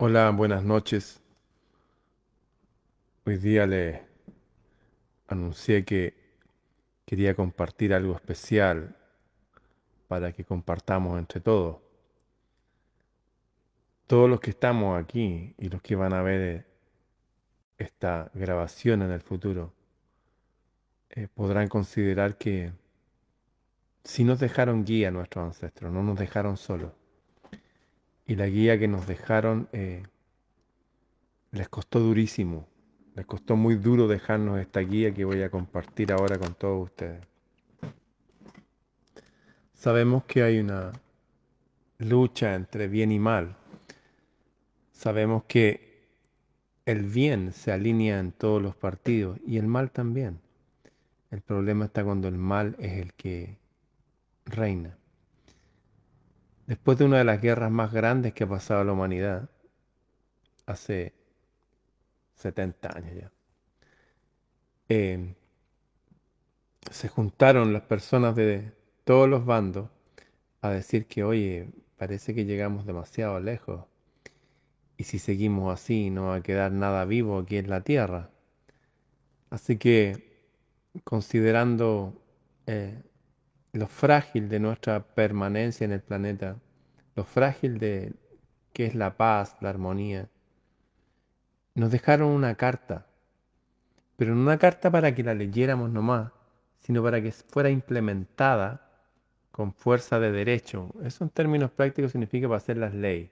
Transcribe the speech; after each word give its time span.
Hola, 0.00 0.30
buenas 0.30 0.62
noches. 0.62 1.20
Hoy 3.26 3.36
día 3.36 3.66
le 3.66 4.06
anuncié 5.26 5.84
que 5.84 6.14
quería 7.04 7.34
compartir 7.34 7.92
algo 7.92 8.14
especial 8.14 8.96
para 10.06 10.30
que 10.30 10.44
compartamos 10.44 11.18
entre 11.18 11.40
todos. 11.40 11.78
Todos 14.06 14.30
los 14.30 14.38
que 14.38 14.50
estamos 14.50 15.02
aquí 15.02 15.56
y 15.58 15.68
los 15.68 15.82
que 15.82 15.96
van 15.96 16.12
a 16.12 16.22
ver 16.22 16.68
esta 17.76 18.30
grabación 18.34 19.02
en 19.02 19.10
el 19.10 19.20
futuro 19.20 19.72
eh, 21.10 21.26
podrán 21.26 21.66
considerar 21.66 22.38
que 22.38 22.72
si 24.04 24.22
nos 24.22 24.38
dejaron 24.38 24.84
guía 24.84 25.10
nuestros 25.10 25.44
ancestros, 25.44 25.92
no 25.92 26.04
nos 26.04 26.16
dejaron 26.16 26.56
solos. 26.56 26.97
Y 28.28 28.36
la 28.36 28.46
guía 28.46 28.78
que 28.78 28.88
nos 28.88 29.06
dejaron 29.06 29.70
eh, 29.72 30.02
les 31.50 31.66
costó 31.70 31.98
durísimo, 31.98 32.68
les 33.14 33.24
costó 33.24 33.56
muy 33.56 33.76
duro 33.76 34.06
dejarnos 34.06 34.60
esta 34.60 34.80
guía 34.80 35.14
que 35.14 35.24
voy 35.24 35.42
a 35.42 35.50
compartir 35.50 36.12
ahora 36.12 36.38
con 36.38 36.52
todos 36.52 36.84
ustedes. 36.84 37.26
Sabemos 39.72 40.24
que 40.24 40.42
hay 40.42 40.58
una 40.58 40.92
lucha 41.96 42.54
entre 42.54 42.86
bien 42.86 43.12
y 43.12 43.18
mal. 43.18 43.56
Sabemos 44.92 45.44
que 45.44 46.06
el 46.84 47.04
bien 47.04 47.54
se 47.54 47.72
alinea 47.72 48.18
en 48.18 48.32
todos 48.32 48.60
los 48.60 48.76
partidos 48.76 49.40
y 49.46 49.56
el 49.56 49.66
mal 49.66 49.90
también. 49.90 50.38
El 51.30 51.40
problema 51.40 51.86
está 51.86 52.04
cuando 52.04 52.28
el 52.28 52.36
mal 52.36 52.76
es 52.78 52.92
el 52.98 53.14
que 53.14 53.56
reina 54.44 54.98
después 56.68 56.98
de 56.98 57.06
una 57.06 57.18
de 57.18 57.24
las 57.24 57.40
guerras 57.40 57.70
más 57.70 57.92
grandes 57.92 58.34
que 58.34 58.44
ha 58.44 58.48
pasado 58.48 58.84
la 58.84 58.92
humanidad, 58.92 59.48
hace 60.66 61.14
70 62.34 62.96
años 62.96 63.14
ya, 63.16 63.32
eh, 64.90 65.34
se 66.90 67.08
juntaron 67.08 67.72
las 67.72 67.82
personas 67.82 68.36
de 68.36 68.72
todos 69.04 69.28
los 69.28 69.46
bandos 69.46 69.88
a 70.60 70.70
decir 70.70 71.06
que, 71.06 71.24
oye, 71.24 71.70
parece 71.96 72.34
que 72.34 72.44
llegamos 72.44 72.86
demasiado 72.86 73.40
lejos 73.40 73.86
y 74.98 75.04
si 75.04 75.18
seguimos 75.18 75.72
así 75.72 76.10
no 76.10 76.26
va 76.26 76.36
a 76.36 76.42
quedar 76.42 76.72
nada 76.72 77.04
vivo 77.06 77.38
aquí 77.38 77.56
en 77.56 77.70
la 77.70 77.82
Tierra. 77.82 78.30
Así 79.50 79.78
que, 79.78 80.52
considerando 81.04 82.20
eh, 82.66 83.02
lo 83.72 83.86
frágil 83.86 84.48
de 84.48 84.60
nuestra 84.60 85.00
permanencia 85.14 85.84
en 85.84 85.92
el 85.92 86.02
planeta, 86.02 86.58
lo 87.18 87.24
frágil 87.24 87.80
de 87.80 88.12
que 88.72 88.86
es 88.86 88.94
la 88.94 89.16
paz, 89.16 89.56
la 89.60 89.70
armonía. 89.70 90.28
Nos 91.74 91.90
dejaron 91.90 92.28
una 92.28 92.54
carta, 92.54 93.06
pero 94.16 94.36
no 94.36 94.42
una 94.42 94.56
carta 94.56 94.88
para 94.88 95.12
que 95.12 95.24
la 95.24 95.34
leyéramos 95.34 95.90
nomás, 95.90 96.30
sino 96.76 97.02
para 97.02 97.20
que 97.20 97.32
fuera 97.32 97.70
implementada 97.70 98.88
con 99.50 99.74
fuerza 99.74 100.20
de 100.20 100.30
derecho. 100.30 100.90
Eso 101.02 101.24
en 101.24 101.30
términos 101.30 101.72
prácticos 101.72 102.12
significa 102.12 102.46
para 102.46 102.58
hacer 102.58 102.76
las 102.76 102.94
leyes, 102.94 103.30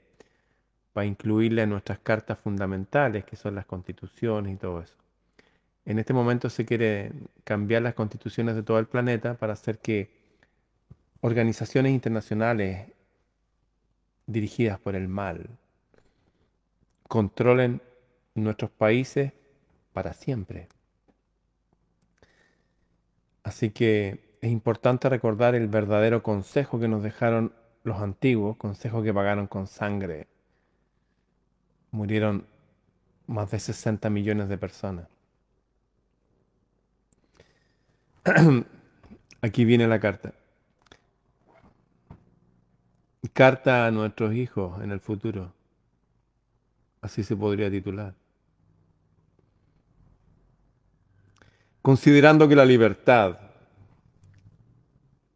para 0.93 1.07
incluirla 1.07 1.63
en 1.63 1.71
nuestras 1.71 2.01
cartas 2.01 2.41
fundamentales, 2.41 3.25
que 3.25 3.37
son 3.37 3.55
las 3.55 3.67
constituciones 3.67 4.53
y 4.53 4.57
todo 4.57 4.81
eso. 4.81 4.97
En 5.85 6.01
este 6.01 6.13
momento 6.13 6.51
se 6.51 6.67
quiere 6.67 7.13
cambiar 7.45 7.83
las 7.83 7.95
constituciones 7.95 8.57
de 8.57 8.65
todo 8.65 8.81
el 8.81 8.87
planeta 8.87 9.35
para 9.35 9.53
hacer 9.53 9.79
que 9.79 10.11
organizaciones 11.21 11.93
internacionales 11.93 12.96
dirigidas 14.27 14.79
por 14.79 14.97
el 14.97 15.09
mal 15.09 15.49
controlen 17.09 17.81
nuestros 18.35 18.71
países 18.71 19.33
para 19.93 20.13
siempre. 20.13 20.69
Así 23.43 23.71
que 23.71 24.37
es 24.41 24.51
importante 24.51 25.09
recordar 25.09 25.55
el 25.55 25.69
verdadero 25.69 26.23
consejo 26.23 26.79
que 26.81 26.89
nos 26.89 27.03
dejaron 27.03 27.55
los 27.85 28.01
antiguos, 28.01 28.57
consejo 28.57 29.03
que 29.03 29.15
pagaron 29.15 29.47
con 29.47 29.67
sangre. 29.67 30.27
Murieron 31.93 32.47
más 33.27 33.51
de 33.51 33.59
60 33.61 34.11
millones 34.11 34.49
de 34.49 34.59
personas. 34.59 35.09
Aquí 39.41 39.65
viene 39.65 39.87
la 39.87 40.01
carta. 40.01 40.35
Carta 43.29 43.87
a 43.87 43.91
nuestros 43.91 44.35
hijos 44.35 44.83
en 44.83 44.91
el 44.91 45.01
futuro. 45.01 45.53
Así 47.01 47.23
se 47.23 47.37
podría 47.37 47.71
titular. 47.71 48.15
Considerando 51.83 52.49
que 52.49 52.57
la 52.57 52.65
libertad, 52.65 53.39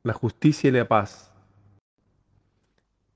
la 0.02 0.12
justicia 0.12 0.68
y 0.68 0.72
la 0.72 0.88
paz 0.88 1.32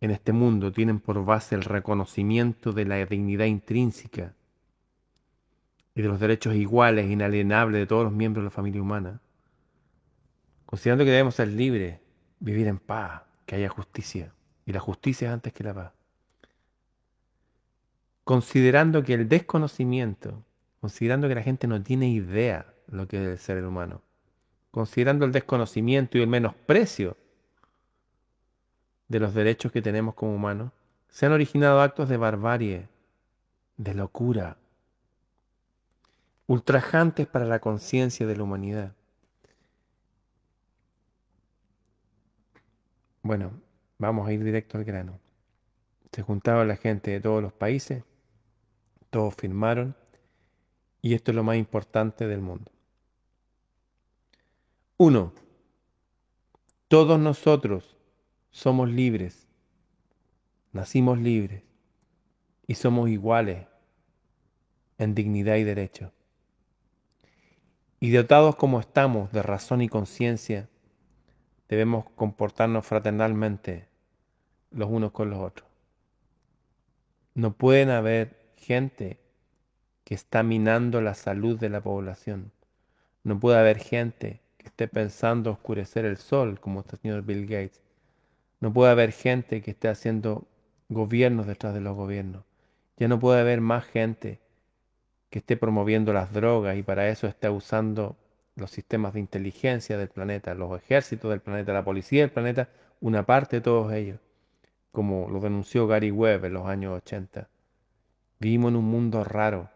en 0.00 0.10
este 0.10 0.32
mundo 0.32 0.70
tienen 0.70 1.00
por 1.00 1.24
base 1.24 1.54
el 1.54 1.62
reconocimiento 1.62 2.72
de 2.72 2.84
la 2.84 3.04
dignidad 3.06 3.46
intrínseca 3.46 4.34
y 5.94 6.02
de 6.02 6.08
los 6.08 6.20
derechos 6.20 6.54
iguales 6.54 7.06
e 7.06 7.12
inalienables 7.12 7.80
de 7.80 7.86
todos 7.86 8.04
los 8.04 8.12
miembros 8.12 8.42
de 8.42 8.46
la 8.46 8.50
familia 8.50 8.82
humana, 8.82 9.20
considerando 10.66 11.04
que 11.04 11.10
debemos 11.10 11.34
ser 11.34 11.48
libres, 11.48 11.98
vivir 12.38 12.66
en 12.66 12.78
paz, 12.78 13.22
que 13.46 13.56
haya 13.56 13.68
justicia, 13.68 14.32
y 14.66 14.72
la 14.72 14.80
justicia 14.80 15.32
antes 15.32 15.52
que 15.52 15.64
la 15.64 15.74
paz. 15.74 15.92
Considerando 18.24 19.02
que 19.02 19.14
el 19.14 19.28
desconocimiento, 19.28 20.42
considerando 20.80 21.28
que 21.28 21.34
la 21.34 21.42
gente 21.42 21.66
no 21.66 21.82
tiene 21.82 22.08
idea 22.08 22.66
lo 22.88 23.06
que 23.06 23.22
es 23.22 23.28
el 23.28 23.38
ser 23.38 23.64
humano, 23.64 24.00
considerando 24.70 25.24
el 25.24 25.32
desconocimiento 25.32 26.18
y 26.18 26.22
el 26.22 26.28
menosprecio 26.28 27.16
de 29.08 29.20
los 29.20 29.34
derechos 29.34 29.70
que 29.70 29.82
tenemos 29.82 30.14
como 30.14 30.34
humanos, 30.34 30.72
se 31.08 31.26
han 31.26 31.32
originado 31.32 31.80
actos 31.80 32.08
de 32.08 32.16
barbarie, 32.16 32.88
de 33.76 33.94
locura, 33.94 34.56
ultrajantes 36.46 37.26
para 37.26 37.44
la 37.44 37.60
conciencia 37.60 38.26
de 38.26 38.36
la 38.36 38.42
humanidad. 38.42 38.92
Bueno, 43.22 43.52
Vamos 43.98 44.28
a 44.28 44.32
ir 44.32 44.42
directo 44.42 44.78
al 44.78 44.84
grano. 44.84 45.20
Se 46.12 46.22
juntaba 46.22 46.64
la 46.64 46.76
gente 46.76 47.10
de 47.10 47.20
todos 47.20 47.42
los 47.42 47.52
países, 47.52 48.04
todos 49.10 49.34
firmaron, 49.34 49.96
y 51.02 51.14
esto 51.14 51.30
es 51.30 51.34
lo 51.34 51.44
más 51.44 51.56
importante 51.56 52.26
del 52.26 52.40
mundo. 52.40 52.70
Uno, 54.96 55.32
todos 56.88 57.18
nosotros 57.18 57.96
somos 58.50 58.88
libres, 58.88 59.48
nacimos 60.72 61.18
libres 61.18 61.62
y 62.66 62.74
somos 62.74 63.10
iguales 63.10 63.66
en 64.98 65.14
dignidad 65.14 65.56
y 65.56 65.64
derecho. 65.64 66.12
Y 68.00 68.10
dotados 68.10 68.56
como 68.56 68.80
estamos 68.80 69.32
de 69.32 69.42
razón 69.42 69.82
y 69.82 69.88
conciencia, 69.88 70.68
debemos 71.68 72.04
comportarnos 72.14 72.86
fraternalmente 72.86 73.88
los 74.70 74.88
unos 74.90 75.12
con 75.12 75.30
los 75.30 75.38
otros. 75.38 75.68
No 77.34 77.52
pueden 77.52 77.90
haber 77.90 78.36
gente 78.56 79.18
que 80.04 80.14
está 80.14 80.42
minando 80.42 81.00
la 81.00 81.14
salud 81.14 81.58
de 81.58 81.68
la 81.68 81.80
población. 81.80 82.52
No 83.22 83.40
puede 83.40 83.58
haber 83.58 83.78
gente 83.78 84.40
que 84.58 84.66
esté 84.66 84.86
pensando 84.86 85.50
oscurecer 85.50 86.04
el 86.04 86.16
sol, 86.16 86.60
como 86.60 86.80
este 86.80 86.96
señor 86.96 87.22
Bill 87.22 87.46
Gates. 87.46 87.80
No 88.60 88.72
puede 88.72 88.92
haber 88.92 89.12
gente 89.12 89.62
que 89.62 89.72
esté 89.72 89.88
haciendo 89.88 90.46
gobiernos 90.88 91.46
detrás 91.46 91.74
de 91.74 91.80
los 91.80 91.96
gobiernos. 91.96 92.44
Ya 92.96 93.08
no 93.08 93.18
puede 93.18 93.40
haber 93.40 93.60
más 93.60 93.84
gente 93.84 94.40
que 95.30 95.40
esté 95.40 95.56
promoviendo 95.56 96.12
las 96.12 96.32
drogas 96.32 96.76
y 96.76 96.82
para 96.82 97.08
eso 97.08 97.26
esté 97.26 97.48
usando 97.48 98.16
los 98.56 98.70
sistemas 98.70 99.14
de 99.14 99.20
inteligencia 99.20 99.98
del 99.98 100.08
planeta, 100.08 100.54
los 100.54 100.76
ejércitos 100.76 101.30
del 101.30 101.40
planeta, 101.40 101.72
la 101.72 101.84
policía 101.84 102.22
del 102.22 102.30
planeta, 102.30 102.68
una 103.00 103.26
parte 103.26 103.56
de 103.56 103.60
todos 103.62 103.92
ellos, 103.92 104.20
como 104.92 105.28
lo 105.28 105.40
denunció 105.40 105.86
Gary 105.86 106.10
Webb 106.10 106.46
en 106.46 106.54
los 106.54 106.66
años 106.66 106.96
80. 106.96 107.48
Vivimos 108.38 108.70
en 108.70 108.76
un 108.76 108.84
mundo 108.84 109.24
raro, 109.24 109.70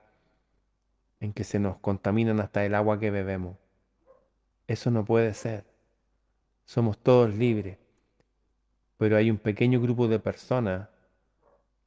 en 1.21 1.33
que 1.33 1.45
se 1.45 1.59
nos 1.59 1.79
contaminan 1.79 2.41
hasta 2.41 2.65
el 2.65 2.75
agua 2.75 3.01
que 3.01 3.11
bebemos. 3.11 3.57
Eso 4.69 4.91
no 4.91 5.05
puede 5.05 5.35
ser. 5.35 5.65
Somos 6.65 6.99
todos 6.99 7.35
libres, 7.35 7.79
pero 8.97 9.17
hay 9.17 9.31
un 9.31 9.39
pequeño 9.39 9.81
grupo 9.81 10.07
de 10.07 10.19
personas 10.19 10.89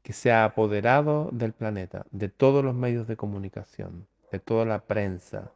que 0.02 0.14
se 0.14 0.32
ha 0.32 0.44
apoderado 0.44 1.30
del 1.32 1.54
planeta, 1.54 2.06
de 2.12 2.30
todos 2.30 2.66
los 2.66 2.74
medios 2.74 3.08
de 3.08 3.16
comunicación, 3.16 4.08
de 4.32 4.40
toda 4.40 4.66
la 4.66 4.86
prensa, 4.86 5.52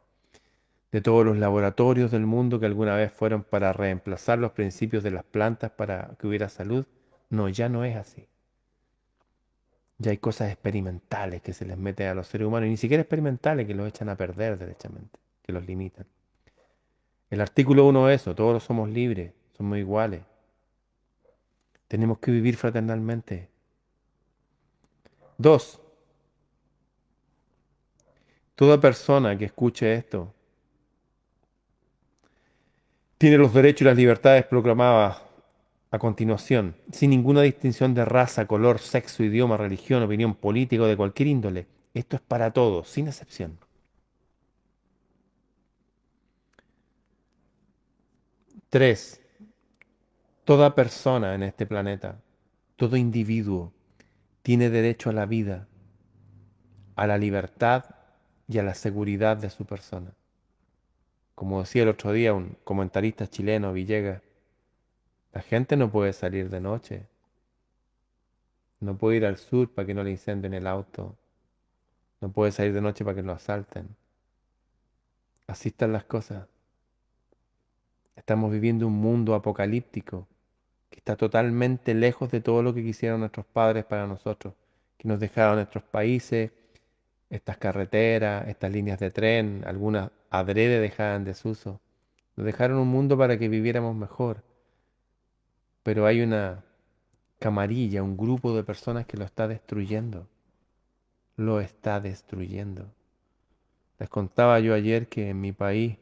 de 0.92 1.00
todos 1.00 1.24
los 1.24 1.36
laboratorios 1.36 2.10
del 2.10 2.26
mundo 2.26 2.60
que 2.60 2.66
alguna 2.66 2.94
vez 2.94 3.12
fueron 3.12 3.42
para 3.42 3.72
reemplazar 3.72 4.38
los 4.38 4.52
principios 4.52 5.02
de 5.02 5.10
las 5.10 5.24
plantas 5.24 5.70
para 5.70 6.16
que 6.18 6.26
hubiera 6.26 6.48
salud. 6.48 6.86
No, 7.28 7.48
ya 7.48 7.68
no 7.68 7.84
es 7.84 7.96
así. 7.96 8.28
Ya 9.98 10.10
hay 10.10 10.18
cosas 10.18 10.50
experimentales 10.50 11.42
que 11.42 11.52
se 11.52 11.64
les 11.64 11.76
meten 11.76 12.08
a 12.08 12.14
los 12.14 12.26
seres 12.26 12.46
humanos, 12.46 12.66
y 12.66 12.70
ni 12.70 12.76
siquiera 12.76 13.00
experimentales 13.00 13.66
que 13.66 13.74
los 13.74 13.88
echan 13.88 14.08
a 14.08 14.16
perder 14.16 14.58
derechamente, 14.58 15.18
que 15.42 15.52
los 15.52 15.66
limitan. 15.66 16.06
El 17.30 17.40
artículo 17.40 17.86
1 17.86 18.10
es 18.10 18.20
eso, 18.20 18.34
todos 18.34 18.62
somos 18.62 18.88
libres, 18.88 19.32
somos 19.56 19.78
iguales. 19.78 20.22
Tenemos 21.88 22.18
que 22.18 22.30
vivir 22.30 22.56
fraternalmente. 22.56 23.48
Dos, 25.38 25.80
toda 28.54 28.80
persona 28.80 29.36
que 29.36 29.46
escuche 29.46 29.94
esto 29.94 30.35
tiene 33.18 33.38
los 33.38 33.54
derechos 33.54 33.82
y 33.82 33.84
las 33.84 33.96
libertades 33.96 34.44
proclamadas 34.44 35.22
a 35.90 35.98
continuación, 35.98 36.76
sin 36.92 37.10
ninguna 37.10 37.42
distinción 37.42 37.94
de 37.94 38.04
raza, 38.04 38.46
color, 38.46 38.78
sexo, 38.78 39.22
idioma, 39.22 39.56
religión, 39.56 40.02
opinión 40.02 40.34
política 40.34 40.82
o 40.82 40.86
de 40.86 40.96
cualquier 40.96 41.28
índole. 41.28 41.66
Esto 41.94 42.16
es 42.16 42.22
para 42.22 42.52
todos, 42.52 42.88
sin 42.88 43.08
excepción. 43.08 43.58
Tres, 48.68 49.22
toda 50.44 50.74
persona 50.74 51.34
en 51.34 51.44
este 51.44 51.66
planeta, 51.66 52.20
todo 52.74 52.96
individuo, 52.96 53.72
tiene 54.42 54.70
derecho 54.70 55.10
a 55.10 55.12
la 55.12 55.24
vida, 55.24 55.66
a 56.96 57.06
la 57.06 57.16
libertad 57.16 57.84
y 58.48 58.58
a 58.58 58.62
la 58.62 58.74
seguridad 58.74 59.36
de 59.36 59.50
su 59.50 59.64
persona. 59.64 60.12
Como 61.36 61.60
decía 61.60 61.82
el 61.82 61.90
otro 61.90 62.12
día 62.12 62.32
un 62.32 62.56
comentarista 62.64 63.28
chileno, 63.28 63.74
Villegas, 63.74 64.22
la 65.34 65.42
gente 65.42 65.76
no 65.76 65.92
puede 65.92 66.14
salir 66.14 66.48
de 66.48 66.62
noche. 66.62 67.06
No 68.80 68.96
puede 68.96 69.18
ir 69.18 69.26
al 69.26 69.36
sur 69.36 69.70
para 69.70 69.86
que 69.86 69.92
no 69.92 70.02
le 70.02 70.12
incendien 70.12 70.54
el 70.54 70.66
auto. 70.66 71.14
No 72.22 72.30
puede 72.32 72.52
salir 72.52 72.72
de 72.72 72.80
noche 72.80 73.04
para 73.04 73.16
que 73.16 73.22
lo 73.22 73.32
asalten. 73.32 73.86
Así 75.46 75.68
están 75.68 75.92
las 75.92 76.04
cosas. 76.04 76.46
Estamos 78.16 78.50
viviendo 78.50 78.86
un 78.86 78.94
mundo 78.94 79.34
apocalíptico 79.34 80.26
que 80.88 80.96
está 80.96 81.16
totalmente 81.16 81.92
lejos 81.92 82.30
de 82.30 82.40
todo 82.40 82.62
lo 82.62 82.72
que 82.72 82.82
quisieron 82.82 83.20
nuestros 83.20 83.44
padres 83.44 83.84
para 83.84 84.06
nosotros, 84.06 84.54
que 84.96 85.06
nos 85.06 85.20
dejaron 85.20 85.56
nuestros 85.56 85.84
países, 85.84 86.50
estas 87.30 87.56
carreteras, 87.58 88.48
estas 88.48 88.72
líneas 88.72 88.98
de 88.98 89.10
tren, 89.10 89.62
algunas 89.66 90.10
adrede 90.30 90.80
dejadas 90.80 91.18
en 91.18 91.24
desuso. 91.24 91.80
Nos 92.36 92.46
dejaron 92.46 92.78
un 92.78 92.88
mundo 92.88 93.16
para 93.18 93.38
que 93.38 93.48
viviéramos 93.48 93.96
mejor 93.96 94.44
pero 95.86 96.04
hay 96.04 96.20
una 96.20 96.64
camarilla, 97.38 98.02
un 98.02 98.16
grupo 98.16 98.56
de 98.56 98.64
personas 98.64 99.06
que 99.06 99.16
lo 99.16 99.24
está 99.24 99.46
destruyendo. 99.46 100.26
Lo 101.36 101.60
está 101.60 102.00
destruyendo. 102.00 102.92
Les 104.00 104.08
contaba 104.08 104.58
yo 104.58 104.74
ayer 104.74 105.06
que 105.06 105.30
en 105.30 105.40
mi 105.40 105.52
país 105.52 105.98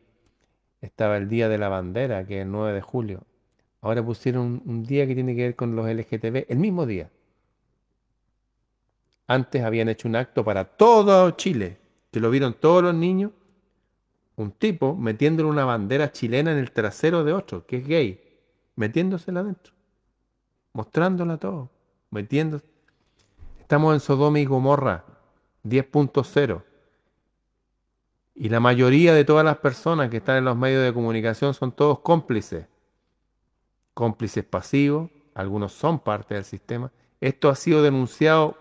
estaba 0.80 1.18
el 1.18 1.28
Día 1.28 1.50
de 1.50 1.58
la 1.58 1.68
Bandera, 1.68 2.24
que 2.26 2.38
es 2.38 2.46
el 2.46 2.50
9 2.50 2.72
de 2.72 2.80
julio. 2.80 3.26
Ahora 3.82 4.02
pusieron 4.02 4.62
un, 4.64 4.84
día 4.84 5.06
que 5.06 5.14
tiene 5.14 5.36
que 5.36 5.42
ver 5.42 5.54
con 5.54 5.76
los 5.76 5.86
LGTB, 5.86 6.46
el 6.48 6.56
mismo 6.56 6.86
día. 6.86 7.10
Antes 9.26 9.62
habían 9.62 9.88
hecho 9.88 10.08
un 10.08 10.16
acto 10.16 10.44
para 10.44 10.64
todo 10.64 11.30
Chile, 11.32 11.78
que 12.10 12.20
lo 12.20 12.30
vieron 12.30 12.54
todos 12.54 12.82
los 12.82 12.94
niños. 12.94 13.32
Un 14.36 14.50
tipo 14.50 14.96
metiéndole 14.96 15.48
una 15.48 15.64
bandera 15.64 16.10
chilena 16.12 16.52
en 16.52 16.58
el 16.58 16.72
trasero 16.72 17.24
de 17.24 17.32
otro, 17.32 17.66
que 17.66 17.78
es 17.78 17.86
gay, 17.86 18.20
metiéndosela 18.76 19.40
adentro 19.40 19.74
mostrándola 20.74 21.38
todo, 21.38 21.70
metiendo. 22.10 22.60
Estamos 23.60 23.94
en 23.94 24.00
Sodoma 24.00 24.40
y 24.40 24.44
Gomorra 24.44 25.04
10.0. 25.64 26.62
Y 28.34 28.48
la 28.48 28.60
mayoría 28.60 29.14
de 29.14 29.24
todas 29.24 29.44
las 29.44 29.58
personas 29.58 30.10
que 30.10 30.18
están 30.18 30.36
en 30.36 30.44
los 30.44 30.56
medios 30.56 30.84
de 30.84 30.92
comunicación 30.92 31.54
son 31.54 31.72
todos 31.72 32.00
cómplices. 32.00 32.66
Cómplices 33.94 34.44
pasivos, 34.44 35.10
algunos 35.34 35.72
son 35.72 36.00
parte 36.00 36.34
del 36.34 36.44
sistema. 36.44 36.90
Esto 37.20 37.48
ha 37.48 37.54
sido 37.54 37.82
denunciado 37.82 38.58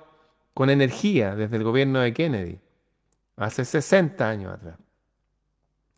con 0.53 0.69
energía 0.69 1.35
desde 1.35 1.57
el 1.57 1.63
gobierno 1.63 1.99
de 1.99 2.13
Kennedy, 2.13 2.59
hace 3.35 3.65
60 3.65 4.27
años 4.27 4.53
atrás. 4.53 4.77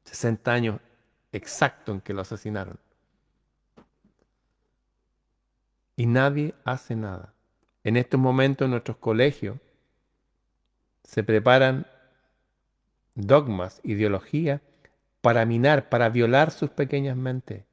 60 0.06 0.52
años 0.52 0.80
exacto 1.32 1.92
en 1.92 2.02
que 2.02 2.14
lo 2.14 2.22
asesinaron 2.22 2.78
y 5.96 6.06
nadie 6.06 6.54
hace 6.64 6.96
nada. 6.96 7.34
En 7.84 7.98
estos 7.98 8.20
momentos 8.20 8.66
en 8.66 8.72
nuestros 8.72 8.98
colegios 8.98 9.58
se 11.04 11.24
preparan 11.24 11.88
dogmas, 13.14 13.80
ideologías 13.84 14.62
para 15.22 15.46
minar, 15.46 15.90
para 15.90 16.10
violar 16.10 16.52
sus 16.52 16.70
pequeñas 16.70 17.16
mentes. 17.16 17.64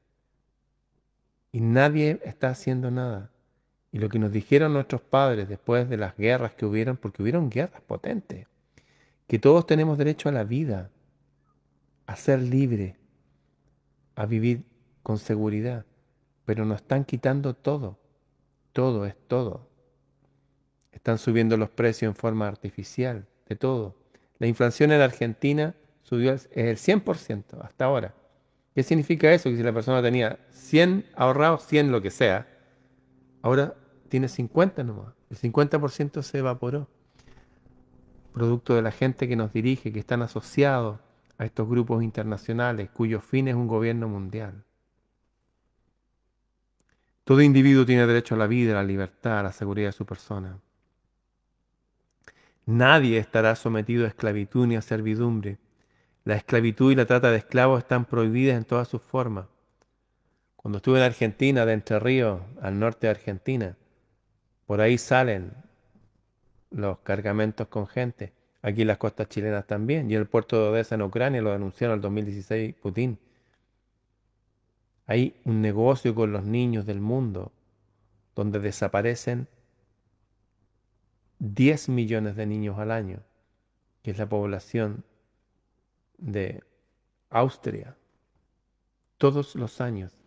Y 1.51 1.61
nadie 1.61 2.21
está 2.25 2.49
haciendo 2.49 2.91
nada. 2.91 3.31
Y 3.93 3.99
lo 3.99 4.09
que 4.09 4.19
nos 4.19 4.33
dijeron 4.33 4.73
nuestros 4.73 5.03
padres 5.03 5.49
después 5.49 5.89
de 5.89 5.99
las 5.99 6.17
guerras 6.17 6.55
que 6.55 6.65
hubieron, 6.65 6.97
porque 6.97 7.23
hubieron 7.23 7.51
guerras 7.51 7.83
potentes, 7.83 8.47
que 9.27 9.39
todos 9.39 9.67
tenemos 9.67 9.99
derecho 9.99 10.31
a 10.31 10.33
la 10.33 10.45
vida, 10.45 10.91
a 12.07 12.17
ser 12.17 12.41
libres, 12.41 12.97
a 14.17 14.27
vivir 14.27 14.65
con 15.03 15.19
seguridad, 15.19 15.85
pero 16.47 16.65
nos 16.65 16.81
están 16.81 17.05
quitando 17.05 17.55
todo. 17.55 17.99
Todo 18.73 19.05
es 19.05 19.15
todo. 19.29 19.69
Están 20.91 21.19
subiendo 21.19 21.57
los 21.57 21.71
precios 21.71 22.11
en 22.11 22.17
forma 22.17 22.49
artificial, 22.49 23.27
de 23.47 23.57
todo. 23.57 23.97
La 24.39 24.47
inflación 24.47 24.93
en 24.93 25.03
Argentina 25.03 25.75
subió 26.03 26.33
el 26.33 26.77
100% 26.77 27.63
hasta 27.63 27.85
ahora. 27.85 28.15
¿Qué 28.75 28.83
significa 28.83 29.33
eso? 29.33 29.51
Que 29.51 29.57
si 29.57 29.63
la 29.63 29.73
persona 29.73 30.03
tenía 30.03 30.39
100 30.51 31.07
ahorrados, 31.15 31.67
100 31.67 31.93
lo 31.93 32.01
que 32.01 32.11
sea, 32.11 32.47
ahora 33.43 33.75
tiene 34.13 34.29
50 34.29 34.85
nomás. 34.85 35.15
El 35.31 35.39
50% 35.39 36.21
se 36.21 36.37
evaporó. 36.37 36.87
Producto 38.35 38.75
de 38.75 38.83
la 38.83 38.93
gente 38.93 39.27
que 39.27 39.37
nos 39.37 39.55
dirige, 39.55 39.91
que 39.91 40.01
están 40.01 40.21
asociados 40.21 41.01
a 41.39 41.47
estos 41.47 41.67
grupos 41.67 42.03
internacionales, 42.03 42.91
cuyo 42.91 43.23
fin 43.23 43.49
es 43.49 43.55
un 43.55 43.67
gobierno 43.67 44.09
mundial. 44.09 44.65
Todo 47.25 47.41
individuo 47.41 47.87
tiene 47.87 48.07
derecho 48.07 48.35
a 48.35 48.39
la 48.39 48.47
vida, 48.47 48.73
a 48.73 48.83
la 48.83 48.85
libertad, 48.85 49.39
a 49.39 49.45
la 49.45 49.53
seguridad 49.53 49.89
de 49.89 49.93
su 49.93 50.05
persona. 50.05 50.59
Nadie 52.67 53.17
estará 53.17 53.57
sometido 53.57 54.05
a 54.05 54.09
esclavitud 54.09 54.67
ni 54.67 54.77
a 54.77 54.83
servidumbre. 54.83 55.57
La 56.25 56.35
esclavitud 56.35 56.93
y 56.93 56.97
la 56.97 57.07
trata 57.07 57.31
de 57.31 57.39
esclavos 57.39 57.79
están 57.79 58.05
prohibidas 58.05 58.59
en 58.59 58.67
todas 58.67 58.89
sus 58.89 59.01
formas. 59.01 59.47
Cuando 60.57 60.77
estuve 60.77 60.99
en 60.99 61.05
Argentina, 61.05 61.65
de 61.65 61.73
Entre 61.73 61.99
Ríos, 61.99 62.43
al 62.61 62.79
norte 62.79 63.07
de 63.07 63.13
Argentina, 63.13 63.79
por 64.73 64.81
ahí 64.81 64.97
salen 64.97 65.53
los 66.71 67.01
cargamentos 67.01 67.69
con 67.69 67.87
gente. 67.87 68.33
Aquí 68.63 68.81
en 68.81 68.87
las 68.87 68.97
costas 68.97 69.29
chilenas 69.29 69.67
también. 69.67 70.11
Y 70.11 70.15
el 70.15 70.27
puerto 70.27 70.57
de 70.57 70.71
Odessa 70.71 70.95
en 70.95 71.03
Ucrania 71.03 71.43
lo 71.43 71.53
denunciaron 71.53 71.93
en 71.93 71.99
el 71.99 72.01
2016 72.01 72.75
Putin. 72.77 73.19
Hay 75.07 75.39
un 75.45 75.61
negocio 75.61 76.15
con 76.15 76.33
los 76.33 76.45
niños 76.45 76.87
del 76.87 77.03
mundo 77.03 77.53
donde 78.35 78.61
desaparecen 78.61 79.47
10 81.41 81.91
millones 81.91 82.35
de 82.35 82.47
niños 82.47 82.79
al 82.79 82.93
año, 82.93 83.19
que 84.03 84.13
es 84.13 84.17
la 84.17 84.27
población 84.27 85.05
de 86.17 86.63
Austria, 87.29 87.95
todos 89.19 89.55
los 89.55 89.83
años. 89.83 90.22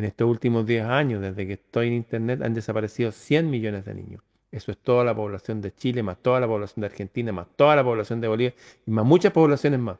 En 0.00 0.06
estos 0.06 0.30
últimos 0.30 0.64
10 0.64 0.86
años, 0.86 1.20
desde 1.20 1.46
que 1.46 1.52
estoy 1.52 1.88
en 1.88 1.92
Internet, 1.92 2.40
han 2.40 2.54
desaparecido 2.54 3.12
100 3.12 3.50
millones 3.50 3.84
de 3.84 3.92
niños. 3.92 4.22
Eso 4.50 4.72
es 4.72 4.78
toda 4.78 5.04
la 5.04 5.14
población 5.14 5.60
de 5.60 5.74
Chile, 5.74 6.02
más 6.02 6.16
toda 6.22 6.40
la 6.40 6.46
población 6.46 6.80
de 6.80 6.86
Argentina, 6.86 7.32
más 7.32 7.48
toda 7.54 7.76
la 7.76 7.84
población 7.84 8.18
de 8.22 8.28
Bolivia 8.28 8.54
y 8.86 8.90
más 8.92 9.04
muchas 9.04 9.30
poblaciones 9.30 9.78
más. 9.78 9.98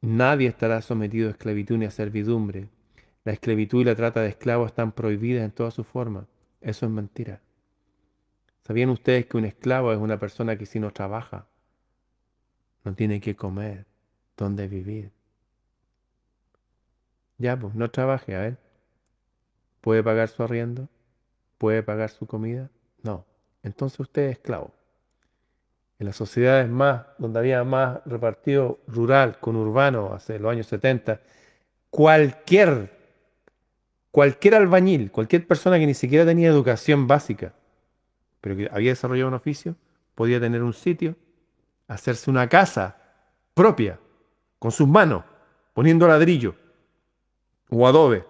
Nadie 0.00 0.48
estará 0.48 0.80
sometido 0.80 1.28
a 1.28 1.32
esclavitud 1.32 1.76
ni 1.76 1.84
a 1.84 1.90
servidumbre. 1.90 2.70
La 3.24 3.32
esclavitud 3.32 3.82
y 3.82 3.84
la 3.84 3.94
trata 3.94 4.22
de 4.22 4.30
esclavos 4.30 4.68
están 4.68 4.92
prohibidas 4.92 5.44
en 5.44 5.50
toda 5.50 5.70
su 5.70 5.84
forma. 5.84 6.26
Eso 6.62 6.86
es 6.86 6.92
mentira. 6.92 7.42
¿Sabían 8.62 8.88
ustedes 8.88 9.26
que 9.26 9.36
un 9.36 9.44
esclavo 9.44 9.92
es 9.92 9.98
una 9.98 10.18
persona 10.18 10.56
que 10.56 10.64
si 10.64 10.80
no 10.80 10.94
trabaja, 10.94 11.46
no 12.84 12.94
tiene 12.94 13.20
que 13.20 13.36
comer, 13.36 13.84
dónde 14.34 14.66
vivir? 14.66 15.10
Ya, 17.38 17.58
pues, 17.58 17.74
no 17.74 17.90
trabaje, 17.90 18.34
a 18.34 18.40
ver. 18.40 18.58
¿Puede 19.80 20.02
pagar 20.02 20.28
su 20.28 20.42
arriendo? 20.42 20.88
¿Puede 21.58 21.82
pagar 21.82 22.10
su 22.10 22.26
comida? 22.26 22.70
No. 23.02 23.24
Entonces 23.62 24.00
usted 24.00 24.22
es 24.22 24.32
esclavo 24.32 24.72
en 25.98 26.06
las 26.06 26.16
sociedades 26.16 26.68
más, 26.68 27.06
donde 27.18 27.38
había 27.38 27.62
más 27.64 28.00
repartido 28.04 28.80
rural 28.86 29.38
con 29.38 29.56
urbano 29.56 30.12
hace 30.12 30.38
los 30.38 30.50
años 30.50 30.66
70, 30.66 31.20
cualquier 31.90 32.92
cualquier 34.10 34.54
albañil, 34.54 35.10
cualquier 35.10 35.46
persona 35.46 35.78
que 35.78 35.86
ni 35.86 35.94
siquiera 35.94 36.24
tenía 36.24 36.48
educación 36.48 37.08
básica, 37.08 37.52
pero 38.40 38.56
que 38.56 38.68
había 38.70 38.90
desarrollado 38.90 39.28
un 39.28 39.34
oficio, 39.34 39.74
podía 40.14 40.38
tener 40.38 40.62
un 40.62 40.72
sitio, 40.72 41.16
hacerse 41.88 42.30
una 42.30 42.48
casa 42.48 42.96
propia, 43.54 43.98
con 44.60 44.70
sus 44.70 44.86
manos, 44.86 45.24
poniendo 45.72 46.06
ladrillo 46.06 46.54
o 47.70 47.86
adobe. 47.86 48.24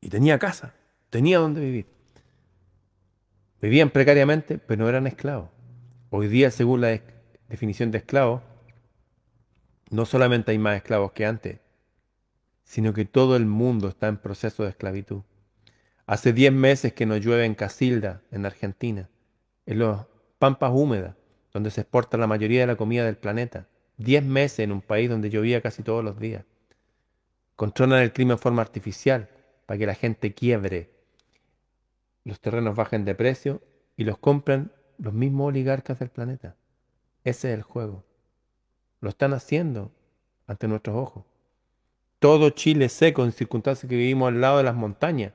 Y 0.00 0.08
tenía 0.08 0.38
casa, 0.38 0.74
tenía 1.10 1.38
donde 1.38 1.60
vivir. 1.60 1.86
Vivían 3.60 3.90
precariamente, 3.90 4.58
pero 4.58 4.82
no 4.82 4.88
eran 4.88 5.06
esclavos. 5.06 5.50
Hoy 6.08 6.28
día, 6.28 6.50
según 6.50 6.80
la 6.80 7.00
definición 7.48 7.90
de 7.90 7.98
esclavo, 7.98 8.42
no 9.90 10.06
solamente 10.06 10.52
hay 10.52 10.58
más 10.58 10.76
esclavos 10.76 11.12
que 11.12 11.26
antes, 11.26 11.60
sino 12.64 12.94
que 12.94 13.04
todo 13.04 13.36
el 13.36 13.46
mundo 13.46 13.88
está 13.88 14.08
en 14.08 14.16
proceso 14.16 14.62
de 14.62 14.70
esclavitud. 14.70 15.22
Hace 16.06 16.32
10 16.32 16.52
meses 16.52 16.92
que 16.92 17.06
no 17.06 17.16
llueve 17.16 17.44
en 17.44 17.54
Casilda, 17.54 18.22
en 18.30 18.46
Argentina, 18.46 19.10
en 19.66 19.78
los 19.78 20.06
pampas 20.38 20.72
húmedas, 20.74 21.16
donde 21.52 21.70
se 21.70 21.82
exporta 21.82 22.16
la 22.16 22.26
mayoría 22.26 22.60
de 22.60 22.66
la 22.68 22.76
comida 22.76 23.04
del 23.04 23.16
planeta. 23.16 23.68
10 23.98 24.24
meses 24.24 24.60
en 24.60 24.72
un 24.72 24.80
país 24.80 25.10
donde 25.10 25.30
llovía 25.30 25.60
casi 25.60 25.82
todos 25.82 26.02
los 26.04 26.18
días. 26.18 26.44
Controlan 27.60 28.00
el 28.00 28.14
clima 28.14 28.32
en 28.32 28.38
forma 28.38 28.62
artificial 28.62 29.28
para 29.66 29.76
que 29.76 29.84
la 29.84 29.94
gente 29.94 30.32
quiebre. 30.32 30.88
Los 32.24 32.40
terrenos 32.40 32.74
bajen 32.74 33.04
de 33.04 33.14
precio 33.14 33.60
y 33.98 34.04
los 34.04 34.16
compran 34.16 34.72
los 34.96 35.12
mismos 35.12 35.48
oligarcas 35.48 35.98
del 35.98 36.08
planeta. 36.08 36.56
Ese 37.22 37.50
es 37.50 37.58
el 37.58 37.62
juego. 37.62 38.02
Lo 39.02 39.10
están 39.10 39.34
haciendo 39.34 39.92
ante 40.46 40.68
nuestros 40.68 40.96
ojos. 40.96 41.26
Todo 42.18 42.48
Chile 42.48 42.88
seco 42.88 43.24
en 43.24 43.32
circunstancias 43.32 43.86
que 43.90 43.96
vivimos 43.96 44.28
al 44.28 44.40
lado 44.40 44.56
de 44.56 44.64
las 44.64 44.74
montañas. 44.74 45.34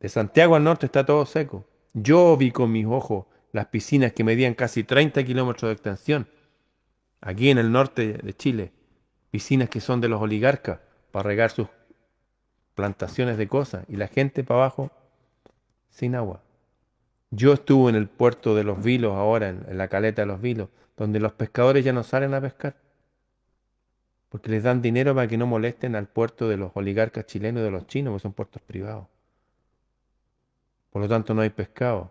De 0.00 0.08
Santiago 0.08 0.56
al 0.56 0.64
norte 0.64 0.86
está 0.86 1.04
todo 1.04 1.26
seco. 1.26 1.66
Yo 1.92 2.34
vi 2.38 2.50
con 2.50 2.72
mis 2.72 2.86
ojos 2.86 3.26
las 3.52 3.66
piscinas 3.66 4.14
que 4.14 4.24
medían 4.24 4.54
casi 4.54 4.84
30 4.84 5.22
kilómetros 5.22 5.68
de 5.68 5.74
extensión. 5.74 6.28
Aquí 7.20 7.50
en 7.50 7.58
el 7.58 7.70
norte 7.70 8.14
de 8.14 8.34
Chile, 8.34 8.72
piscinas 9.30 9.68
que 9.68 9.80
son 9.80 10.00
de 10.00 10.08
los 10.08 10.20
oligarcas 10.20 10.80
para 11.10 11.28
regar 11.28 11.50
sus 11.50 11.68
plantaciones 12.74 13.38
de 13.38 13.48
cosas 13.48 13.84
y 13.88 13.96
la 13.96 14.08
gente 14.08 14.44
para 14.44 14.60
abajo 14.60 14.90
sin 15.88 16.14
agua. 16.14 16.42
Yo 17.30 17.52
estuve 17.52 17.90
en 17.90 17.96
el 17.96 18.08
puerto 18.08 18.54
de 18.54 18.64
los 18.64 18.82
Vilos 18.82 19.14
ahora, 19.14 19.48
en, 19.48 19.76
la 19.76 19.88
caleta 19.88 20.22
de 20.22 20.26
los 20.26 20.40
Vilos, 20.40 20.68
donde 20.96 21.20
los 21.20 21.32
pescadores 21.32 21.84
ya 21.84 21.92
no 21.92 22.02
salen 22.02 22.34
a 22.34 22.40
pescar, 22.40 22.76
porque 24.28 24.50
les 24.50 24.62
dan 24.62 24.80
dinero 24.80 25.14
para 25.14 25.28
que 25.28 25.36
no 25.36 25.46
molesten 25.46 25.94
al 25.94 26.06
puerto 26.06 26.48
de 26.48 26.56
los 26.56 26.70
oligarcas 26.74 27.26
chilenos 27.26 27.60
y 27.60 27.64
de 27.64 27.70
los 27.70 27.86
chinos, 27.86 28.14
que 28.14 28.20
son 28.20 28.32
puertos 28.32 28.62
privados. 28.62 29.06
Por 30.90 31.02
lo 31.02 31.08
tanto 31.08 31.34
no 31.34 31.42
hay 31.42 31.50
pescado, 31.50 32.10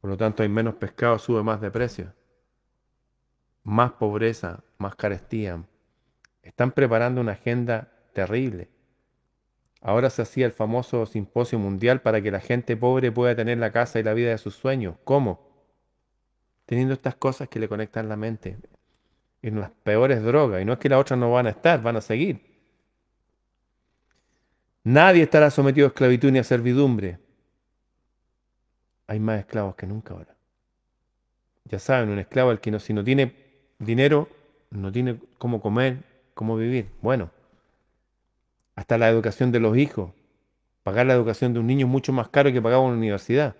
por 0.00 0.10
lo 0.10 0.16
tanto 0.16 0.42
hay 0.42 0.48
menos 0.48 0.74
pescado, 0.74 1.18
sube 1.18 1.42
más 1.42 1.60
de 1.60 1.70
precio, 1.70 2.12
más 3.62 3.92
pobreza, 3.92 4.62
más 4.76 4.94
carestía. 4.94 5.62
Están 6.44 6.72
preparando 6.72 7.20
una 7.20 7.32
agenda 7.32 7.88
terrible. 8.12 8.68
Ahora 9.80 10.10
se 10.10 10.22
hacía 10.22 10.46
el 10.46 10.52
famoso 10.52 11.04
simposio 11.06 11.58
mundial 11.58 12.00
para 12.00 12.22
que 12.22 12.30
la 12.30 12.40
gente 12.40 12.76
pobre 12.76 13.10
pueda 13.10 13.34
tener 13.34 13.58
la 13.58 13.72
casa 13.72 13.98
y 13.98 14.02
la 14.02 14.14
vida 14.14 14.30
de 14.30 14.38
sus 14.38 14.54
sueños. 14.54 14.96
¿Cómo? 15.04 15.50
Teniendo 16.66 16.94
estas 16.94 17.16
cosas 17.16 17.48
que 17.48 17.58
le 17.58 17.68
conectan 17.68 18.08
la 18.08 18.16
mente. 18.16 18.58
En 19.42 19.58
las 19.58 19.70
peores 19.70 20.22
drogas. 20.22 20.62
Y 20.62 20.64
no 20.64 20.74
es 20.74 20.78
que 20.78 20.88
las 20.88 21.00
otras 21.00 21.18
no 21.18 21.32
van 21.32 21.46
a 21.46 21.50
estar, 21.50 21.82
van 21.82 21.96
a 21.96 22.00
seguir. 22.00 22.40
Nadie 24.84 25.22
estará 25.22 25.50
sometido 25.50 25.86
a 25.86 25.88
esclavitud 25.88 26.30
ni 26.30 26.38
a 26.38 26.44
servidumbre. 26.44 27.18
Hay 29.06 29.18
más 29.18 29.40
esclavos 29.40 29.74
que 29.76 29.86
nunca 29.86 30.12
ahora. 30.14 30.34
Ya 31.64 31.78
saben, 31.78 32.10
un 32.10 32.18
esclavo 32.18 32.52
el 32.52 32.60
que 32.60 32.78
si 32.80 32.92
no 32.92 33.02
tiene 33.02 33.34
dinero, 33.78 34.28
no 34.70 34.92
tiene 34.92 35.18
cómo 35.38 35.60
comer, 35.60 36.13
cómo 36.34 36.56
vivir. 36.56 36.90
Bueno, 37.00 37.30
hasta 38.74 38.98
la 38.98 39.08
educación 39.08 39.52
de 39.52 39.60
los 39.60 39.76
hijos. 39.76 40.12
Pagar 40.82 41.06
la 41.06 41.14
educación 41.14 41.54
de 41.54 41.60
un 41.60 41.66
niño 41.66 41.86
es 41.86 41.92
mucho 41.92 42.12
más 42.12 42.28
caro 42.28 42.52
que 42.52 42.60
pagar 42.60 42.80
una 42.80 42.96
universidad. 42.96 43.56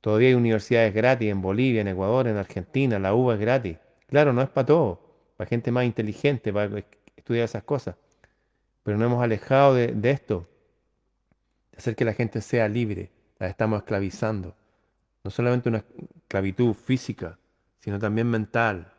Todavía 0.00 0.28
hay 0.28 0.34
universidades 0.34 0.94
gratis 0.94 1.30
en 1.30 1.42
Bolivia, 1.42 1.80
en 1.80 1.88
Ecuador, 1.88 2.28
en 2.28 2.36
Argentina. 2.36 2.98
La 2.98 3.14
UBA 3.14 3.34
es 3.34 3.40
gratis. 3.40 3.78
Claro, 4.06 4.32
no 4.32 4.42
es 4.42 4.48
para 4.48 4.66
todos. 4.66 4.98
Para 5.36 5.48
gente 5.48 5.72
más 5.72 5.84
inteligente, 5.84 6.52
para 6.52 6.84
estudiar 7.16 7.44
esas 7.44 7.64
cosas. 7.64 7.96
Pero 8.84 8.96
no 8.96 9.06
hemos 9.06 9.22
alejado 9.22 9.74
de, 9.74 9.88
de 9.88 10.10
esto. 10.10 10.48
De 11.72 11.78
hacer 11.78 11.96
que 11.96 12.04
la 12.04 12.12
gente 12.12 12.40
sea 12.40 12.68
libre. 12.68 13.10
La 13.38 13.48
estamos 13.48 13.78
esclavizando. 13.78 14.54
No 15.24 15.30
solamente 15.30 15.68
una 15.68 15.84
esclavitud 16.22 16.74
física, 16.74 17.38
sino 17.80 17.98
también 17.98 18.28
mental, 18.28 18.92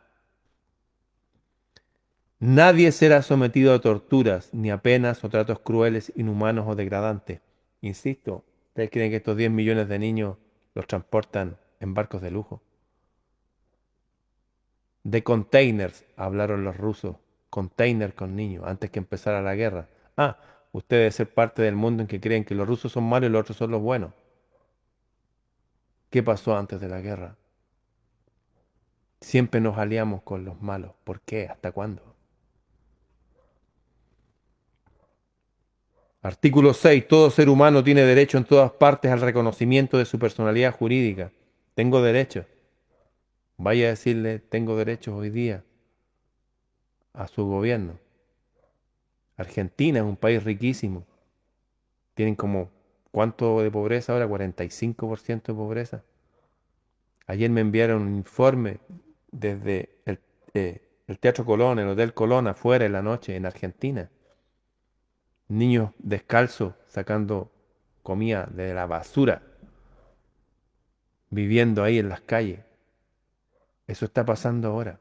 Nadie 2.42 2.94
será 2.94 3.22
sometido 3.22 3.74
a 3.74 3.82
torturas, 3.82 4.54
ni 4.54 4.72
a 4.72 4.82
penas 4.82 5.24
o 5.26 5.30
tratos 5.30 5.60
crueles, 5.60 6.14
inhumanos 6.16 6.68
o 6.70 6.76
degradantes. 6.76 7.42
Insisto, 7.82 8.46
¿ustedes 8.70 8.90
creen 8.92 9.12
que 9.12 9.18
estos 9.18 9.36
10 9.36 9.52
millones 9.52 9.90
de 9.90 10.00
niños 10.00 10.38
los 10.74 10.88
transportan 10.88 11.58
en 11.82 11.94
barcos 11.94 12.22
de 12.22 12.32
lujo? 12.32 12.62
De 15.04 15.22
containers 15.22 16.06
hablaron 16.16 16.64
los 16.64 16.78
rusos, 16.78 17.18
containers 17.50 18.14
con 18.14 18.38
niños, 18.38 18.64
antes 18.66 18.90
que 18.90 19.00
empezara 19.00 19.42
la 19.42 19.56
guerra. 19.56 19.90
Ah, 20.16 20.38
ustedes 20.72 21.16
ser 21.16 21.34
parte 21.34 21.62
del 21.62 21.76
mundo 21.76 22.04
en 22.04 22.08
que 22.08 22.22
creen 22.22 22.46
que 22.46 22.56
los 22.56 22.68
rusos 22.68 22.94
son 22.94 23.04
malos 23.04 23.30
y 23.30 23.34
los 23.34 23.42
otros 23.42 23.58
son 23.58 23.72
los 23.72 23.82
buenos. 23.82 24.14
¿Qué 26.10 26.24
pasó 26.24 26.56
antes 26.56 26.80
de 26.80 26.88
la 26.88 27.02
guerra? 27.02 27.36
Siempre 29.20 29.60
nos 29.60 29.78
aliamos 29.78 30.22
con 30.22 30.46
los 30.46 30.62
malos. 30.62 30.92
¿Por 31.04 31.20
qué? 31.22 31.48
¿Hasta 31.48 31.74
cuándo? 31.74 32.09
Artículo 36.22 36.74
6. 36.74 37.08
Todo 37.08 37.30
ser 37.32 37.48
humano 37.48 37.84
tiene 37.84 38.02
derecho 38.02 38.38
en 38.38 38.44
todas 38.44 38.72
partes 38.72 39.10
al 39.12 39.22
reconocimiento 39.22 39.98
de 39.98 40.06
su 40.06 40.20
personalidad 40.20 40.76
jurídica. 40.76 41.32
Tengo 41.76 42.02
derecho. 42.02 42.46
Vaya 43.56 43.88
a 43.88 43.90
decirle, 43.92 44.40
tengo 44.40 44.76
derechos 44.76 45.14
hoy 45.14 45.30
día 45.30 45.64
a 47.14 47.28
su 47.28 47.46
gobierno. 47.46 48.00
Argentina 49.38 50.00
es 50.00 50.06
un 50.06 50.18
país 50.18 50.44
riquísimo. 50.44 51.06
Tienen 52.16 52.36
como, 52.36 52.70
¿cuánto 53.12 53.62
de 53.62 53.72
pobreza 53.72 54.12
ahora? 54.12 54.28
45% 54.28 55.44
de 55.44 55.54
pobreza. 55.54 56.04
Ayer 57.28 57.50
me 57.50 57.62
enviaron 57.62 58.02
un 58.02 58.16
informe 58.16 58.80
desde 59.32 59.90
el, 60.06 60.20
eh, 60.54 60.82
el 61.08 61.18
Teatro 61.18 61.46
Colón, 61.46 61.80
el 61.80 61.88
Hotel 61.88 62.14
Colón, 62.14 62.48
afuera 62.48 62.86
en 62.86 62.92
la 62.92 63.02
noche, 63.02 63.38
en 63.38 63.46
Argentina 63.46 64.10
niños 65.50 65.92
descalzos 65.98 66.74
sacando 66.88 67.52
comida 68.04 68.48
de 68.52 68.74
la 68.74 68.86
basura, 68.86 69.44
viviendo 71.30 71.84
ahí 71.84 72.00
en 72.00 72.10
las 72.10 72.22
calles. 72.22 72.62
Eso 73.88 74.06
está 74.06 74.26
pasando 74.26 74.70
ahora. 74.70 75.00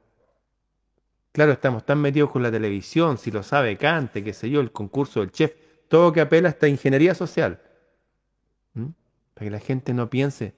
Claro, 1.32 1.52
estamos 1.52 1.86
tan 1.86 2.00
metidos 2.00 2.30
con 2.30 2.42
la 2.42 2.50
televisión, 2.50 3.18
si 3.18 3.30
lo 3.30 3.42
sabe 3.42 3.76
Cante, 3.76 4.24
qué 4.24 4.32
sé 4.32 4.50
yo, 4.50 4.60
el 4.60 4.72
concurso 4.72 5.20
del 5.20 5.30
chef, 5.30 5.54
todo 5.88 6.12
que 6.12 6.20
apela 6.20 6.48
a 6.48 6.50
esta 6.50 6.66
ingeniería 6.66 7.14
social. 7.14 7.60
Para 8.74 9.44
que 9.44 9.50
la 9.50 9.60
gente 9.60 9.94
no 9.94 10.10
piense. 10.10 10.54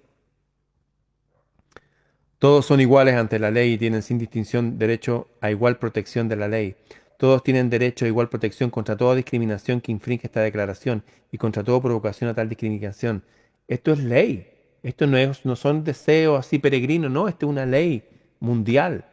Todos 2.39 2.65
son 2.65 2.81
iguales 2.81 3.17
ante 3.17 3.39
la 3.39 3.51
ley 3.51 3.75
y 3.75 3.79
tienen 3.79 4.03
sin 4.03 4.17
distinción 4.17 4.79
derecho 4.79 5.29
a 5.43 5.51
igual 5.51 5.79
protección 5.79 6.29
de 6.29 6.37
la 6.37 6.49
ley. 6.49 6.77
Todos 7.21 7.43
tienen 7.43 7.69
derecho 7.69 8.07
a 8.07 8.09
igual 8.09 8.31
protección 8.31 8.71
contra 8.71 8.97
toda 8.97 9.15
discriminación 9.15 9.83
que 9.83 9.93
infringe 9.93 10.27
esta 10.27 10.41
declaración 10.41 11.05
y 11.31 11.37
contra 11.37 11.63
toda 11.63 11.83
provocación 11.83 12.31
a 12.31 12.35
tal 12.35 12.49
discriminación. 12.49 13.23
Esto 13.69 13.93
es 13.93 13.99
ley. 13.99 14.49
Esto 14.83 15.07
no, 15.07 15.19
es, 15.19 15.45
no 15.45 15.55
son 15.55 15.85
deseos 15.85 16.39
así 16.39 16.59
peregrinos, 16.59 17.11
no, 17.11 17.29
esto 17.29 17.45
es 17.45 17.51
una 17.51 17.67
ley 17.67 18.05
mundial 18.39 19.05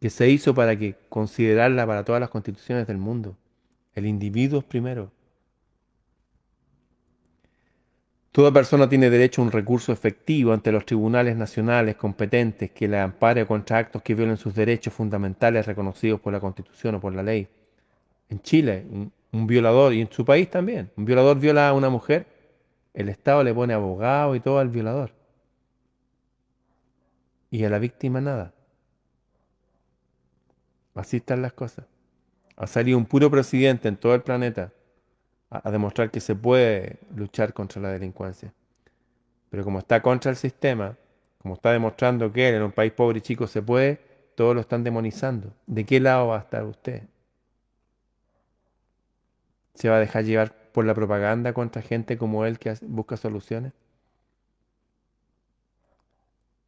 que 0.00 0.08
se 0.08 0.30
hizo 0.30 0.54
para 0.54 0.76
que 0.76 0.94
considerarla 1.08 1.84
para 1.84 2.04
todas 2.04 2.20
las 2.20 2.30
constituciones 2.30 2.86
del 2.86 2.98
mundo. 2.98 3.36
El 3.96 4.06
individuo 4.06 4.60
es 4.60 4.64
primero. 4.64 5.10
Toda 8.32 8.52
persona 8.52 8.88
tiene 8.88 9.10
derecho 9.10 9.42
a 9.42 9.44
un 9.44 9.50
recurso 9.50 9.90
efectivo 9.92 10.52
ante 10.52 10.70
los 10.70 10.86
tribunales 10.86 11.36
nacionales 11.36 11.96
competentes 11.96 12.70
que 12.70 12.86
la 12.86 13.02
ampare 13.02 13.44
contra 13.44 13.78
actos 13.78 14.02
que 14.02 14.14
violen 14.14 14.36
sus 14.36 14.54
derechos 14.54 14.94
fundamentales 14.94 15.66
reconocidos 15.66 16.20
por 16.20 16.32
la 16.32 16.38
Constitución 16.38 16.94
o 16.94 17.00
por 17.00 17.12
la 17.12 17.24
ley. 17.24 17.48
En 18.28 18.40
Chile, 18.40 18.86
un, 19.32 19.46
violador, 19.48 19.92
y 19.94 20.00
en 20.02 20.12
su 20.12 20.24
país 20.24 20.48
también, 20.48 20.92
un 20.96 21.04
violador 21.04 21.40
viola 21.40 21.68
a 21.68 21.72
una 21.72 21.90
mujer, 21.90 22.26
el 22.94 23.08
Estado 23.08 23.42
le 23.42 23.52
pone 23.52 23.74
abogado 23.74 24.36
y 24.36 24.40
todo 24.40 24.60
al 24.60 24.68
violador. 24.68 25.12
Y 27.50 27.64
a 27.64 27.70
la 27.70 27.80
víctima 27.80 28.20
nada. 28.20 28.54
Así 30.94 31.16
están 31.16 31.42
las 31.42 31.52
cosas. 31.52 31.84
Ha 32.56 32.68
salido 32.68 32.96
un 32.96 33.06
puro 33.06 33.28
presidente 33.28 33.88
en 33.88 33.96
todo 33.96 34.14
el 34.14 34.22
planeta 34.22 34.72
a, 35.50 35.70
demostrar 35.70 36.10
que 36.10 36.20
se 36.20 36.34
puede 36.34 37.00
luchar 37.14 37.52
contra 37.52 37.82
la 37.82 37.90
delincuencia. 37.90 38.52
Pero 39.50 39.64
como 39.64 39.80
está 39.80 40.00
contra 40.00 40.30
el 40.30 40.36
sistema, 40.36 40.96
como 41.38 41.54
está 41.54 41.72
demostrando 41.72 42.32
que 42.32 42.48
en 42.48 42.62
un 42.62 42.72
país 42.72 42.92
pobre 42.92 43.18
y 43.18 43.22
chico 43.22 43.46
se 43.46 43.60
puede, 43.60 44.00
todos 44.36 44.54
lo 44.54 44.60
están 44.60 44.84
demonizando. 44.84 45.52
¿De 45.66 45.84
qué 45.84 46.00
lado 46.00 46.28
va 46.28 46.36
a 46.36 46.40
estar 46.40 46.64
usted? 46.64 47.02
¿Se 49.74 49.88
va 49.88 49.96
a 49.96 50.00
dejar 50.00 50.24
llevar 50.24 50.54
por 50.72 50.84
la 50.84 50.94
propaganda 50.94 51.52
contra 51.52 51.82
gente 51.82 52.16
como 52.16 52.44
él 52.44 52.58
que 52.58 52.74
busca 52.82 53.16
soluciones? 53.16 53.72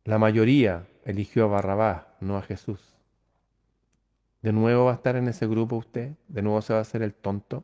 La 0.05 0.19
mayoría 0.19 0.89
eligió 1.05 1.45
a 1.45 1.49
Barrabás, 1.49 2.07
no 2.21 2.37
a 2.37 2.43
Jesús. 2.43 2.97
¿De 4.41 4.53
nuevo 4.53 4.87
va 4.87 4.93
a 4.93 4.95
estar 4.97 5.15
en 5.15 5.29
ese 5.29 5.47
grupo 5.47 5.77
usted? 5.77 6.15
¿De 6.27 6.43
nuevo 6.43 6.61
se 6.63 6.73
va 6.73 6.81
a 6.81 6.83
hacer 6.83 7.03
el 7.03 7.15
tonto? 7.15 7.63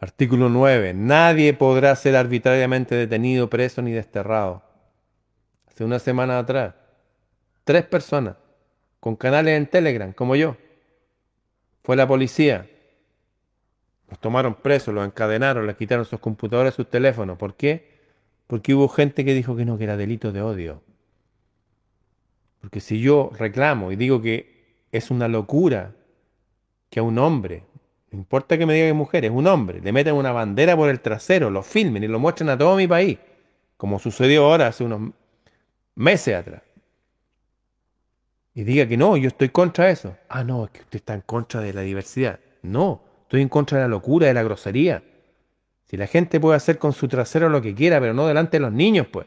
Artículo 0.00 0.48
9. 0.48 0.94
Nadie 0.94 1.52
podrá 1.52 1.94
ser 1.94 2.16
arbitrariamente 2.16 2.94
detenido, 2.94 3.50
preso 3.50 3.82
ni 3.82 3.92
desterrado. 3.92 4.62
Hace 5.68 5.84
una 5.84 5.98
semana 5.98 6.38
atrás, 6.38 6.74
tres 7.64 7.84
personas 7.84 8.36
con 8.98 9.14
canales 9.14 9.58
en 9.58 9.66
Telegram, 9.66 10.12
como 10.12 10.36
yo, 10.36 10.56
fue 11.82 11.96
la 11.96 12.08
policía. 12.08 12.66
Los 14.08 14.18
tomaron 14.18 14.54
presos, 14.54 14.94
los 14.94 15.06
encadenaron, 15.06 15.66
les 15.66 15.76
quitaron 15.76 16.06
sus 16.06 16.18
computadores, 16.18 16.74
sus 16.74 16.88
teléfonos. 16.88 17.36
¿Por 17.36 17.54
qué? 17.54 18.00
Porque 18.46 18.74
hubo 18.74 18.88
gente 18.88 19.24
que 19.24 19.34
dijo 19.34 19.54
que 19.54 19.66
no, 19.66 19.76
que 19.76 19.84
era 19.84 19.98
delito 19.98 20.32
de 20.32 20.40
odio. 20.40 20.82
Porque 22.62 22.80
si 22.80 23.00
yo 23.00 23.30
reclamo 23.38 23.92
y 23.92 23.96
digo 23.96 24.20
que 24.22 24.86
es 24.92 25.10
una 25.10 25.28
locura 25.28 25.92
que 26.88 27.00
a 27.00 27.02
un 27.02 27.18
hombre, 27.18 27.64
no 28.10 28.18
importa 28.18 28.58
que 28.58 28.66
me 28.66 28.74
diga 28.74 28.86
que 28.86 28.90
es 28.90 28.94
mujer, 28.94 29.24
es 29.24 29.30
un 29.30 29.46
hombre, 29.46 29.80
le 29.80 29.92
metan 29.92 30.14
una 30.14 30.32
bandera 30.32 30.76
por 30.76 30.90
el 30.90 31.00
trasero, 31.00 31.50
lo 31.50 31.62
filmen 31.62 32.02
y 32.02 32.08
lo 32.08 32.18
muestren 32.18 32.48
a 32.48 32.58
todo 32.58 32.76
mi 32.76 32.88
país, 32.88 33.18
como 33.76 33.98
sucedió 33.98 34.44
ahora 34.44 34.66
hace 34.66 34.84
unos 34.84 35.12
meses 35.94 36.34
atrás. 36.34 36.62
Y 38.52 38.64
diga 38.64 38.86
que 38.86 38.96
no, 38.96 39.16
yo 39.16 39.28
estoy 39.28 39.50
contra 39.50 39.90
eso. 39.90 40.16
Ah, 40.28 40.42
no, 40.42 40.64
es 40.64 40.70
que 40.70 40.80
usted 40.80 40.96
está 40.96 41.14
en 41.14 41.20
contra 41.20 41.60
de 41.60 41.72
la 41.72 41.82
diversidad. 41.82 42.40
No, 42.62 43.00
estoy 43.22 43.42
en 43.42 43.48
contra 43.48 43.78
de 43.78 43.84
la 43.84 43.88
locura, 43.88 44.26
de 44.26 44.34
la 44.34 44.42
grosería. 44.42 45.02
Si 45.84 45.96
la 45.96 46.06
gente 46.06 46.40
puede 46.40 46.56
hacer 46.56 46.78
con 46.78 46.92
su 46.92 47.06
trasero 47.08 47.48
lo 47.48 47.62
que 47.62 47.74
quiera, 47.74 48.00
pero 48.00 48.12
no 48.12 48.26
delante 48.26 48.56
de 48.58 48.60
los 48.62 48.72
niños, 48.72 49.06
pues. 49.10 49.26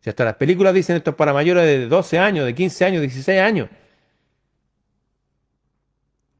Si 0.00 0.08
hasta 0.08 0.24
las 0.24 0.36
películas 0.36 0.72
dicen 0.72 0.96
esto 0.96 1.10
es 1.10 1.16
para 1.16 1.32
mayores 1.32 1.64
de 1.64 1.86
12 1.86 2.18
años, 2.18 2.46
de 2.46 2.54
15 2.54 2.84
años, 2.84 3.00
16 3.02 3.40
años. 3.40 3.68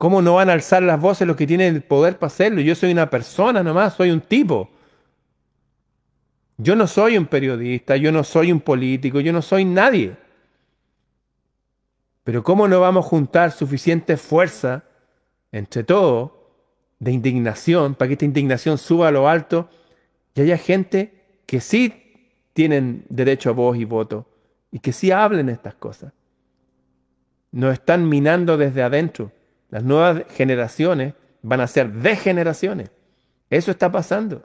¿Cómo 0.01 0.23
no 0.23 0.37
van 0.37 0.49
a 0.49 0.55
alzar 0.55 0.83
las 0.83 0.99
voces 0.99 1.29
los 1.29 1.37
que 1.37 1.47
tienen 1.47 1.75
el 1.75 1.83
poder 1.83 2.19
para 2.19 2.29
hacerlo? 2.29 2.63
Yo 2.63 2.75
soy 2.75 2.91
una 2.91 3.11
persona 3.11 3.63
nomás, 3.63 3.97
soy 3.97 4.11
un 4.11 4.23
tipo. 4.23 4.71
Yo 6.57 6.75
no 6.75 6.87
soy 6.87 7.19
un 7.19 7.27
periodista, 7.27 7.99
yo 7.99 8.11
no 8.11 8.25
soy 8.25 8.51
un 8.51 8.61
político, 8.61 9.21
yo 9.21 9.31
no 9.31 9.43
soy 9.43 9.67
nadie. 9.67 10.17
Pero 12.25 12.43
¿cómo 12.43 12.67
no 12.67 12.81
vamos 12.81 13.05
a 13.05 13.09
juntar 13.11 13.53
suficiente 13.53 14.17
fuerza 14.17 14.85
entre 15.53 15.85
todos 15.85 16.31
de 16.99 17.13
indignación 17.13 17.95
para 17.95 18.09
que 18.09 18.15
esta 18.15 18.25
indignación 18.25 18.79
suba 18.79 19.09
a 19.09 19.13
lo 19.13 19.29
alto 19.29 19.69
y 20.35 20.41
haya 20.41 20.57
gente 20.57 21.43
que 21.45 21.61
sí 21.61 22.33
tienen 22.55 23.05
derecho 23.11 23.51
a 23.51 23.53
voz 23.53 23.77
y 23.77 23.85
voto 23.85 24.27
y 24.73 24.79
que 24.79 24.95
sí 24.95 25.11
hablen 25.11 25.51
estas 25.51 25.75
cosas? 25.75 26.15
Nos 27.53 27.75
están 27.75 28.09
minando 28.09 28.57
desde 28.57 28.83
adentro. 28.83 29.33
Las 29.71 29.85
nuevas 29.85 30.23
generaciones 30.35 31.15
van 31.43 31.61
a 31.61 31.67
ser 31.67 31.93
degeneraciones. 31.93 32.91
Eso 33.49 33.71
está 33.71 33.91
pasando. 33.91 34.45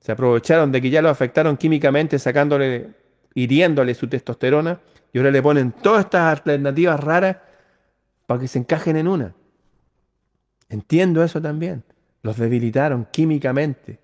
Se 0.00 0.12
aprovecharon 0.12 0.72
de 0.72 0.80
que 0.80 0.90
ya 0.90 1.02
lo 1.02 1.08
afectaron 1.08 1.56
químicamente 1.56 2.18
sacándole, 2.18 2.90
hiriéndole 3.34 3.94
su 3.94 4.08
testosterona 4.08 4.80
y 5.12 5.18
ahora 5.18 5.30
le 5.30 5.42
ponen 5.42 5.72
todas 5.72 6.04
estas 6.04 6.38
alternativas 6.38 6.98
raras 6.98 7.36
para 8.26 8.40
que 8.40 8.48
se 8.48 8.58
encajen 8.58 8.96
en 8.96 9.08
una. 9.08 9.34
Entiendo 10.68 11.22
eso 11.22 11.40
también. 11.40 11.84
Los 12.22 12.36
debilitaron 12.36 13.06
químicamente. 13.10 13.98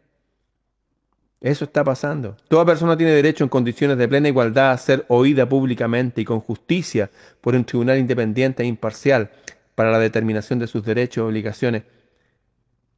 Eso 1.40 1.64
está 1.64 1.85
pasando. 1.85 2.37
Toda 2.48 2.64
persona 2.64 2.96
tiene 2.96 3.12
derecho 3.12 3.44
en 3.44 3.50
condiciones 3.50 3.96
de 3.96 4.09
plena 4.09 4.28
igualdad 4.28 4.72
a 4.72 4.78
ser 4.78 5.04
oída 5.09 5.48
públicamente 5.48 6.20
y 6.20 6.24
con 6.24 6.40
justicia 6.40 7.11
por 7.40 7.54
un 7.54 7.64
tribunal 7.64 7.98
independiente 7.98 8.64
e 8.64 8.66
imparcial 8.66 9.31
para 9.79 9.93
la 9.93 10.01
determinación 10.01 10.59
de 10.59 10.67
sus 10.67 10.85
derechos 10.85 11.19
y 11.19 11.21
obligaciones. 11.29 11.85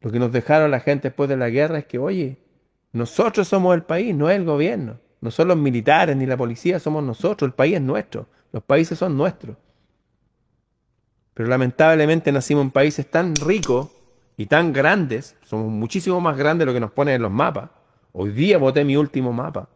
Lo 0.00 0.10
que 0.10 0.18
nos 0.18 0.32
dejaron 0.32 0.70
la 0.70 0.80
gente 0.80 1.08
después 1.08 1.28
de 1.28 1.36
la 1.36 1.50
guerra 1.50 1.80
es 1.80 1.84
que, 1.84 1.98
oye, 1.98 2.38
nosotros 2.92 3.48
somos 3.48 3.74
el 3.74 3.82
país, 3.82 4.14
no 4.14 4.30
es 4.30 4.38
el 4.38 4.46
gobierno. 4.46 4.98
No 5.20 5.30
son 5.30 5.48
los 5.48 5.58
militares 5.58 6.16
ni 6.16 6.24
la 6.24 6.38
policía, 6.38 6.78
somos 6.78 7.04
nosotros, 7.04 7.48
el 7.48 7.52
país 7.52 7.74
es 7.74 7.82
nuestro, 7.82 8.28
los 8.50 8.62
países 8.62 8.98
son 8.98 9.14
nuestros. 9.14 9.58
Pero 11.34 11.50
lamentablemente 11.50 12.32
nacimos 12.32 12.64
en 12.64 12.70
países 12.70 13.10
tan 13.10 13.36
ricos 13.36 13.90
y 14.38 14.46
tan 14.46 14.72
grandes, 14.72 15.36
somos 15.44 15.70
muchísimo 15.70 16.18
más 16.22 16.38
grandes 16.38 16.60
de 16.60 16.72
lo 16.72 16.72
que 16.72 16.80
nos 16.80 16.92
ponen 16.92 17.16
en 17.16 17.20
los 17.20 17.30
mapas. 17.30 17.68
Hoy 18.12 18.30
día 18.30 18.56
voté 18.56 18.86
mi 18.86 18.96
último 18.96 19.34
mapa. 19.34 19.68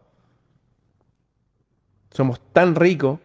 Somos 2.11 2.41
tan 2.55 2.75
ricos 2.75 3.21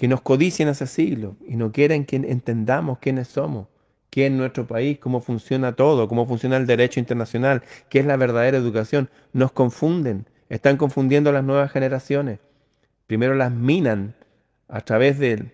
que 0.00 0.08
nos 0.08 0.22
codician 0.22 0.70
hace 0.70 0.86
siglos 0.86 1.34
y 1.46 1.56
no 1.56 1.72
quieren 1.72 2.06
que 2.06 2.16
entendamos 2.16 3.00
quiénes 3.00 3.28
somos, 3.28 3.66
qué 4.08 4.24
es 4.28 4.32
nuestro 4.32 4.66
país, 4.66 4.98
cómo 4.98 5.20
funciona 5.20 5.76
todo, 5.76 6.08
cómo 6.08 6.24
funciona 6.24 6.56
el 6.56 6.66
derecho 6.66 7.00
internacional, 7.00 7.62
qué 7.90 7.98
es 7.98 8.06
la 8.06 8.16
verdadera 8.16 8.56
educación. 8.56 9.10
Nos 9.34 9.52
confunden, 9.52 10.24
están 10.48 10.78
confundiendo 10.78 11.32
las 11.32 11.44
nuevas 11.44 11.70
generaciones. 11.70 12.38
Primero 13.06 13.34
las 13.34 13.52
minan 13.52 14.14
a 14.68 14.80
través 14.80 15.18
de, 15.18 15.52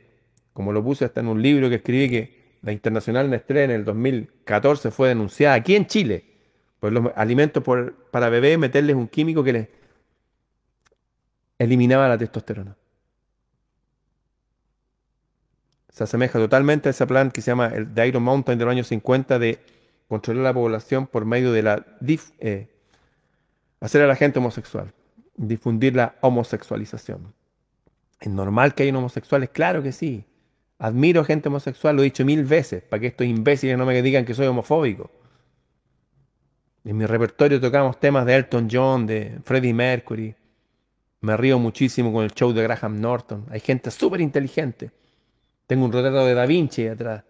como 0.52 0.72
lo 0.72 0.80
puse 0.80 1.06
hasta 1.06 1.18
en 1.18 1.26
un 1.26 1.42
libro 1.42 1.68
que 1.68 1.74
escribí, 1.74 2.08
que 2.08 2.58
la 2.62 2.70
Internacional 2.70 3.28
Nestlé 3.28 3.64
en 3.64 3.72
el 3.72 3.84
2014 3.84 4.92
fue 4.92 5.08
denunciada 5.08 5.56
aquí 5.56 5.74
en 5.74 5.88
Chile 5.88 6.24
por 6.78 6.92
los 6.92 7.10
alimentos 7.16 7.64
para 8.12 8.28
bebés, 8.28 8.60
meterles 8.60 8.94
un 8.94 9.08
químico 9.08 9.42
que 9.42 9.52
les 9.52 9.68
eliminaba 11.58 12.08
la 12.08 12.16
testosterona 12.16 12.76
se 15.96 16.04
asemeja 16.04 16.38
totalmente 16.38 16.90
a 16.90 16.90
ese 16.90 17.06
plan 17.06 17.30
que 17.30 17.40
se 17.40 17.50
llama 17.50 17.68
el 17.68 17.94
de 17.94 18.06
Iron 18.06 18.22
Mountain 18.22 18.58
de 18.58 18.66
los 18.66 18.72
años 18.72 18.86
50 18.88 19.38
de 19.38 19.58
controlar 20.08 20.44
la 20.44 20.52
población 20.52 21.06
por 21.06 21.24
medio 21.24 21.52
de 21.52 21.62
la 21.62 21.86
eh, 22.38 22.68
hacer 23.80 24.02
a 24.02 24.06
la 24.06 24.14
gente 24.14 24.38
homosexual, 24.38 24.92
difundir 25.38 25.96
la 25.96 26.16
homosexualización. 26.20 27.32
¿Es 28.20 28.28
normal 28.28 28.74
que 28.74 28.82
haya 28.82 28.94
homosexuales? 28.96 29.48
Claro 29.48 29.82
que 29.82 29.92
sí. 29.92 30.26
Admiro 30.78 31.24
gente 31.24 31.48
homosexual, 31.48 31.96
lo 31.96 32.02
he 32.02 32.04
dicho 32.04 32.26
mil 32.26 32.44
veces, 32.44 32.82
para 32.82 33.00
que 33.00 33.06
estos 33.06 33.26
imbéciles 33.26 33.78
no 33.78 33.86
me 33.86 34.02
digan 34.02 34.26
que 34.26 34.34
soy 34.34 34.48
homofóbico. 34.48 35.10
En 36.84 36.98
mi 36.98 37.06
repertorio 37.06 37.58
tocamos 37.58 37.98
temas 37.98 38.26
de 38.26 38.34
Elton 38.34 38.68
John, 38.70 39.06
de 39.06 39.38
Freddie 39.44 39.72
Mercury. 39.72 40.34
Me 41.22 41.38
río 41.38 41.58
muchísimo 41.58 42.12
con 42.12 42.22
el 42.22 42.32
show 42.32 42.52
de 42.52 42.62
Graham 42.62 43.00
Norton. 43.00 43.46
Hay 43.48 43.60
gente 43.60 43.90
súper 43.90 44.20
inteligente 44.20 44.90
tengo 45.66 45.84
un 45.84 45.92
retrato 45.92 46.24
de 46.24 46.34
Da 46.34 46.46
Vinci 46.46 46.86
atrás, 46.86 47.24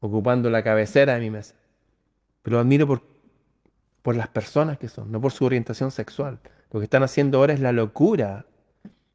ocupando 0.00 0.50
la 0.50 0.62
cabecera 0.62 1.14
de 1.14 1.20
mi 1.20 1.30
mesa. 1.30 1.54
Pero 2.42 2.56
lo 2.56 2.60
admiro 2.60 2.86
por, 2.86 3.02
por 4.02 4.16
las 4.16 4.28
personas 4.28 4.78
que 4.78 4.88
son, 4.88 5.10
no 5.10 5.20
por 5.20 5.32
su 5.32 5.44
orientación 5.44 5.90
sexual. 5.90 6.38
Lo 6.70 6.80
que 6.80 6.84
están 6.84 7.02
haciendo 7.02 7.38
ahora 7.38 7.54
es 7.54 7.60
la 7.60 7.72
locura, 7.72 8.46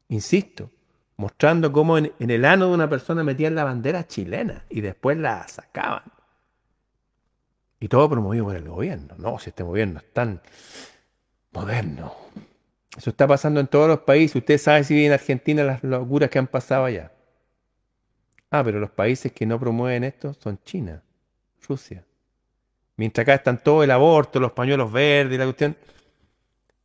insisto, 0.08 0.70
mostrando 1.16 1.72
cómo 1.72 1.98
en, 1.98 2.12
el 2.18 2.44
ano 2.44 2.68
de 2.68 2.74
una 2.74 2.88
persona 2.88 3.22
metían 3.22 3.54
la 3.54 3.64
bandera 3.64 4.06
chilena 4.06 4.64
y 4.68 4.80
después 4.80 5.16
la 5.16 5.46
sacaban. 5.48 6.02
Y 7.80 7.88
todo 7.88 8.08
promovido 8.08 8.46
por 8.46 8.56
el 8.56 8.68
gobierno. 8.68 9.14
No, 9.18 9.38
si 9.38 9.50
este 9.50 9.62
gobierno 9.62 10.00
es 10.00 10.12
tan 10.12 10.40
moderno. 11.52 12.14
Eso 12.96 13.10
está 13.10 13.26
pasando 13.26 13.60
en 13.60 13.66
todos 13.66 13.88
los 13.88 14.00
países. 14.00 14.36
Usted 14.36 14.58
sabe 14.58 14.84
si 14.84 15.04
en 15.04 15.12
Argentina 15.12 15.64
las 15.64 15.82
locuras 15.82 16.30
que 16.30 16.38
han 16.38 16.46
pasado 16.46 16.84
allá. 16.84 17.12
Ah, 18.56 18.62
pero 18.62 18.78
los 18.78 18.90
países 18.90 19.32
que 19.32 19.46
no 19.46 19.58
promueven 19.58 20.04
esto 20.04 20.32
son 20.32 20.60
China, 20.62 21.02
Rusia. 21.66 22.04
Mientras 22.96 23.24
acá 23.24 23.34
están 23.34 23.60
todo 23.60 23.82
el 23.82 23.90
aborto, 23.90 24.38
los 24.38 24.52
pañuelos 24.52 24.92
verdes 24.92 25.34
y 25.34 25.38
la 25.38 25.44
cuestión. 25.44 25.76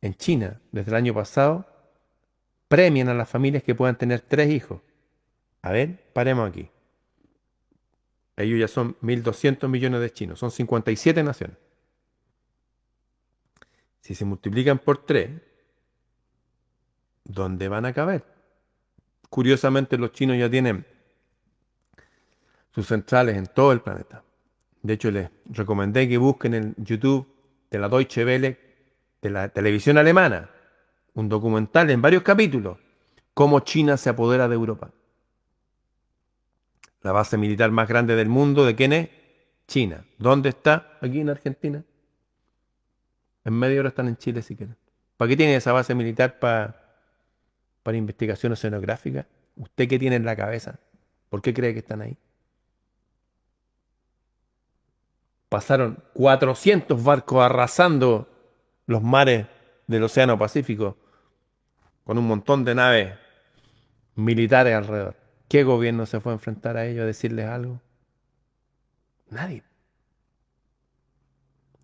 En 0.02 0.16
China, 0.16 0.60
desde 0.72 0.90
el 0.90 0.96
año 0.96 1.14
pasado, 1.14 1.64
premian 2.66 3.08
a 3.08 3.14
las 3.14 3.28
familias 3.28 3.62
que 3.62 3.76
puedan 3.76 3.96
tener 3.96 4.20
tres 4.20 4.50
hijos. 4.50 4.80
A 5.62 5.70
ver, 5.70 6.10
paremos 6.12 6.48
aquí. 6.48 6.68
Ellos 8.36 8.58
ya 8.58 8.66
son 8.66 8.96
1.200 9.00 9.68
millones 9.68 10.00
de 10.00 10.12
chinos, 10.12 10.40
son 10.40 10.50
57 10.50 11.22
naciones. 11.22 11.56
Si 14.00 14.16
se 14.16 14.24
multiplican 14.24 14.80
por 14.80 15.06
tres, 15.06 15.30
¿dónde 17.22 17.68
van 17.68 17.86
a 17.86 17.92
caber? 17.92 18.24
Curiosamente 19.28 19.96
los 19.98 20.10
chinos 20.10 20.36
ya 20.36 20.50
tienen 20.50 20.84
sus 22.74 22.86
centrales 22.86 23.36
en 23.36 23.46
todo 23.46 23.72
el 23.72 23.80
planeta. 23.80 24.22
De 24.82 24.94
hecho, 24.94 25.10
les 25.10 25.28
recomendé 25.46 26.08
que 26.08 26.18
busquen 26.18 26.54
en 26.54 26.74
YouTube 26.78 27.26
de 27.70 27.78
la 27.78 27.88
Deutsche 27.88 28.24
Welle, 28.24 28.58
de 29.20 29.30
la 29.30 29.48
televisión 29.48 29.98
alemana, 29.98 30.50
un 31.14 31.28
documental 31.28 31.90
en 31.90 32.00
varios 32.00 32.22
capítulos, 32.22 32.78
cómo 33.34 33.60
China 33.60 33.96
se 33.96 34.10
apodera 34.10 34.48
de 34.48 34.54
Europa. 34.54 34.90
La 37.02 37.12
base 37.12 37.36
militar 37.36 37.70
más 37.70 37.88
grande 37.88 38.14
del 38.14 38.28
mundo, 38.28 38.64
¿de 38.64 38.74
quién 38.74 38.92
es? 38.92 39.08
China. 39.66 40.04
¿Dónde 40.18 40.50
está? 40.50 40.98
Aquí 41.00 41.20
en 41.20 41.30
Argentina. 41.30 41.82
En 43.44 43.54
media 43.54 43.80
hora 43.80 43.88
están 43.88 44.08
en 44.08 44.16
Chile 44.16 44.42
si 44.42 44.56
quieren. 44.56 44.76
¿Para 45.16 45.28
qué 45.28 45.36
tiene 45.36 45.56
esa 45.56 45.72
base 45.72 45.94
militar 45.94 46.38
para, 46.38 46.96
para 47.82 47.96
investigación 47.96 48.52
oceanográfica? 48.52 49.26
¿Usted 49.56 49.88
qué 49.88 49.98
tiene 49.98 50.16
en 50.16 50.24
la 50.24 50.36
cabeza? 50.36 50.78
¿Por 51.28 51.40
qué 51.40 51.54
cree 51.54 51.72
que 51.72 51.80
están 51.80 52.02
ahí? 52.02 52.16
Pasaron 55.50 55.98
400 56.14 57.02
barcos 57.02 57.42
arrasando 57.42 58.28
los 58.86 59.02
mares 59.02 59.48
del 59.88 60.04
Océano 60.04 60.38
Pacífico 60.38 60.96
con 62.04 62.18
un 62.18 62.28
montón 62.28 62.64
de 62.64 62.76
naves 62.76 63.14
militares 64.14 64.76
alrededor. 64.76 65.16
¿Qué 65.48 65.64
gobierno 65.64 66.06
se 66.06 66.20
fue 66.20 66.30
a 66.30 66.36
enfrentar 66.36 66.76
a 66.76 66.86
ellos 66.86 67.02
a 67.02 67.06
decirles 67.06 67.46
algo? 67.46 67.80
Nadie. 69.28 69.64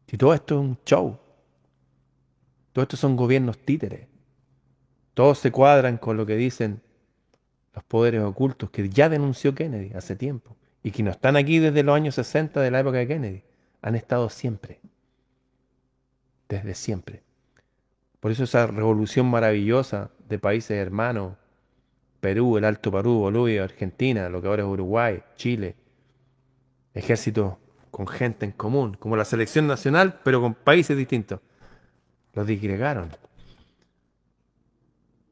Si 0.06 0.16
todo 0.16 0.32
esto 0.32 0.54
es 0.54 0.60
un 0.60 0.78
show, 0.86 1.18
todo 2.72 2.84
esto 2.84 2.96
son 2.96 3.16
gobiernos 3.16 3.58
títeres, 3.58 4.06
todos 5.12 5.40
se 5.40 5.50
cuadran 5.50 5.98
con 5.98 6.16
lo 6.16 6.24
que 6.24 6.36
dicen 6.36 6.82
los 7.74 7.82
poderes 7.82 8.22
ocultos 8.22 8.70
que 8.70 8.88
ya 8.88 9.08
denunció 9.08 9.56
Kennedy 9.56 9.92
hace 9.92 10.14
tiempo 10.14 10.56
y 10.84 10.92
que 10.92 11.02
no 11.02 11.10
están 11.10 11.34
aquí 11.34 11.58
desde 11.58 11.82
los 11.82 11.96
años 11.96 12.14
60 12.14 12.60
de 12.60 12.70
la 12.70 12.78
época 12.78 12.98
de 12.98 13.08
Kennedy 13.08 13.42
han 13.82 13.94
estado 13.94 14.28
siempre, 14.28 14.80
desde 16.48 16.74
siempre. 16.74 17.22
Por 18.20 18.30
eso 18.32 18.44
esa 18.44 18.66
revolución 18.66 19.26
maravillosa 19.26 20.10
de 20.28 20.38
países 20.38 20.76
hermanos, 20.76 21.36
Perú, 22.20 22.56
el 22.56 22.64
Alto 22.64 22.90
Perú, 22.90 23.18
Bolivia, 23.20 23.64
Argentina, 23.64 24.28
lo 24.28 24.42
que 24.42 24.48
ahora 24.48 24.62
es 24.62 24.68
Uruguay, 24.68 25.22
Chile, 25.36 25.76
ejércitos 26.94 27.54
con 27.90 28.06
gente 28.06 28.44
en 28.44 28.52
común, 28.52 28.94
como 28.94 29.16
la 29.16 29.24
selección 29.24 29.66
nacional, 29.66 30.20
pero 30.22 30.40
con 30.40 30.54
países 30.54 30.96
distintos. 30.96 31.40
Los 32.34 32.46
disgregaron. 32.46 33.10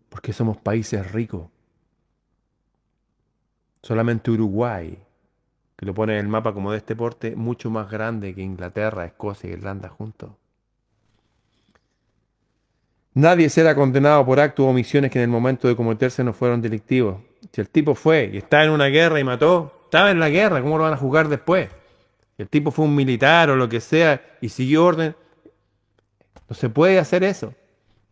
Porque 0.09 0.33
somos 0.33 0.57
países 0.57 1.13
ricos. 1.13 1.49
Solamente 3.83 4.31
Uruguay 4.31 5.04
que 5.77 5.87
lo 5.87 5.95
pone 5.95 6.15
en 6.15 6.21
el 6.21 6.29
mapa 6.29 6.53
como 6.53 6.71
de 6.71 6.79
este 6.79 6.95
porte, 6.95 7.35
mucho 7.35 7.71
más 7.71 7.91
grande 7.91 8.35
que 8.35 8.43
Inglaterra, 8.43 9.05
Escocia 9.05 9.51
y 9.51 9.55
Irlanda 9.55 9.89
juntos. 9.89 10.31
Nadie 13.15 13.49
será 13.49 13.75
condenado 13.75 14.25
por 14.27 14.41
actos 14.41 14.67
o 14.67 14.69
omisiones 14.69 15.11
que 15.11 15.19
en 15.19 15.25
el 15.25 15.31
momento 15.31 15.69
de 15.69 15.77
cometerse 15.77 16.25
no 16.25 16.33
fueron 16.33 16.61
delictivos. 16.61 17.21
Si 17.53 17.61
el 17.61 17.69
tipo 17.69 17.95
fue 17.95 18.31
y 18.33 18.39
está 18.39 18.65
en 18.65 18.71
una 18.71 18.87
guerra 18.87 19.21
y 19.21 19.25
mató, 19.25 19.83
estaba 19.85 20.11
en 20.11 20.19
la 20.19 20.29
guerra, 20.29 20.61
¿cómo 20.61 20.79
lo 20.79 20.85
van 20.85 20.95
a 20.95 20.97
juzgar 20.97 21.29
después? 21.29 21.69
Si 22.37 22.43
el 22.43 22.49
tipo 22.49 22.73
fue 22.73 22.85
un 22.85 22.95
militar 22.97 23.51
o 23.51 23.57
lo 23.57 23.69
que 23.69 23.81
sea 23.81 24.21
y 24.41 24.49
siguió 24.49 24.85
orden, 24.85 25.15
no 26.49 26.57
se 26.57 26.69
puede 26.69 26.99
hacer 26.99 27.23
eso. 27.23 27.55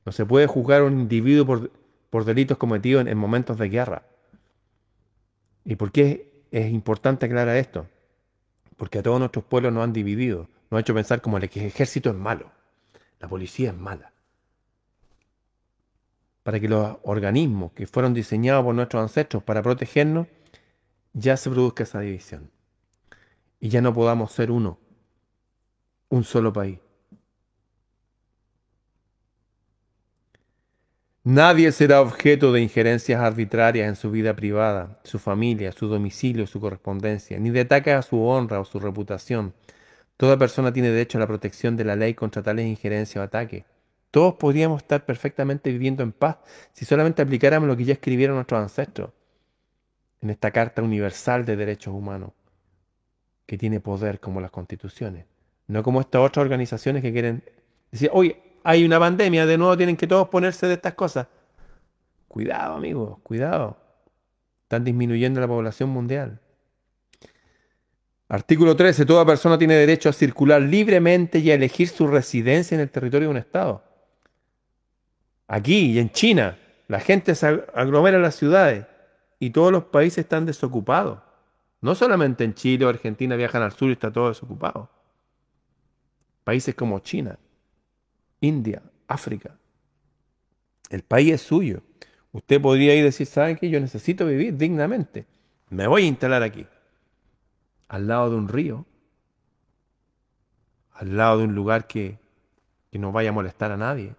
No 0.05 0.13
se 0.13 0.25
puede 0.25 0.47
juzgar 0.47 0.83
a 0.83 0.85
un 0.85 1.01
individuo 1.01 1.47
por, 1.47 1.71
por 2.11 2.25
delitos 2.25 2.57
cometidos 2.57 3.03
en, 3.03 3.09
en 3.09 3.19
momentos 3.19 3.59
de 3.59 3.69
guerra. 3.69 4.03
¿Y 5.65 5.77
por 5.77 5.91
qué 5.91 6.32
es 6.53 6.71
importante 6.71 7.27
aclarar 7.27 7.57
esto, 7.57 7.89
porque 8.77 8.99
a 8.99 9.03
todos 9.03 9.19
nuestros 9.19 9.45
pueblos 9.45 9.73
nos 9.73 9.83
han 9.83 9.93
dividido, 9.93 10.49
nos 10.71 10.79
ha 10.79 10.81
hecho 10.83 10.95
pensar 10.95 11.23
como 11.23 11.39
el 11.39 11.45
ejército 11.45 12.11
es 12.11 12.17
malo, 12.17 12.53
la 13.19 13.27
policía 13.27 13.71
es 13.71 13.77
mala. 13.77 14.13
Para 16.43 16.61
que 16.61 16.69
los 16.69 16.99
organismos 17.05 17.73
que 17.73 17.87
fueron 17.87 18.13
diseñados 18.13 18.65
por 18.65 18.75
nuestros 18.75 19.03
ancestros 19.03 19.43
para 19.43 19.63
protegernos, 19.63 20.27
ya 21.15 21.37
se 21.37 21.49
produzca 21.49 21.85
esa 21.85 22.01
división. 22.01 22.51
Y 23.59 23.69
ya 23.69 23.81
no 23.81 23.95
podamos 23.95 24.33
ser 24.33 24.51
uno, 24.51 24.79
un 26.09 26.25
solo 26.25 26.53
país. 26.53 26.81
Nadie 31.25 31.71
será 31.71 32.01
objeto 32.01 32.53
de 32.53 32.61
injerencias 32.61 33.21
arbitrarias 33.21 33.89
en 33.89 33.95
su 33.95 34.11
vida 34.11 34.35
privada, 34.35 34.99
su 35.05 35.21
familia, 35.21 35.71
su 35.71 35.87
domicilio, 35.87 36.49
su 36.49 36.61
correspondencia, 36.61 37.39
ni 37.39 37.51
de 37.51 37.61
ataques 37.61 37.95
a 37.95 38.03
su 38.03 38.21
honra 38.25 38.59
o 38.59 38.65
su 38.65 38.81
reputación. 38.81 39.55
Toda 40.17 40.37
persona 40.37 40.73
tiene 40.73 40.91
derecho 40.91 41.19
a 41.19 41.21
la 41.21 41.29
protección 41.29 41.77
de 41.77 41.85
la 41.85 41.95
ley 41.95 42.15
contra 42.15 42.43
tales 42.43 42.67
injerencias 42.67 43.23
o 43.23 43.25
ataques. 43.25 43.65
Todos 44.11 44.35
podríamos 44.35 44.83
estar 44.83 45.07
perfectamente 45.07 45.71
viviendo 45.71 46.03
en 46.03 46.11
paz 46.11 46.39
si 46.73 46.85
solamente 46.85 47.23
aplicáramos 47.23 47.69
lo 47.69 47.77
que 47.77 47.85
ya 47.85 47.93
escribieron 47.93 48.35
nuestros 48.35 48.61
ancestros 48.61 49.11
en 50.23 50.31
esta 50.31 50.51
Carta 50.51 50.83
Universal 50.83 51.45
de 51.45 51.55
Derechos 51.55 51.95
Humanos, 51.95 52.33
que 53.47 53.57
tiene 53.57 53.79
poder 53.79 54.19
como 54.19 54.41
las 54.41 54.51
constituciones, 54.51 55.27
no 55.69 55.85
como 55.85 56.01
estas 56.01 56.21
otras 56.21 56.43
organizaciones 56.43 57.01
que 57.01 57.13
quieren 57.13 57.45
decir, 57.93 58.11
oye, 58.13 58.52
hay 58.65 58.85
una 58.85 58.99
pandemia, 58.99 59.47
de 59.47 59.59
nuevo 59.59 59.77
tienen 59.77 59.97
que 59.97 60.07
todos 60.07 60.29
ponerse 60.29 60.67
de 60.67 60.75
estas 60.75 60.95
cosas. 60.95 61.27
Cuidado, 62.29 62.77
amigos, 62.77 63.19
cuidado. 63.23 63.77
Están 64.63 64.85
disminuyendo 64.85 65.41
la 65.41 65.49
población 65.49 65.91
mundial. 65.91 66.41
Artículo 68.29 68.75
13. 68.75 69.05
Toda 69.05 69.27
persona 69.27 69.59
tiene 69.59 69.75
derecho 69.75 70.09
a 70.09 70.13
circular 70.15 70.63
libremente 70.63 71.39
y 71.39 71.51
a 71.51 71.55
elegir 71.55 71.89
su 71.89 72.07
residencia 72.07 72.75
en 72.75 72.81
el 72.81 72.91
territorio 72.91 73.29
de 73.29 73.33
un 73.33 73.37
Estado. 73.37 73.85
Aquí 75.47 75.93
y 75.93 75.99
en 75.99 76.11
China, 76.11 76.57
la 76.89 77.01
gente 77.01 77.35
se 77.35 77.47
aglomera 77.75 78.17
en 78.17 78.23
las 78.23 78.37
ciudades 78.37 78.87
y 79.39 79.51
todos 79.51 79.71
los 79.71 79.85
países 79.85 80.19
están 80.19 80.47
desocupados. 80.47 81.19
No 81.83 81.95
solamente 81.95 82.45
en 82.45 82.55
Chile 82.55 82.87
o 82.87 82.89
Argentina 82.89 83.37
viajan 83.37 83.61
al 83.61 83.73
sur 83.73 83.91
y 83.91 83.93
está 83.93 84.11
todo 84.11 84.29
desocupado. 84.29 84.89
Países 86.45 86.75
como 86.75 87.01
China. 87.01 87.39
India, 88.43 88.83
África. 89.07 89.57
El 90.91 91.03
país 91.03 91.33
es 91.33 91.41
suyo. 91.41 91.83
Usted 92.33 92.61
podría 92.61 92.95
ir 92.95 93.01
y 93.01 93.05
decir, 93.05 93.27
¿saben 93.27 93.57
qué? 93.57 93.71
Yo 93.71 93.81
necesito 93.81 94.27
vivir 94.27 94.57
dignamente. 94.57 95.27
Me 95.71 95.87
voy 95.87 96.03
a 96.03 96.07
instalar 96.07 96.43
aquí. 96.43 96.67
Al 97.89 98.09
lado 98.09 98.31
de 98.31 98.37
un 98.37 98.49
río. 98.49 98.85
Al 100.93 101.17
lado 101.17 101.39
de 101.39 101.45
un 101.45 101.55
lugar 101.55 101.87
que, 101.87 102.19
que 102.91 102.99
no 102.99 103.13
vaya 103.13 103.31
a 103.31 103.33
molestar 103.33 103.71
a 103.71 103.77
nadie. 103.77 104.15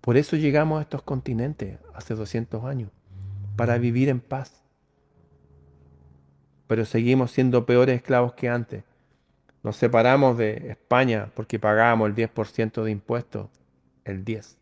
Por 0.00 0.16
eso 0.16 0.36
llegamos 0.36 0.78
a 0.78 0.82
estos 0.82 1.02
continentes 1.02 1.78
hace 1.94 2.14
200 2.14 2.64
años. 2.64 2.90
Para 3.54 3.76
vivir 3.76 4.08
en 4.08 4.20
paz. 4.20 4.62
Pero 6.68 6.86
seguimos 6.86 7.32
siendo 7.32 7.66
peores 7.66 7.96
esclavos 7.96 8.32
que 8.32 8.48
antes. 8.48 8.82
Nos 9.64 9.76
separamos 9.76 10.36
de 10.36 10.68
España 10.68 11.30
porque 11.34 11.58
pagábamos 11.58 12.10
el 12.10 12.14
10% 12.14 12.84
de 12.84 12.90
impuestos. 12.90 13.48
El 14.04 14.22
10. 14.22 14.58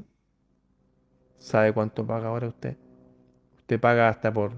¿Sabe 1.38 1.73
cuánto 1.73 2.07
paga 2.07 2.29
ahora 2.29 2.47
usted? 2.47 2.77
Usted 3.59 3.81
paga 3.81 4.09
hasta 4.09 4.33
por 4.33 4.53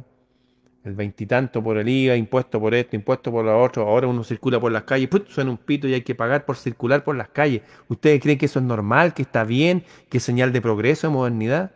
el 0.85 0.95
veintitanto 0.95 1.65
por 1.65 1.79
el 1.79 1.89
IVA, 1.89 2.15
impuesto 2.17 2.61
por 2.61 2.75
esto, 2.75 2.95
impuesto 2.95 3.33
por 3.33 3.43
lo 3.47 3.59
otro. 3.59 3.89
Ahora 3.89 4.07
uno 4.07 4.23
circula 4.23 4.61
por 4.61 4.71
las 4.71 4.83
calles, 4.83 5.09
suena 5.29 5.51
un 5.51 5.57
pito 5.57 5.89
y 5.89 5.95
hay 5.95 6.03
que 6.03 6.15
pagar 6.15 6.45
por 6.45 6.57
circular 6.59 7.03
por 7.05 7.17
las 7.17 7.31
calles. 7.31 7.63
¿Ustedes 7.89 8.21
creen 8.21 8.37
que 8.37 8.45
eso 8.45 8.59
es 8.59 8.67
normal, 8.67 9.15
que 9.15 9.23
está 9.23 9.45
bien, 9.45 9.83
que 10.11 10.19
es 10.19 10.23
señal 10.23 10.53
de 10.53 10.61
progreso, 10.61 11.07
de 11.07 11.15
modernidad? 11.15 11.73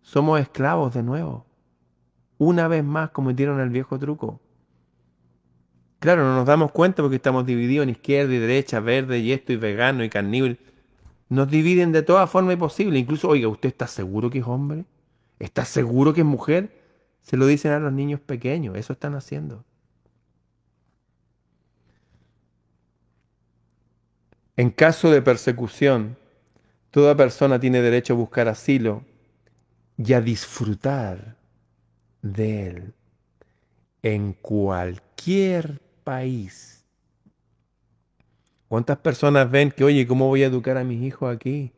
Somos 0.00 0.40
esclavos 0.40 0.94
de 0.94 1.04
nuevo. 1.04 1.46
Una 2.38 2.66
vez 2.66 2.82
más 2.82 3.10
cometieron 3.10 3.60
el 3.60 3.70
viejo 3.70 4.00
truco. 4.00 4.40
Claro, 6.02 6.24
no 6.24 6.34
nos 6.34 6.46
damos 6.46 6.72
cuenta 6.72 7.00
porque 7.00 7.14
estamos 7.14 7.46
divididos 7.46 7.84
en 7.84 7.90
izquierda 7.90 8.34
y 8.34 8.38
derecha, 8.38 8.80
verde 8.80 9.20
y 9.20 9.30
esto 9.30 9.52
y 9.52 9.56
vegano 9.56 10.02
y 10.02 10.08
carnívoro. 10.10 10.56
Nos 11.28 11.48
dividen 11.48 11.92
de 11.92 12.02
toda 12.02 12.26
forma 12.26 12.56
posible. 12.56 12.98
Incluso, 12.98 13.28
oiga, 13.28 13.46
¿usted 13.46 13.68
está 13.68 13.86
seguro 13.86 14.28
que 14.28 14.40
es 14.40 14.44
hombre? 14.44 14.84
¿Está 15.38 15.64
seguro 15.64 16.12
que 16.12 16.22
es 16.22 16.26
mujer? 16.26 16.76
Se 17.20 17.36
lo 17.36 17.46
dicen 17.46 17.70
a 17.70 17.78
los 17.78 17.92
niños 17.92 18.18
pequeños. 18.18 18.76
Eso 18.76 18.94
están 18.94 19.14
haciendo. 19.14 19.64
En 24.56 24.70
caso 24.70 25.08
de 25.08 25.22
persecución, 25.22 26.16
toda 26.90 27.16
persona 27.16 27.60
tiene 27.60 27.80
derecho 27.80 28.14
a 28.14 28.16
buscar 28.16 28.48
asilo 28.48 29.04
y 29.96 30.14
a 30.14 30.20
disfrutar 30.20 31.36
de 32.22 32.66
él 32.66 32.94
en 34.02 34.32
cualquier 34.32 35.80
país. 36.04 36.84
¿Cuántas 38.68 38.98
personas 38.98 39.50
ven 39.50 39.70
que, 39.70 39.84
oye, 39.84 40.06
¿cómo 40.06 40.28
voy 40.28 40.42
a 40.42 40.46
educar 40.46 40.78
a 40.78 40.84
mis 40.84 41.02
hijos 41.02 41.34
aquí? 41.34 41.72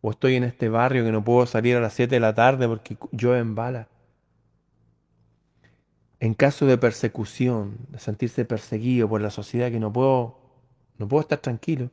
O 0.00 0.10
estoy 0.10 0.34
en 0.34 0.44
este 0.44 0.68
barrio 0.68 1.04
que 1.04 1.12
no 1.12 1.22
puedo 1.24 1.46
salir 1.46 1.76
a 1.76 1.80
las 1.80 1.94
7 1.94 2.16
de 2.16 2.20
la 2.20 2.34
tarde 2.34 2.66
porque 2.66 2.96
llueve 3.12 3.38
en 3.38 3.54
bala. 3.54 3.88
En 6.18 6.34
caso 6.34 6.66
de 6.66 6.78
persecución, 6.78 7.76
de 7.90 7.98
sentirse 7.98 8.44
perseguido 8.44 9.08
por 9.08 9.20
la 9.20 9.30
sociedad 9.30 9.70
que 9.70 9.78
no 9.78 9.92
puedo, 9.92 10.38
no 10.98 11.06
puedo 11.06 11.20
estar 11.20 11.38
tranquilo, 11.38 11.90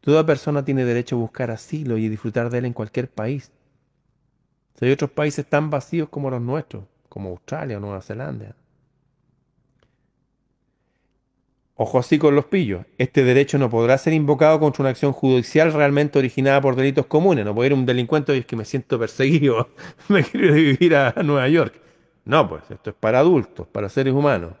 toda 0.00 0.26
persona 0.26 0.64
tiene 0.64 0.84
derecho 0.84 1.16
a 1.16 1.20
buscar 1.20 1.50
asilo 1.50 1.96
y 1.96 2.08
disfrutar 2.08 2.50
de 2.50 2.58
él 2.58 2.64
en 2.66 2.72
cualquier 2.72 3.08
país. 3.08 3.52
Si 4.74 4.84
hay 4.84 4.92
otros 4.92 5.10
países 5.10 5.46
tan 5.46 5.70
vacíos 5.70 6.08
como 6.08 6.30
los 6.30 6.42
nuestros, 6.42 6.84
como 7.08 7.30
Australia 7.30 7.76
o 7.78 7.80
Nueva 7.80 8.02
Zelanda. 8.02 8.56
Ojo 11.82 11.98
así 11.98 12.18
con 12.18 12.34
los 12.34 12.44
pillos. 12.44 12.84
Este 12.98 13.24
derecho 13.24 13.56
no 13.56 13.70
podrá 13.70 13.96
ser 13.96 14.12
invocado 14.12 14.60
contra 14.60 14.82
una 14.82 14.90
acción 14.90 15.14
judicial 15.14 15.72
realmente 15.72 16.18
originada 16.18 16.60
por 16.60 16.76
delitos 16.76 17.06
comunes. 17.06 17.42
No 17.42 17.54
puede 17.54 17.68
ir 17.68 17.72
un 17.72 17.86
delincuente 17.86 18.36
y 18.36 18.40
es 18.40 18.44
que 18.44 18.54
me 18.54 18.66
siento 18.66 18.98
perseguido, 18.98 19.70
me 20.08 20.22
quiero 20.22 20.52
vivir 20.52 20.94
a 20.94 21.14
Nueva 21.22 21.48
York. 21.48 21.80
No, 22.26 22.46
pues 22.46 22.64
esto 22.68 22.90
es 22.90 22.96
para 22.96 23.20
adultos, 23.20 23.66
para 23.66 23.88
seres 23.88 24.12
humanos. 24.12 24.52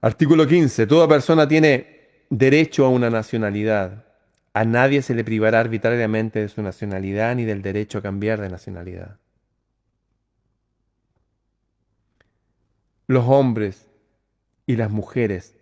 Artículo 0.00 0.46
15. 0.46 0.86
Toda 0.86 1.06
persona 1.06 1.46
tiene 1.46 2.24
derecho 2.30 2.86
a 2.86 2.88
una 2.88 3.10
nacionalidad. 3.10 4.06
A 4.54 4.64
nadie 4.64 5.02
se 5.02 5.14
le 5.14 5.22
privará 5.22 5.60
arbitrariamente 5.60 6.38
de 6.38 6.48
su 6.48 6.62
nacionalidad 6.62 7.36
ni 7.36 7.44
del 7.44 7.60
derecho 7.60 7.98
a 7.98 8.00
cambiar 8.00 8.40
de 8.40 8.48
nacionalidad. 8.48 9.18
Los 13.06 13.26
hombres 13.28 13.90
y 14.66 14.76
las 14.76 14.90
mujeres, 14.90 15.54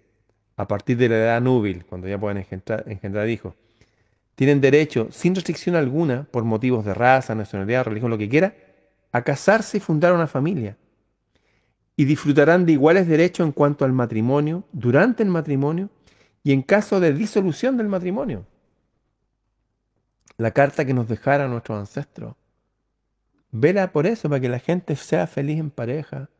a 0.56 0.68
partir 0.68 0.96
de 0.96 1.08
la 1.08 1.16
edad 1.16 1.40
núbil, 1.40 1.84
cuando 1.84 2.08
ya 2.08 2.18
pueden 2.18 2.38
engendrar, 2.38 3.28
hijos, 3.28 3.54
tienen 4.34 4.60
derecho, 4.60 5.08
sin 5.10 5.34
restricción 5.34 5.76
alguna, 5.76 6.24
por 6.30 6.44
motivos 6.44 6.84
de 6.84 6.94
raza, 6.94 7.34
nacionalidad, 7.34 7.84
religión, 7.84 8.10
lo 8.10 8.18
que 8.18 8.28
quiera, 8.28 8.54
a 9.12 9.22
casarse 9.22 9.76
y 9.76 9.80
fundar 9.80 10.12
una 10.12 10.26
familia. 10.26 10.76
Y 11.96 12.04
disfrutarán 12.04 12.64
de 12.64 12.72
iguales 12.72 13.06
derechos 13.06 13.46
en 13.46 13.52
cuanto 13.52 13.84
al 13.84 13.92
matrimonio, 13.92 14.64
durante 14.72 15.22
el 15.22 15.28
matrimonio 15.28 15.90
y 16.42 16.52
en 16.52 16.62
caso 16.62 16.98
de 16.98 17.12
disolución 17.12 17.76
del 17.76 17.88
matrimonio. 17.88 18.46
La 20.38 20.52
carta 20.52 20.84
que 20.84 20.94
nos 20.94 21.08
dejara 21.08 21.46
nuestros 21.46 21.78
ancestros. 21.78 22.34
Vela 23.50 23.92
por 23.92 24.06
eso, 24.06 24.30
para 24.30 24.40
que 24.40 24.48
la 24.48 24.58
gente 24.58 24.96
sea 24.96 25.26
feliz 25.26 25.60
en 25.60 25.70
pareja, 25.70 26.30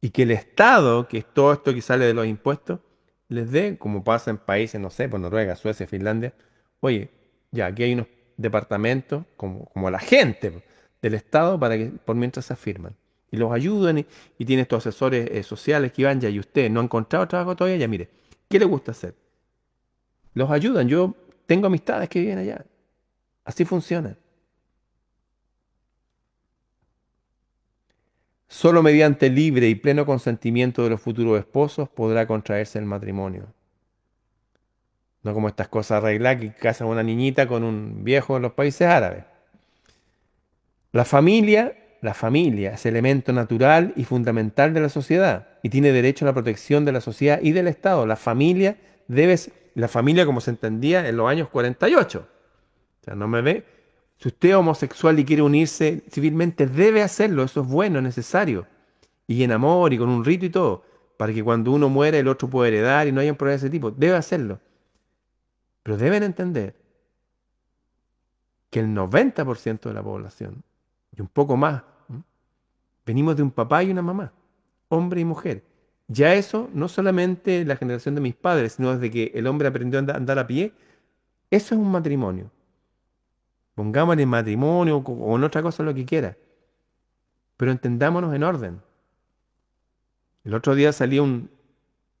y 0.00 0.10
que 0.10 0.22
el 0.22 0.30
Estado, 0.30 1.08
que 1.08 1.18
es 1.18 1.26
todo 1.26 1.52
esto 1.52 1.74
que 1.74 1.82
sale 1.82 2.06
de 2.06 2.14
los 2.14 2.26
impuestos, 2.26 2.80
les 3.28 3.50
dé, 3.50 3.76
como 3.78 4.04
pasa 4.04 4.30
en 4.30 4.38
países, 4.38 4.80
no 4.80 4.90
sé, 4.90 5.04
por 5.04 5.12
pues 5.12 5.22
Noruega, 5.22 5.56
Suecia, 5.56 5.86
Finlandia, 5.86 6.32
oye, 6.80 7.10
ya 7.50 7.66
aquí 7.66 7.82
hay 7.82 7.94
unos 7.94 8.06
departamentos, 8.36 9.24
como, 9.36 9.66
como 9.66 9.90
la 9.90 9.98
gente 9.98 10.62
del 11.02 11.14
Estado, 11.14 11.58
para 11.58 11.76
que 11.76 11.86
por 11.86 12.16
mientras 12.16 12.46
se 12.46 12.52
afirman. 12.52 12.94
Y 13.30 13.36
los 13.36 13.52
ayuden 13.52 13.98
y, 13.98 14.06
y 14.38 14.44
tiene 14.44 14.62
estos 14.62 14.86
asesores 14.86 15.28
eh, 15.30 15.42
sociales 15.42 15.92
que 15.92 16.04
van 16.04 16.20
ya, 16.20 16.30
y 16.30 16.38
usted 16.38 16.70
no 16.70 16.80
ha 16.80 16.84
encontrado 16.84 17.28
trabajo 17.28 17.56
todavía, 17.56 17.78
ya 17.78 17.88
mire, 17.88 18.08
¿qué 18.48 18.58
le 18.58 18.64
gusta 18.64 18.92
hacer? 18.92 19.14
Los 20.34 20.50
ayudan, 20.50 20.88
yo 20.88 21.14
tengo 21.46 21.66
amistades 21.66 22.08
que 22.08 22.20
viven 22.20 22.38
allá. 22.38 22.64
Así 23.44 23.64
funciona. 23.64 24.16
Solo 28.48 28.82
mediante 28.82 29.28
libre 29.28 29.68
y 29.68 29.74
pleno 29.74 30.06
consentimiento 30.06 30.82
de 30.82 30.90
los 30.90 31.00
futuros 31.00 31.38
esposos 31.38 31.88
podrá 31.88 32.26
contraerse 32.26 32.78
el 32.78 32.86
matrimonio. 32.86 33.46
No 35.22 35.34
como 35.34 35.48
estas 35.48 35.68
cosas 35.68 35.98
arregladas 36.02 36.40
que 36.40 36.54
casan 36.54 36.88
una 36.88 37.02
niñita 37.02 37.46
con 37.46 37.62
un 37.62 38.04
viejo 38.04 38.36
en 38.36 38.42
los 38.42 38.52
países 38.52 38.88
árabes. 38.88 39.24
La 40.92 41.04
familia, 41.04 41.76
la 42.00 42.14
familia 42.14 42.72
es 42.72 42.86
elemento 42.86 43.34
natural 43.34 43.92
y 43.96 44.04
fundamental 44.04 44.72
de 44.72 44.80
la 44.80 44.88
sociedad 44.88 45.48
y 45.62 45.68
tiene 45.68 45.92
derecho 45.92 46.24
a 46.24 46.28
la 46.28 46.32
protección 46.32 46.86
de 46.86 46.92
la 46.92 47.02
sociedad 47.02 47.40
y 47.42 47.52
del 47.52 47.68
Estado. 47.68 48.06
La 48.06 48.16
familia 48.16 48.78
debe, 49.08 49.38
la 49.74 49.88
familia 49.88 50.24
como 50.24 50.40
se 50.40 50.50
entendía 50.50 51.06
en 51.06 51.18
los 51.18 51.28
años 51.28 51.48
48. 51.50 52.26
O 53.00 53.04
sea, 53.04 53.14
no 53.14 53.28
me 53.28 53.42
ve, 53.42 53.64
si 54.18 54.28
usted 54.28 54.50
es 54.50 54.54
homosexual 54.56 55.18
y 55.18 55.24
quiere 55.24 55.42
unirse 55.42 56.02
civilmente, 56.10 56.66
debe 56.66 57.02
hacerlo, 57.02 57.44
eso 57.44 57.60
es 57.60 57.68
bueno, 57.68 57.98
es 57.98 58.04
necesario. 58.04 58.66
Y 59.28 59.44
en 59.44 59.52
amor 59.52 59.92
y 59.92 59.98
con 59.98 60.08
un 60.08 60.24
rito 60.24 60.44
y 60.44 60.50
todo, 60.50 60.84
para 61.16 61.32
que 61.32 61.44
cuando 61.44 61.70
uno 61.70 61.88
muere 61.88 62.18
el 62.18 62.26
otro 62.26 62.48
pueda 62.48 62.68
heredar 62.68 63.06
y 63.06 63.12
no 63.12 63.20
haya 63.20 63.30
un 63.30 63.36
problema 63.36 63.60
de 63.60 63.66
ese 63.66 63.70
tipo. 63.70 63.92
Debe 63.92 64.16
hacerlo. 64.16 64.58
Pero 65.84 65.96
deben 65.96 66.24
entender 66.24 66.74
que 68.70 68.80
el 68.80 68.88
90% 68.88 69.80
de 69.82 69.94
la 69.94 70.02
población, 70.02 70.64
y 71.16 71.20
un 71.20 71.28
poco 71.28 71.56
más, 71.56 71.82
venimos 73.06 73.36
de 73.36 73.44
un 73.44 73.52
papá 73.52 73.84
y 73.84 73.90
una 73.90 74.02
mamá, 74.02 74.32
hombre 74.88 75.20
y 75.20 75.24
mujer. 75.24 75.62
Ya 76.08 76.34
eso, 76.34 76.68
no 76.74 76.88
solamente 76.88 77.64
la 77.64 77.76
generación 77.76 78.16
de 78.16 78.20
mis 78.20 78.34
padres, 78.34 78.72
sino 78.72 78.94
desde 78.94 79.10
que 79.12 79.30
el 79.34 79.46
hombre 79.46 79.68
aprendió 79.68 80.00
a 80.00 80.16
andar 80.16 80.38
a 80.40 80.46
pie, 80.46 80.72
eso 81.50 81.74
es 81.74 81.80
un 81.80 81.90
matrimonio. 81.90 82.50
Pongámosle 83.78 84.26
matrimonio 84.26 84.96
o 84.96 85.36
en 85.36 85.44
otra 85.44 85.62
cosa 85.62 85.84
lo 85.84 85.94
que 85.94 86.04
quiera. 86.04 86.36
Pero 87.56 87.70
entendámonos 87.70 88.34
en 88.34 88.42
orden. 88.42 88.82
El 90.42 90.54
otro 90.54 90.74
día 90.74 90.92
salía 90.92 91.22
un, 91.22 91.48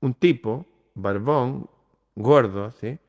un 0.00 0.14
tipo, 0.14 0.66
barbón, 0.94 1.68
gordo, 2.14 2.70
¿sí? 2.70 3.00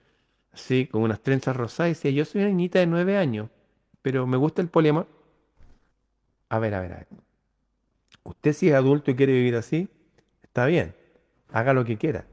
así, 0.51 0.87
con 0.87 1.03
unas 1.03 1.19
trenzas 1.21 1.55
rosadas, 1.55 1.91
y 1.91 1.93
decía, 1.93 2.09
yo 2.09 2.25
soy 2.25 2.41
una 2.41 2.49
niñita 2.49 2.79
de 2.79 2.87
nueve 2.87 3.17
años, 3.17 3.51
pero 4.01 4.25
me 4.25 4.37
gusta 4.37 4.63
el 4.63 4.67
poliamor. 4.67 5.05
A 6.49 6.57
ver, 6.57 6.73
a 6.73 6.81
ver, 6.81 6.93
a 6.93 6.95
ver. 6.95 7.07
Usted 8.23 8.53
si 8.53 8.69
es 8.69 8.73
adulto 8.73 9.11
y 9.11 9.15
quiere 9.15 9.33
vivir 9.33 9.57
así, 9.57 9.89
está 10.41 10.65
bien, 10.65 10.95
haga 11.51 11.73
lo 11.73 11.85
que 11.85 11.99
quiera, 11.99 12.25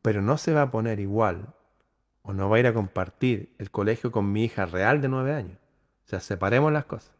pero 0.00 0.22
no 0.22 0.38
se 0.38 0.52
va 0.52 0.62
a 0.62 0.70
poner 0.70 1.00
igual 1.00 1.53
o 2.24 2.32
no 2.32 2.48
va 2.48 2.56
a 2.56 2.60
ir 2.60 2.66
a 2.66 2.74
compartir 2.74 3.54
el 3.58 3.70
colegio 3.70 4.10
con 4.10 4.32
mi 4.32 4.44
hija 4.44 4.66
real 4.66 5.00
de 5.00 5.08
nueve 5.08 5.34
años. 5.34 5.58
O 6.06 6.08
sea, 6.08 6.20
separemos 6.20 6.72
las 6.72 6.86
cosas. 6.86 7.12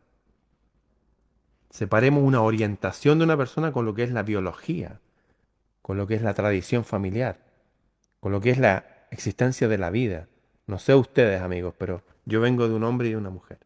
Separemos 1.70 2.22
una 2.22 2.40
orientación 2.40 3.18
de 3.18 3.24
una 3.24 3.36
persona 3.36 3.70
con 3.70 3.84
lo 3.84 3.94
que 3.94 4.02
es 4.02 4.10
la 4.10 4.22
biología, 4.22 5.00
con 5.82 5.98
lo 5.98 6.06
que 6.06 6.14
es 6.14 6.22
la 6.22 6.32
tradición 6.32 6.84
familiar, 6.84 7.38
con 8.20 8.32
lo 8.32 8.40
que 8.40 8.50
es 8.50 8.58
la 8.58 8.84
existencia 9.10 9.68
de 9.68 9.76
la 9.76 9.90
vida. 9.90 10.26
No 10.66 10.78
sé 10.78 10.94
ustedes, 10.94 11.42
amigos, 11.42 11.74
pero 11.76 12.02
yo 12.24 12.40
vengo 12.40 12.66
de 12.66 12.74
un 12.74 12.84
hombre 12.84 13.08
y 13.08 13.10
de 13.10 13.18
una 13.18 13.30
mujer. 13.30 13.58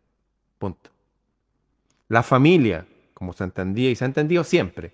Punto. 0.59 0.91
La 2.09 2.25
familia, 2.25 2.87
como 3.15 3.33
se 3.33 3.45
entendía 3.45 3.91
y 3.91 3.95
se 3.95 4.05
ha 4.05 4.07
entendido 4.09 4.43
siempre, 4.43 4.93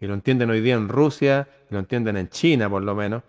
y 0.00 0.06
lo 0.06 0.14
entienden 0.14 0.50
hoy 0.50 0.60
día 0.60 0.74
en 0.74 0.88
Rusia, 0.88 1.46
y 1.70 1.74
lo 1.74 1.78
entienden 1.78 2.16
en 2.16 2.28
China 2.28 2.68
por 2.68 2.82
lo 2.82 2.96
menos, 2.96 3.22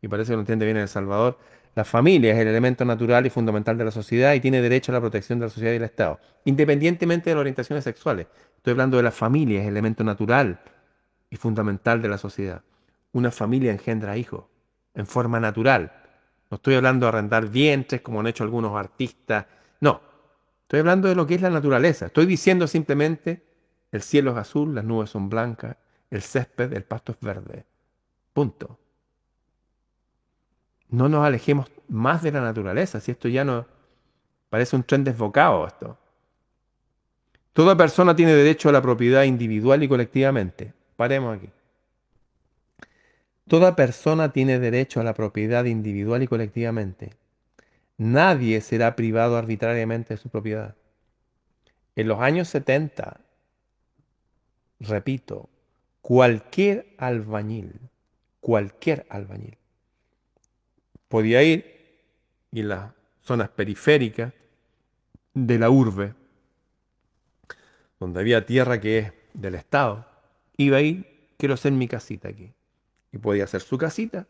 y 0.00 0.06
parece 0.06 0.30
que 0.30 0.34
lo 0.34 0.40
entiende 0.40 0.64
bien 0.64 0.76
en 0.76 0.82
El 0.82 0.88
Salvador, 0.88 1.38
la 1.74 1.84
familia 1.84 2.32
es 2.32 2.38
el 2.38 2.48
elemento 2.48 2.84
natural 2.84 3.26
y 3.26 3.30
fundamental 3.30 3.78
de 3.78 3.84
la 3.84 3.90
sociedad 3.90 4.34
y 4.34 4.40
tiene 4.40 4.60
derecho 4.60 4.92
a 4.92 4.94
la 4.94 5.00
protección 5.00 5.38
de 5.38 5.46
la 5.46 5.50
sociedad 5.50 5.72
y 5.72 5.74
del 5.74 5.84
Estado, 5.84 6.18
independientemente 6.44 7.30
de 7.30 7.34
las 7.34 7.40
orientaciones 7.40 7.84
sexuales. 7.84 8.26
Estoy 8.56 8.72
hablando 8.72 8.96
de 8.96 9.02
la 9.02 9.10
familia, 9.10 9.60
es 9.60 9.66
el 9.66 9.72
elemento 9.72 10.02
natural 10.02 10.60
y 11.30 11.36
fundamental 11.36 12.02
de 12.02 12.08
la 12.08 12.18
sociedad. 12.18 12.62
Una 13.12 13.30
familia 13.30 13.72
engendra 13.72 14.16
hijos 14.16 14.44
en 14.94 15.06
forma 15.06 15.38
natural. 15.40 15.92
No 16.50 16.56
estoy 16.56 16.74
hablando 16.74 17.06
de 17.06 17.08
arrendar 17.08 17.48
vientres 17.48 18.00
como 18.00 18.20
han 18.20 18.26
hecho 18.26 18.44
algunos 18.44 18.76
artistas. 18.76 19.46
No, 19.80 20.00
estoy 20.62 20.80
hablando 20.80 21.08
de 21.08 21.14
lo 21.14 21.26
que 21.26 21.36
es 21.36 21.42
la 21.42 21.50
naturaleza. 21.50 22.06
Estoy 22.06 22.26
diciendo 22.26 22.66
simplemente 22.66 23.44
el 23.92 24.02
cielo 24.02 24.32
es 24.32 24.38
azul, 24.38 24.74
las 24.74 24.84
nubes 24.84 25.10
son 25.10 25.28
blancas, 25.28 25.76
el 26.10 26.22
césped, 26.22 26.72
el 26.72 26.84
pasto 26.84 27.12
es 27.12 27.18
verde. 27.20 27.64
Punto 28.32 28.78
no 30.90 31.08
nos 31.08 31.24
alejemos 31.24 31.70
más 31.88 32.22
de 32.22 32.32
la 32.32 32.40
naturaleza, 32.40 33.00
si 33.00 33.10
esto 33.10 33.28
ya 33.28 33.44
no 33.44 33.66
parece 34.50 34.76
un 34.76 34.82
tren 34.82 35.04
desbocado 35.04 35.66
esto. 35.66 35.98
Toda 37.52 37.76
persona 37.76 38.14
tiene 38.14 38.34
derecho 38.34 38.68
a 38.68 38.72
la 38.72 38.82
propiedad 38.82 39.24
individual 39.24 39.82
y 39.82 39.88
colectivamente. 39.88 40.72
Paremos 40.96 41.36
aquí. 41.36 41.50
Toda 43.48 43.74
persona 43.74 44.32
tiene 44.32 44.58
derecho 44.58 45.00
a 45.00 45.04
la 45.04 45.14
propiedad 45.14 45.64
individual 45.64 46.22
y 46.22 46.28
colectivamente. 46.28 47.14
Nadie 47.96 48.60
será 48.60 48.94
privado 48.94 49.36
arbitrariamente 49.36 50.14
de 50.14 50.18
su 50.18 50.28
propiedad. 50.28 50.76
En 51.96 52.06
los 52.06 52.20
años 52.20 52.48
70, 52.48 53.20
repito, 54.78 55.48
cualquier 56.00 56.94
albañil, 56.98 57.80
cualquier 58.40 59.04
albañil, 59.10 59.58
podía 61.08 61.42
ir 61.42 61.78
y 62.52 62.60
en 62.60 62.68
las 62.68 62.92
zonas 63.22 63.48
periféricas 63.50 64.32
de 65.34 65.58
la 65.58 65.70
urbe, 65.70 66.14
donde 68.00 68.20
había 68.20 68.46
tierra 68.46 68.80
que 68.80 68.98
es 68.98 69.12
del 69.34 69.54
Estado, 69.54 70.06
iba 70.56 70.78
ahí, 70.78 71.30
quiero 71.36 71.54
hacer 71.54 71.72
mi 71.72 71.88
casita 71.88 72.28
aquí. 72.28 72.52
Y 73.12 73.18
podía 73.18 73.44
hacer 73.44 73.60
su 73.60 73.78
casita, 73.78 74.26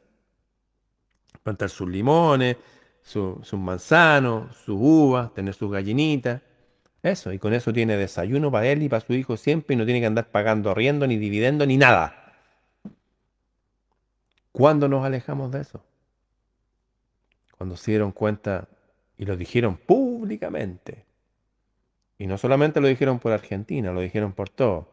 plantar 1.42 1.70
sus 1.70 1.88
limones, 1.88 2.56
sus 3.02 3.52
manzanos, 3.54 4.56
sus 4.56 4.76
uvas, 4.78 5.32
tener 5.34 5.54
sus 5.54 5.70
gallinitas. 5.70 6.42
Eso, 7.02 7.32
y 7.32 7.38
con 7.38 7.54
eso 7.54 7.72
tiene 7.72 7.96
desayuno 7.96 8.50
para 8.50 8.66
él 8.66 8.82
y 8.82 8.88
para 8.88 9.04
su 9.04 9.14
hijo 9.14 9.36
siempre 9.36 9.74
y 9.74 9.76
no 9.76 9.84
tiene 9.84 10.00
que 10.00 10.06
andar 10.06 10.30
pagando 10.30 10.74
riendo, 10.74 11.06
ni 11.06 11.16
dividendo, 11.16 11.64
ni 11.64 11.76
nada. 11.76 12.34
¿Cuándo 14.52 14.88
nos 14.88 15.04
alejamos 15.04 15.52
de 15.52 15.60
eso? 15.60 15.82
Cuando 17.58 17.76
se 17.76 17.90
dieron 17.90 18.12
cuenta 18.12 18.68
y 19.18 19.26
lo 19.26 19.36
dijeron 19.36 19.76
públicamente. 19.76 21.04
Y 22.16 22.26
no 22.26 22.38
solamente 22.38 22.80
lo 22.80 22.88
dijeron 22.88 23.18
por 23.18 23.32
Argentina, 23.32 23.92
lo 23.92 24.00
dijeron 24.00 24.32
por 24.32 24.48
todo. 24.48 24.88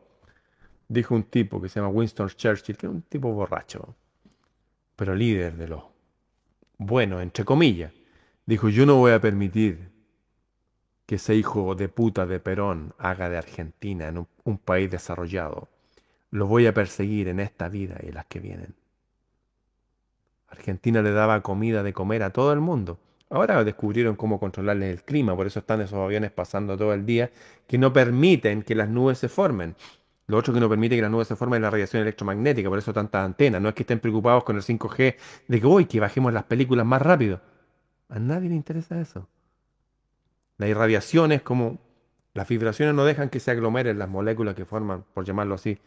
Dijo 0.88 1.16
un 1.16 1.24
tipo 1.24 1.62
que 1.62 1.70
se 1.70 1.80
llama 1.80 1.90
Winston 1.90 2.30
Churchill, 2.30 2.78
que 2.78 2.88
es 2.88 2.92
un 2.92 3.02
tipo 3.04 3.32
borracho, 3.32 3.96
pero 4.96 5.16
líder 5.16 5.56
de 5.56 5.68
los 5.68 5.84
buenos, 6.78 7.22
entre 7.22 7.46
comillas. 7.46 7.92
Dijo, 8.46 8.70
yo 8.70 8.86
no 8.86 8.98
voy 8.98 9.12
a 9.12 9.22
permitir 9.22 9.90
que 11.06 11.16
ese 11.16 11.36
hijo 11.36 11.76
de 11.76 11.90
puta 11.90 12.26
de 12.26 12.40
Perón 12.40 12.94
haga 12.98 13.30
de 13.30 13.38
Argentina 13.38 14.08
en 14.08 14.28
un, 14.44 14.58
país 14.58 14.90
desarrollado. 14.90 15.70
Lo 16.32 16.48
voy 16.48 16.68
a 16.68 16.74
perseguir 16.74 17.28
en 17.28 17.40
esta 17.40 17.70
vida 17.70 17.98
y 18.04 18.08
en 18.10 18.16
las 18.16 18.26
que 18.26 18.40
vienen. 18.40 18.76
Argentina 20.56 21.02
le 21.02 21.12
daba 21.12 21.42
comida 21.42 21.84
de 21.84 21.94
comer 21.94 22.24
a 22.24 22.32
todo 22.32 22.54
el 22.54 22.60
mundo. 22.60 23.00
Ahora 23.30 23.64
descubrieron 23.64 24.16
cómo 24.16 24.40
controlarles 24.40 24.92
el 24.92 25.04
clima, 25.04 25.36
por 25.36 25.48
eso 25.48 25.60
están 25.60 25.82
esos 25.82 26.00
aviones 26.00 26.32
pasando 26.32 26.78
todo 26.78 26.94
el 26.94 27.06
día 27.06 27.32
que 27.68 27.78
no 27.78 27.92
permiten 27.92 28.62
que 28.64 28.76
las 28.76 28.90
nubes 28.90 29.18
se 29.18 29.30
formen. 29.30 29.76
Lo 30.28 30.38
otro 30.38 30.54
que 30.54 30.60
no 30.60 30.70
permite 30.70 30.96
que 30.96 31.02
las 31.02 31.12
nubes 31.12 31.28
se 31.28 31.36
formen 31.36 31.58
es 31.58 31.62
la 31.64 31.70
radiación 31.72 32.02
electromagnética, 32.02 32.70
por 32.70 32.80
eso 32.80 32.94
tantas 32.94 33.24
antenas. 33.24 33.62
No 33.62 33.70
es 33.70 33.76
que 33.76 33.84
estén 33.84 34.00
preocupados 34.00 34.44
con 34.44 34.56
el 34.56 34.64
5G 34.64 35.16
de 35.48 35.62
que 35.62 35.68
hoy 35.68 35.86
que 35.86 36.00
bajemos 36.00 36.34
las 36.34 36.44
películas 36.44 36.86
más 36.86 37.02
rápido. 37.02 37.42
A 38.10 38.20
nadie 38.20 38.50
le 38.50 38.56
interesa 38.56 39.00
eso. 39.00 39.28
La 40.58 40.68
irradiación 40.68 41.32
es 41.32 41.42
como 41.42 41.80
las 42.34 42.48
vibraciones 42.48 42.94
no 42.96 43.06
dejan 43.06 43.30
que 43.30 43.40
se 43.40 43.52
aglomeren 43.52 43.98
las 43.98 44.10
moléculas 44.10 44.56
que 44.56 44.66
forman, 44.66 45.06
por 45.14 45.26
llamarlo 45.26 45.56
así, 45.56 45.78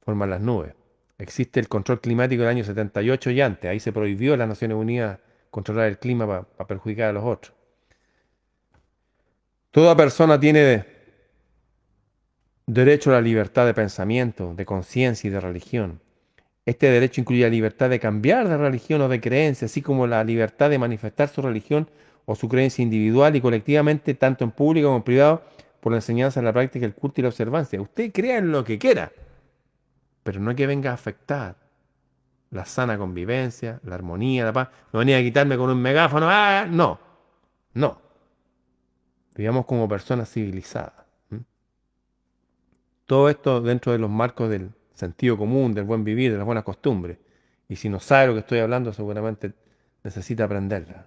forman 0.00 0.30
las 0.30 0.40
nubes. 0.40 0.74
Existe 1.20 1.60
el 1.60 1.68
control 1.68 2.00
climático 2.00 2.42
del 2.42 2.50
año 2.50 2.64
78 2.64 3.30
y 3.30 3.40
antes. 3.42 3.70
Ahí 3.70 3.78
se 3.78 3.92
prohibió 3.92 4.32
en 4.32 4.38
las 4.38 4.48
Naciones 4.48 4.78
Unidas 4.78 5.18
controlar 5.50 5.88
el 5.88 5.98
clima 5.98 6.26
para 6.26 6.66
perjudicar 6.66 7.10
a 7.10 7.12
los 7.12 7.24
otros. 7.24 7.54
Toda 9.70 9.94
persona 9.94 10.40
tiene 10.40 10.86
derecho 12.66 13.10
a 13.10 13.14
la 13.14 13.20
libertad 13.20 13.66
de 13.66 13.74
pensamiento, 13.74 14.54
de 14.54 14.64
conciencia 14.64 15.28
y 15.28 15.30
de 15.30 15.40
religión. 15.40 16.00
Este 16.64 16.90
derecho 16.90 17.20
incluye 17.20 17.42
la 17.42 17.50
libertad 17.50 17.90
de 17.90 18.00
cambiar 18.00 18.48
de 18.48 18.56
religión 18.56 19.02
o 19.02 19.08
de 19.08 19.20
creencia, 19.20 19.66
así 19.66 19.82
como 19.82 20.06
la 20.06 20.24
libertad 20.24 20.70
de 20.70 20.78
manifestar 20.78 21.28
su 21.28 21.42
religión 21.42 21.90
o 22.24 22.34
su 22.34 22.48
creencia 22.48 22.82
individual 22.82 23.36
y 23.36 23.40
colectivamente, 23.42 24.14
tanto 24.14 24.44
en 24.44 24.52
público 24.52 24.88
como 24.88 24.98
en 24.98 25.02
privado, 25.02 25.42
por 25.80 25.92
la 25.92 25.98
enseñanza, 25.98 26.40
la 26.40 26.52
práctica, 26.52 26.86
el 26.86 26.94
culto 26.94 27.20
y 27.20 27.22
la 27.22 27.28
observancia. 27.28 27.80
Usted 27.80 28.10
crea 28.10 28.38
en 28.38 28.52
lo 28.52 28.64
que 28.64 28.78
quiera, 28.78 29.12
pero 30.22 30.40
no 30.40 30.54
que 30.54 30.66
venga 30.66 30.90
a 30.90 30.94
afectar 30.94 31.56
la 32.50 32.64
sana 32.64 32.98
convivencia, 32.98 33.80
la 33.84 33.94
armonía, 33.94 34.44
la 34.44 34.52
paz. 34.52 34.68
No 34.92 34.98
venía 34.98 35.18
a 35.18 35.22
quitarme 35.22 35.56
con 35.56 35.70
un 35.70 35.80
megáfono, 35.80 36.28
¡ah! 36.28 36.66
no, 36.68 36.98
no. 37.74 38.00
Vivamos 39.36 39.64
como 39.66 39.88
personas 39.88 40.30
civilizadas. 40.30 40.92
Todo 43.06 43.28
esto 43.28 43.60
dentro 43.60 43.92
de 43.92 43.98
los 43.98 44.10
marcos 44.10 44.50
del 44.50 44.70
sentido 44.94 45.36
común, 45.36 45.74
del 45.74 45.84
buen 45.84 46.04
vivir, 46.04 46.30
de 46.30 46.38
las 46.38 46.46
buenas 46.46 46.64
costumbres. 46.64 47.18
Y 47.68 47.76
si 47.76 47.88
no 47.88 48.00
sabe 48.00 48.28
lo 48.28 48.34
que 48.34 48.40
estoy 48.40 48.58
hablando, 48.58 48.92
seguramente 48.92 49.52
necesita 50.04 50.44
aprenderla. 50.44 51.06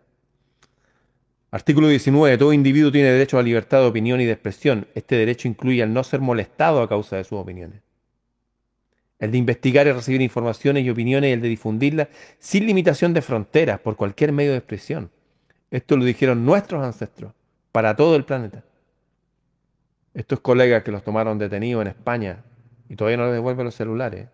Artículo 1.51 1.87
19. 1.87 2.37
Todo 2.37 2.51
individuo 2.51 2.91
tiene 2.91 3.11
derecho 3.11 3.37
a 3.37 3.41
la 3.41 3.45
libertad 3.45 3.81
de 3.81 3.87
opinión 3.87 4.19
y 4.19 4.25
de 4.25 4.31
expresión. 4.31 4.87
Este 4.95 5.15
derecho 5.15 5.47
incluye 5.47 5.83
el 5.83 5.93
no 5.93 6.03
ser 6.03 6.19
molestado 6.19 6.81
a 6.81 6.89
causa 6.89 7.17
de 7.17 7.23
sus 7.23 7.37
opiniones. 7.37 7.81
El 9.23 9.31
de 9.31 9.37
investigar 9.37 9.87
y 9.87 9.91
recibir 9.93 10.21
informaciones 10.21 10.83
y 10.83 10.89
opiniones 10.89 11.29
y 11.29 11.31
el 11.31 11.39
de 11.39 11.47
difundirlas 11.47 12.09
sin 12.39 12.67
limitación 12.67 13.13
de 13.13 13.21
fronteras 13.21 13.79
por 13.79 13.95
cualquier 13.95 14.33
medio 14.33 14.51
de 14.51 14.57
expresión. 14.57 15.11
Esto 15.71 15.95
lo 15.95 16.03
dijeron 16.03 16.45
nuestros 16.45 16.83
ancestros 16.83 17.31
para 17.71 17.95
todo 17.95 18.17
el 18.17 18.25
planeta. 18.25 18.65
Estos 20.13 20.41
colegas 20.41 20.83
que 20.83 20.91
los 20.91 21.05
tomaron 21.05 21.37
detenidos 21.37 21.83
en 21.83 21.87
España 21.87 22.43
y 22.89 22.97
todavía 22.97 23.15
no 23.15 23.27
les 23.27 23.35
devuelven 23.35 23.63
los 23.63 23.75
celulares, 23.75 24.27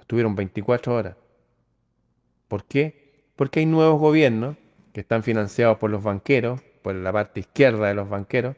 estuvieron 0.00 0.34
24 0.34 0.92
horas. 0.92 1.16
¿Por 2.48 2.64
qué? 2.64 3.12
Porque 3.36 3.60
hay 3.60 3.66
nuevos 3.66 4.00
gobiernos 4.00 4.56
que 4.92 5.02
están 5.02 5.22
financiados 5.22 5.78
por 5.78 5.90
los 5.90 6.02
banqueros, 6.02 6.60
por 6.82 6.96
la 6.96 7.12
parte 7.12 7.38
izquierda 7.38 7.86
de 7.86 7.94
los 7.94 8.08
banqueros, 8.08 8.56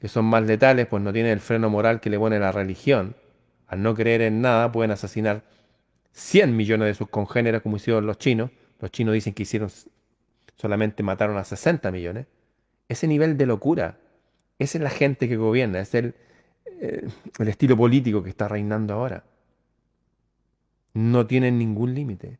que 0.00 0.08
son 0.08 0.24
más 0.24 0.42
letales, 0.42 0.88
pues 0.88 1.00
no 1.04 1.12
tienen 1.12 1.30
el 1.30 1.40
freno 1.40 1.70
moral 1.70 2.00
que 2.00 2.10
le 2.10 2.18
pone 2.18 2.40
la 2.40 2.50
religión. 2.50 3.14
Al 3.68 3.82
no 3.82 3.94
creer 3.94 4.22
en 4.22 4.40
nada, 4.40 4.72
pueden 4.72 4.90
asesinar 4.90 5.44
100 6.12 6.56
millones 6.56 6.88
de 6.88 6.94
sus 6.94 7.08
congéneres, 7.08 7.62
como 7.62 7.76
hicieron 7.76 8.06
los 8.06 8.18
chinos. 8.18 8.50
Los 8.80 8.90
chinos 8.90 9.14
dicen 9.14 9.34
que 9.34 9.44
hicieron 9.44 9.70
solamente 10.56 11.02
mataron 11.02 11.36
a 11.36 11.44
60 11.44 11.90
millones. 11.92 12.26
Ese 12.88 13.06
nivel 13.06 13.36
de 13.36 13.46
locura, 13.46 13.98
esa 14.58 14.78
es 14.78 14.82
la 14.82 14.90
gente 14.90 15.28
que 15.28 15.36
gobierna, 15.36 15.80
es 15.80 15.94
el, 15.94 16.14
eh, 16.80 17.06
el 17.38 17.48
estilo 17.48 17.76
político 17.76 18.22
que 18.22 18.30
está 18.30 18.48
reinando 18.48 18.94
ahora. 18.94 19.24
No 20.94 21.26
tienen 21.26 21.58
ningún 21.58 21.94
límite 21.94 22.38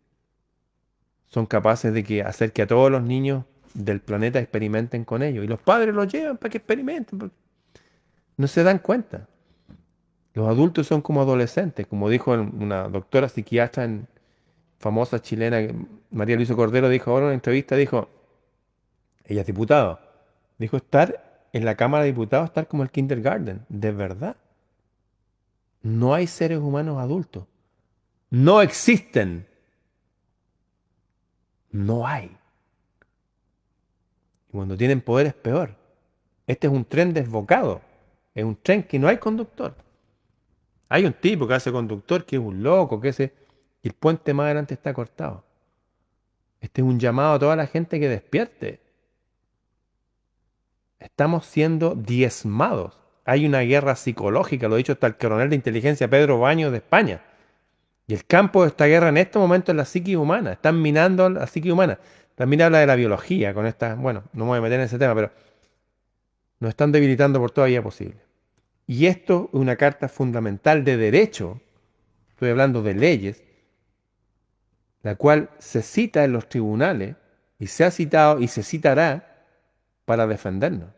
son 1.29 1.47
capaces 1.47 1.93
de 1.93 2.03
que 2.03 2.23
hacer 2.23 2.53
que 2.53 2.63
a 2.63 2.67
todos 2.67 2.91
los 2.91 3.03
niños 3.03 3.45
del 3.75 4.01
planeta 4.01 4.39
experimenten 4.39 5.05
con 5.05 5.23
ellos. 5.23 5.45
Y 5.45 5.49
los 5.49 5.61
padres 5.61 5.95
los 5.95 6.11
llevan 6.11 6.39
para 6.39 6.51
que 6.51 6.59
experimenten. 6.59 7.31
No 8.37 8.47
se 8.47 8.63
dan 8.63 8.79
cuenta. 8.79 9.29
Los 10.35 10.49
adultos 10.49 10.87
son 10.87 11.03
como 11.03 11.21
adolescentes, 11.21 11.87
como 11.87 12.09
dijo 12.09 12.33
una 12.33 12.89
doctora 12.89 13.29
psiquiatra 13.29 13.85
en, 13.85 14.07
famosa 14.79 15.21
chilena, 15.21 15.59
María 16.11 16.37
Luisa 16.37 16.55
Cordero, 16.55 16.89
dijo 16.89 17.11
ahora 17.11 17.25
en 17.25 17.27
una 17.27 17.35
entrevista, 17.35 17.77
dijo, 17.77 18.09
ella 19.25 19.43
es 19.43 19.47
diputada, 19.47 20.01
dijo 20.59 20.77
estar 20.77 21.49
en 21.53 21.65
la 21.65 21.75
Cámara 21.75 22.05
de 22.05 22.11
Diputados, 22.11 22.47
estar 22.49 22.69
como 22.69 22.83
el 22.83 22.91
kindergarten, 22.91 23.65
de 23.69 23.93
verdad. 23.93 24.37
No 25.83 26.15
hay 26.15 26.27
seres 26.27 26.59
humanos 26.59 26.99
adultos. 26.99 27.45
No 28.31 28.61
existen. 28.61 29.47
No 31.71 32.07
hay. 32.07 32.37
Y 34.49 34.53
cuando 34.53 34.77
tienen 34.77 35.01
poder 35.01 35.29
es 35.29 35.35
peor. 35.35 35.75
Este 36.47 36.67
es 36.67 36.73
un 36.73 36.85
tren 36.85 37.15
desbocado. 37.15 37.81
Es 38.35 38.45
un 38.45 38.57
tren 38.57 38.83
que 38.83 38.99
no 38.99 39.09
hay 39.09 39.19
conductor. 39.19 39.75
Hay 40.89 41.05
un 41.05 41.13
tipo 41.13 41.47
que 41.47 41.55
hace 41.55 41.71
conductor 41.71 42.25
que 42.25 42.37
es 42.37 42.43
un 42.43 42.63
loco, 42.63 43.01
que 43.01 43.09
ese. 43.09 43.35
Y 43.83 43.89
el 43.89 43.95
puente 43.95 44.35
más 44.35 44.47
adelante 44.47 44.75
está 44.75 44.93
cortado. 44.95 45.45
Este 46.61 46.81
es 46.81 46.87
un 46.87 46.99
llamado 46.99 47.35
a 47.35 47.39
toda 47.39 47.57
la 47.57 47.67
gente 47.67 48.01
que 48.01 48.09
despierte. 48.09 48.81
Estamos 50.99 51.47
siendo 51.47 51.95
diezmados. 51.95 52.99
Hay 53.25 53.47
una 53.47 53.61
guerra 53.61 53.95
psicológica, 53.95 54.69
lo 54.69 54.75
ha 54.75 54.79
dicho 54.79 54.93
hasta 54.93 55.07
el 55.07 55.17
coronel 55.17 55.51
de 55.51 55.57
inteligencia 55.57 56.09
Pedro 56.09 56.41
Baños 56.41 56.73
de 56.73 56.79
España. 56.79 57.23
Y 58.07 58.15
el 58.15 58.25
campo 58.25 58.63
de 58.63 58.69
esta 58.69 58.87
guerra 58.87 59.11
en 59.11 59.19
este 59.19 59.39
momento 59.39 59.71
es 59.71 59.77
la 59.77 59.85
psique 59.85 60.17
humana. 60.17 60.53
Están 60.53 60.81
minando 60.81 61.29
la 61.29 61.47
psique 61.47 61.71
humana. 61.71 61.99
También 62.35 62.63
habla 62.63 62.79
de 62.79 62.87
la 62.87 62.97
biología 62.97 63.53
con 63.53 63.67
esta. 63.67 63.95
Bueno, 63.97 64.25
no 64.33 64.45
me 64.45 64.51
voy 64.51 64.59
a 64.59 64.63
meter 64.63 64.81
en 64.81 64.87
ese 64.87 64.99
tema, 64.99 65.15
pero 65.15 65.31
nos 66.59 66.71
están 66.71 66.91
debilitando 66.91 67.39
por 67.39 67.51
toda 67.51 67.67
vía 67.67 67.83
posible. 67.83 68.28
Y 68.89 69.05
esto 69.05 69.51
es 69.53 69.61
una 69.61 69.77
carta 69.77 70.09
fundamental 70.09 70.83
de 70.83 70.97
derecho. 70.97 71.61
Estoy 72.31 72.49
hablando 72.49 72.83
de 72.83 72.95
leyes, 72.95 73.45
la 75.03 75.15
cual 75.15 75.51
se 75.59 75.83
cita 75.83 76.25
en 76.25 76.33
los 76.33 76.49
tribunales 76.49 77.15
y 77.59 77.67
se 77.67 77.85
ha 77.85 77.91
citado 77.91 78.41
y 78.41 78.49
se 78.49 78.63
citará 78.63 79.45
para 80.07 80.27
defendernos. 80.27 80.89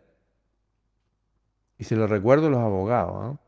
Y 1.79 1.85
se 1.85 1.97
lo 1.97 2.07
recuerdo 2.07 2.47
a 2.47 2.51
los 2.51 2.61
abogados. 2.61 3.35
¿eh? 3.35 3.39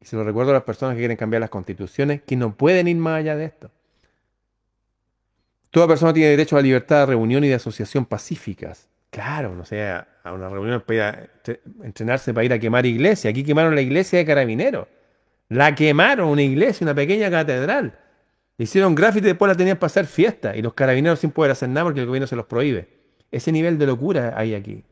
Y 0.00 0.04
se 0.04 0.14
lo 0.14 0.22
recuerdo 0.22 0.52
a 0.52 0.54
las 0.54 0.62
personas 0.62 0.94
que 0.94 1.00
quieren 1.00 1.16
cambiar 1.16 1.40
las 1.40 1.50
constituciones, 1.50 2.22
que 2.22 2.36
no 2.36 2.56
pueden 2.56 2.86
ir 2.86 2.96
más 2.98 3.18
allá 3.18 3.34
de 3.34 3.46
esto. 3.46 3.68
Toda 5.72 5.88
persona 5.88 6.12
tiene 6.12 6.30
derecho 6.30 6.54
a 6.54 6.60
la 6.60 6.62
libertad 6.62 7.00
de 7.00 7.06
reunión 7.06 7.42
y 7.42 7.48
de 7.48 7.54
asociación 7.54 8.06
pacíficas. 8.06 8.88
Claro, 9.10 9.54
no 9.54 9.64
sé, 9.64 9.82
a 9.82 10.06
una 10.32 10.48
reunión 10.48 10.82
para 10.86 11.28
entrenarse 11.82 12.34
para 12.34 12.44
ir 12.44 12.52
a 12.52 12.58
quemar 12.58 12.84
iglesia. 12.86 13.30
Aquí 13.30 13.42
quemaron 13.42 13.74
la 13.74 13.80
iglesia 13.80 14.18
de 14.18 14.26
carabineros. 14.26 14.86
La 15.48 15.74
quemaron, 15.74 16.28
una 16.28 16.42
iglesia, 16.42 16.84
una 16.84 16.94
pequeña 16.94 17.30
catedral. 17.30 17.98
Hicieron 18.58 18.94
gráfico 18.94 19.26
y 19.26 19.30
después 19.30 19.48
la 19.48 19.56
tenían 19.56 19.78
para 19.78 19.86
hacer 19.86 20.06
fiesta. 20.06 20.54
Y 20.56 20.62
los 20.62 20.74
carabineros 20.74 21.20
sin 21.20 21.30
poder 21.30 21.52
hacer 21.52 21.68
nada 21.70 21.84
porque 21.84 22.00
el 22.00 22.06
gobierno 22.06 22.26
se 22.26 22.36
los 22.36 22.46
prohíbe. 22.46 22.88
Ese 23.30 23.52
nivel 23.52 23.78
de 23.78 23.86
locura 23.86 24.34
hay 24.36 24.54
aquí. 24.54 24.84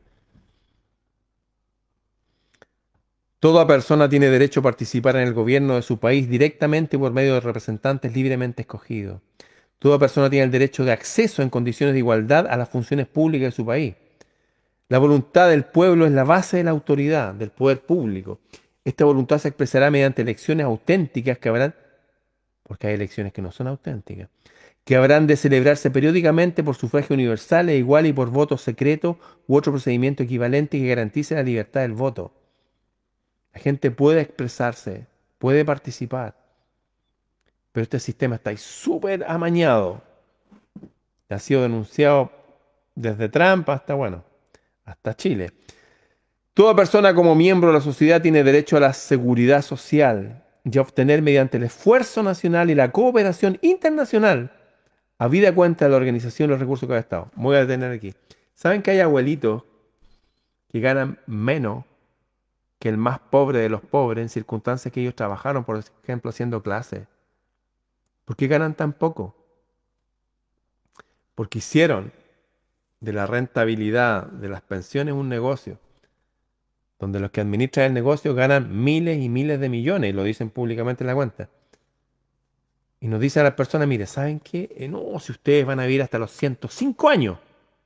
Toda 3.39 3.67
persona 3.67 4.09
tiene 4.09 4.29
derecho 4.29 4.61
a 4.61 4.63
participar 4.63 5.15
en 5.17 5.27
el 5.27 5.33
gobierno 5.33 5.75
de 5.75 5.83
su 5.83 5.99
país 5.99 6.27
directamente 6.27 6.97
por 6.97 7.11
medio 7.11 7.35
de 7.35 7.39
representantes 7.39 8.15
libremente 8.15 8.63
escogidos. 8.63 9.21
Toda 9.77 9.99
persona 9.99 10.27
tiene 10.27 10.45
el 10.45 10.51
derecho 10.51 10.83
de 10.83 10.91
acceso 10.91 11.43
en 11.43 11.51
condiciones 11.51 11.93
de 11.93 11.99
igualdad 11.99 12.47
a 12.47 12.57
las 12.57 12.69
funciones 12.69 13.05
públicas 13.05 13.49
de 13.49 13.55
su 13.55 13.65
país. 13.65 13.93
La 14.89 14.99
voluntad 14.99 15.49
del 15.49 15.65
pueblo 15.65 16.05
es 16.05 16.13
la 16.13 16.23
base 16.23 16.57
de 16.57 16.63
la 16.63 16.71
autoridad, 16.71 17.33
del 17.33 17.49
poder 17.49 17.81
público. 17.81 18.39
Esta 18.85 19.03
voluntad 19.03 19.37
se 19.37 19.49
expresará 19.49 19.91
mediante 19.91 20.21
elecciones 20.21 20.65
auténticas 20.65 21.37
que 21.39 21.49
habrán, 21.49 21.75
porque 22.63 22.87
hay 22.87 22.93
elecciones 22.93 23.33
que 23.33 23.41
no 23.41 23.51
son 23.51 23.67
auténticas, 23.67 24.29
que 24.85 24.95
habrán 24.95 25.27
de 25.27 25.35
celebrarse 25.35 25.91
periódicamente 25.91 26.63
por 26.63 26.75
sufragio 26.75 27.13
universal 27.15 27.67
e 27.67 27.75
igual 27.77 28.05
y 28.05 28.13
por 28.13 28.29
voto 28.29 28.57
secreto 28.57 29.19
u 29.45 29.57
otro 29.57 29.73
procedimiento 29.73 30.23
equivalente 30.23 30.79
que 30.79 30.87
garantice 30.87 31.35
la 31.35 31.43
libertad 31.43 31.81
del 31.81 31.91
voto. 31.91 32.31
La 33.53 33.59
gente 33.59 33.91
puede 33.91 34.21
expresarse, 34.21 35.05
puede 35.37 35.65
participar, 35.65 36.35
pero 37.73 37.83
este 37.83 37.99
sistema 37.99 38.35
está 38.35 38.55
súper 38.55 39.25
amañado. 39.27 40.01
Ha 41.27 41.39
sido 41.39 41.63
denunciado 41.63 42.31
desde 42.95 43.27
Trump 43.27 43.69
hasta, 43.69 43.93
bueno, 43.95 44.23
hasta 44.87 45.15
Chile. 45.15 45.51
Toda 46.53 46.75
persona 46.75 47.13
como 47.13 47.35
miembro 47.35 47.69
de 47.69 47.75
la 47.75 47.81
sociedad 47.81 48.21
tiene 48.21 48.43
derecho 48.43 48.77
a 48.77 48.79
la 48.79 48.93
seguridad 48.93 49.61
social 49.61 50.43
y 50.63 50.77
a 50.77 50.81
obtener 50.81 51.21
mediante 51.21 51.57
el 51.57 51.63
esfuerzo 51.63 52.23
nacional 52.23 52.71
y 52.71 52.75
la 52.75 52.91
cooperación 52.91 53.59
internacional, 53.61 54.51
a 55.19 55.27
vida 55.27 55.53
cuenta 55.53 55.85
de 55.85 55.91
la 55.91 55.97
organización 55.97 56.47
de 56.47 56.53
los 56.53 56.59
recursos 56.59 56.89
que 56.89 56.95
ha 56.95 56.99
Estado. 56.99 57.29
voy 57.35 57.57
a 57.57 57.65
detener 57.65 57.91
aquí. 57.91 58.15
¿Saben 58.55 58.81
que 58.81 58.91
hay 58.91 59.01
abuelitos 59.01 59.63
que 60.69 60.79
ganan 60.79 61.19
menos 61.27 61.85
que 62.79 62.89
el 62.89 62.97
más 62.97 63.19
pobre 63.19 63.59
de 63.59 63.69
los 63.69 63.81
pobres 63.81 64.23
en 64.23 64.29
circunstancias 64.29 64.91
que 64.91 65.01
ellos 65.01 65.15
trabajaron, 65.15 65.63
por 65.63 65.83
ejemplo, 66.03 66.29
haciendo 66.29 66.63
clases? 66.63 67.07
¿Por 68.25 68.35
qué 68.35 68.47
ganan 68.47 68.73
tan 68.73 68.93
poco? 68.93 69.35
Porque 71.35 71.59
hicieron 71.59 72.11
de 72.99 73.13
la 73.13 73.27
rentabilidad 73.27 74.27
de 74.27 74.49
las 74.49 74.61
pensiones 74.61 75.13
un 75.13 75.29
negocio, 75.29 75.79
donde 76.99 77.19
los 77.19 77.31
que 77.31 77.41
administran 77.41 77.87
el 77.87 77.93
negocio 77.93 78.33
ganan 78.33 78.83
miles 78.83 79.21
y 79.21 79.29
miles 79.29 79.59
de 79.59 79.69
millones, 79.69 80.09
y 80.09 80.13
lo 80.13 80.23
dicen 80.23 80.49
públicamente 80.49 81.03
en 81.03 81.07
la 81.07 81.15
cuenta. 81.15 81.49
Y 82.99 83.07
nos 83.07 83.19
dicen 83.19 83.41
a 83.41 83.45
las 83.45 83.53
personas, 83.53 83.87
mire, 83.87 84.07
¿saben 84.07 84.39
qué? 84.39 84.73
Eh, 84.75 84.87
no, 84.87 85.19
si 85.19 85.31
ustedes 85.31 85.65
van 85.65 85.79
a 85.79 85.85
vivir 85.85 86.01
hasta 86.01 86.17
los 86.17 86.31
105 86.31 87.09
años. 87.09 87.37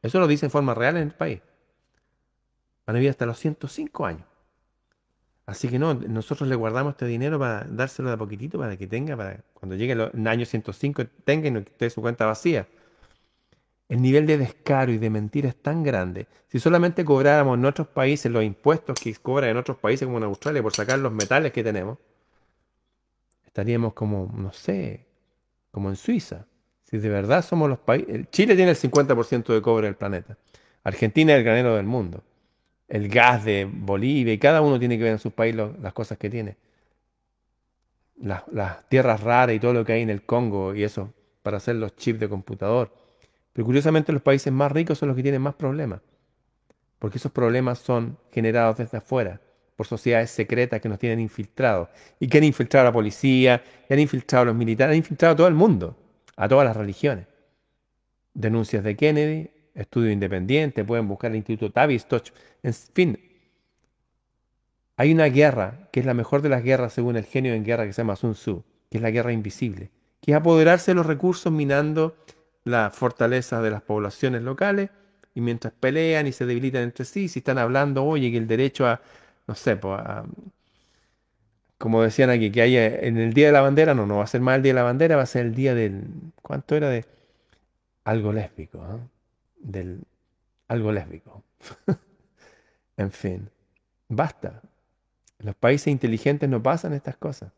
Eso 0.02 0.20
lo 0.20 0.28
dice 0.28 0.46
en 0.46 0.52
forma 0.52 0.74
real 0.74 0.96
en 0.96 1.04
el 1.04 1.14
país. 1.14 1.42
Van 2.86 2.96
a 2.96 3.00
vivir 3.00 3.10
hasta 3.10 3.26
los 3.26 3.38
105 3.38 4.06
años. 4.06 4.26
Así 5.46 5.68
que 5.68 5.78
no, 5.78 5.94
nosotros 5.94 6.48
le 6.48 6.56
guardamos 6.56 6.92
este 6.92 7.06
dinero 7.06 7.38
para 7.38 7.66
dárselo 7.66 8.08
de 8.08 8.16
a 8.16 8.18
poquitito 8.18 8.58
para 8.58 8.78
que 8.78 8.88
tenga, 8.88 9.18
para 9.18 9.44
cuando 9.54 9.76
llegue 9.76 9.94
el 9.94 10.28
año 10.28 10.46
105 10.46 11.08
tenga 11.26 11.48
y 11.50 11.52
no 11.52 11.64
su 11.90 12.02
cuenta 12.02 12.26
vacía. 12.26 12.68
El 13.92 14.02
nivel 14.02 14.26
de 14.26 14.38
descaro 14.38 14.92
y 14.92 14.98
de 14.98 15.10
mentira 15.10 15.50
es 15.50 15.56
tan 15.56 15.84
grande. 15.84 16.28
Si 16.48 16.60
solamente 16.60 17.04
cobráramos 17.04 17.58
en 17.58 17.66
otros 17.66 17.88
países 17.88 18.32
los 18.32 18.44
impuestos 18.44 19.00
que 19.00 19.14
cobran 19.16 19.50
en 19.50 19.58
otros 19.58 19.78
países 19.78 20.06
como 20.06 20.18
en 20.18 20.24
Australia 20.24 20.64
por 20.64 20.74
sacar 20.74 20.98
los 21.00 21.12
metales 21.12 21.52
que 21.52 21.64
tenemos, 21.64 21.98
estaríamos 23.46 23.94
como, 23.94 24.32
no 24.34 24.54
sé, 24.54 25.06
como 25.72 25.90
en 25.90 25.96
Suiza. 25.96 26.46
Si 26.84 26.98
de 26.98 27.10
verdad 27.10 27.44
somos 27.44 27.70
los 27.70 27.80
países... 27.80 28.30
Chile 28.32 28.56
tiene 28.56 28.72
el 28.72 28.78
50% 28.78 29.54
de 29.54 29.62
cobre 29.62 29.88
del 29.88 29.96
planeta. 29.96 30.38
Argentina 30.84 31.34
es 31.34 31.40
el 31.40 31.44
granero 31.44 31.76
del 31.76 31.86
mundo 31.86 32.24
el 32.92 33.08
gas 33.08 33.46
de 33.46 33.66
Bolivia, 33.72 34.34
y 34.34 34.38
cada 34.38 34.62
uno 34.62 34.78
tiene 34.78 34.98
que 34.98 35.06
ver 35.06 35.14
en 35.14 35.20
su 35.20 35.32
país 35.32 35.56
las 35.56 35.94
cosas 35.94 36.18
que 36.18 36.30
tiene. 36.30 36.58
Las, 38.22 38.44
tierras 38.90 39.22
raras 39.22 39.56
y 39.56 39.60
todo 39.62 39.74
lo 39.74 39.86
que 39.86 39.94
hay 39.94 40.02
en 40.02 40.10
el 40.10 40.24
Congo 40.24 40.76
y 40.76 40.84
eso, 40.84 41.14
para 41.42 41.58
hacer 41.58 41.78
los 41.78 41.96
chips 41.96 42.20
de 42.20 42.28
computador. 42.28 42.94
Pero 43.54 43.66
curiosamente 43.66 44.12
los 44.12 44.22
países 44.22 44.52
más 44.52 44.72
ricos 44.72 44.98
son 44.98 45.10
los 45.10 45.16
que 45.16 45.24
tienen 45.24 45.42
más 45.42 45.56
problemas, 45.56 46.02
porque 47.00 47.18
esos 47.18 47.32
problemas 47.32 47.80
son 47.80 48.18
generados 48.32 48.78
desde 48.78 48.98
afuera, 48.98 49.42
por 49.76 49.88
sociedades 49.88 50.30
secretas 50.32 50.80
que 50.80 50.90
nos 50.90 51.00
tienen 51.00 51.20
infiltrados, 51.20 51.90
y 52.20 52.28
que 52.28 52.38
han 52.38 52.44
infiltrado 52.44 52.88
a 52.88 52.90
la 52.90 52.94
policía, 52.94 53.64
y 53.90 53.94
han 53.94 54.00
infiltrado 54.00 54.44
a 54.44 54.46
los 54.46 54.56
militares, 54.56 54.92
han 54.92 54.98
infiltrado 54.98 55.34
a 55.34 55.38
todo 55.38 55.48
el 55.48 55.56
mundo, 55.56 55.98
a 56.36 56.48
todas 56.48 56.66
las 56.66 56.78
religiones. 56.78 57.28
Denuncias 58.34 58.84
de 58.84 58.96
Kennedy, 58.96 59.50
estudio 59.74 60.12
independiente, 60.12 60.86
pueden 60.86 61.08
buscar 61.08 61.32
el 61.32 61.38
Instituto 61.38 61.72
Tavistock, 61.72 62.28
en 62.64 62.74
fin. 62.74 63.20
Hay 64.96 65.12
una 65.12 65.26
guerra, 65.26 65.90
que 65.92 66.00
es 66.00 66.06
la 66.06 66.14
mejor 66.14 66.42
de 66.42 66.50
las 66.50 66.64
guerras 66.64 66.94
según 66.94 67.18
el 67.18 67.26
genio 67.26 67.54
en 67.54 67.66
guerra 67.66 67.86
que 67.86 67.94
se 67.94 68.02
llama 68.02 68.16
Sun 68.16 68.34
Tzu, 68.34 68.64
que 68.90 68.98
es 68.98 69.02
la 69.02 69.10
guerra 69.10 69.32
invisible, 69.34 69.90
que 70.22 70.32
es 70.32 70.38
apoderarse 70.38 70.92
de 70.92 70.96
los 70.96 71.06
recursos 71.06 71.52
minando 71.52 72.16
la 72.64 72.92
fortaleza 72.92 73.62
de 73.62 73.72
las 73.72 73.82
poblaciones 73.82 74.42
locales 74.44 74.90
y 75.34 75.42
mientras 75.42 75.74
pelean 75.74 76.28
y 76.28 76.32
se 76.32 76.46
debilitan 76.46 76.84
entre 76.84 77.06
sí, 77.06 77.28
si 77.28 77.40
están 77.40 77.58
hablando, 77.58 78.04
oye, 78.06 78.32
que 78.32 78.38
el 78.38 78.48
derecho 78.48 78.88
a, 78.88 79.02
no 79.48 79.56
sé, 79.56 79.78
pues, 79.78 80.00
como 81.78 82.04
decían 82.04 82.30
aquí, 82.30 82.52
que 82.52 82.62
haya 82.62 82.86
en 82.88 83.18
el 83.18 83.34
Día 83.34 83.48
de 83.48 83.54
la 83.54 83.62
Bandera, 83.62 83.96
no, 83.96 84.06
no 84.06 84.18
va 84.18 84.24
a 84.26 84.28
ser 84.28 84.42
más 84.42 84.58
el 84.58 84.64
Día 84.64 84.74
de 84.74 84.80
la 84.80 84.84
Bandera, 84.84 85.16
va 85.16 85.24
a 85.24 85.26
ser 85.26 85.46
el 85.48 85.56
día 85.56 85.74
del, 85.74 86.04
¿cuánto 86.42 86.76
era 86.76 86.90
de? 86.90 87.06
Algo 88.04 88.34
lésbico, 88.34 88.80
¿no? 88.80 89.10
del 89.62 90.04
algo 90.68 90.92
lésbico. 90.92 91.44
en 92.98 93.12
fin, 93.12 93.50
basta. 94.08 94.62
Los 95.40 95.56
países 95.56 95.88
inteligentes 95.88 96.50
no 96.50 96.62
pasan 96.62 96.94
estas 96.94 97.18
cosas. 97.18 97.52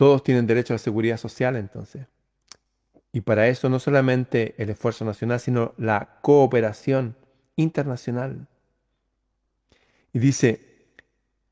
Todos 0.00 0.22
tienen 0.22 0.46
derecho 0.46 0.72
a 0.72 0.76
la 0.76 0.78
seguridad 0.78 1.18
social 1.18 1.56
entonces. 1.56 2.06
Y 3.12 3.20
para 3.20 3.48
eso 3.48 3.68
no 3.68 3.78
solamente 3.78 4.54
el 4.56 4.70
esfuerzo 4.70 5.04
nacional, 5.04 5.40
sino 5.40 5.74
la 5.76 6.20
cooperación 6.22 7.16
internacional. 7.56 8.46
Y 10.14 10.18
dice, 10.18 10.86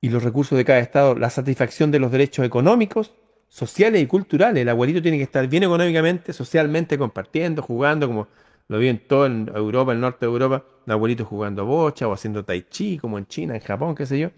y 0.01 0.09
los 0.09 0.23
recursos 0.23 0.57
de 0.57 0.65
cada 0.65 0.79
Estado, 0.79 1.15
la 1.15 1.29
satisfacción 1.29 1.91
de 1.91 1.99
los 1.99 2.11
derechos 2.11 2.47
económicos, 2.47 3.13
sociales 3.49 4.01
y 4.03 4.07
culturales. 4.07 4.63
El 4.63 4.71
abuelito 4.71 5.03
tiene 5.03 5.19
que 5.19 5.25
estar 5.25 5.47
bien 5.47 5.65
económicamente, 5.65 6.33
socialmente, 6.33 6.97
compartiendo, 6.97 7.61
jugando, 7.61 8.07
como 8.07 8.29
lo 8.69 8.79
vi 8.79 8.89
en 8.89 9.07
toda 9.07 9.29
Europa, 9.29 9.93
el 9.93 10.01
norte 10.01 10.25
de 10.25 10.33
Europa, 10.33 10.65
el 10.87 10.93
abuelito 10.95 11.27
jugando 11.27 11.67
bocha 11.67 12.09
o 12.09 12.15
haciendo 12.15 12.47
tai 12.47 12.63
chi, 12.63 12.97
como 12.97 13.19
en 13.19 13.27
China, 13.27 13.55
en 13.57 13.61
Japón, 13.61 13.95
qué 13.95 14.07
sé 14.07 14.19
yo. 14.19 14.31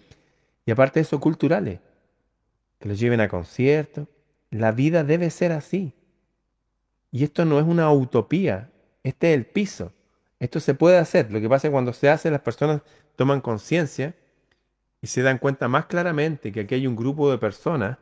Y 0.67 0.73
aparte 0.73 0.99
de 0.99 1.03
eso, 1.03 1.21
culturales, 1.21 1.79
que 2.81 2.89
los 2.89 2.99
lleven 2.99 3.21
a 3.21 3.29
conciertos. 3.29 4.09
La 4.51 4.73
vida 4.73 5.05
debe 5.05 5.31
ser 5.31 5.53
así. 5.53 5.95
Y 7.13 7.23
esto 7.23 7.45
no 7.45 7.61
es 7.61 7.67
una 7.67 7.93
utopía, 7.93 8.71
este 9.03 9.33
es 9.33 9.37
el 9.37 9.47
piso. 9.47 9.93
Esto 10.41 10.59
se 10.59 10.75
puede 10.75 10.97
hacer. 10.97 11.31
Lo 11.31 11.41
que 11.41 11.49
pasa 11.49 11.67
es 11.67 11.71
que 11.71 11.73
cuando 11.73 11.93
se 11.93 12.09
hace, 12.09 12.31
las 12.31 12.41
personas 12.41 12.83
toman 13.15 13.41
conciencia 13.41 14.15
y 15.03 15.07
se 15.07 15.23
dan 15.23 15.39
cuenta 15.39 15.69
más 15.69 15.87
claramente 15.87 16.53
que 16.53 16.61
aquí 16.61 16.75
hay 16.75 16.87
un 16.87 16.97
grupo 16.97 17.31
de 17.31 17.39
personas 17.39 17.99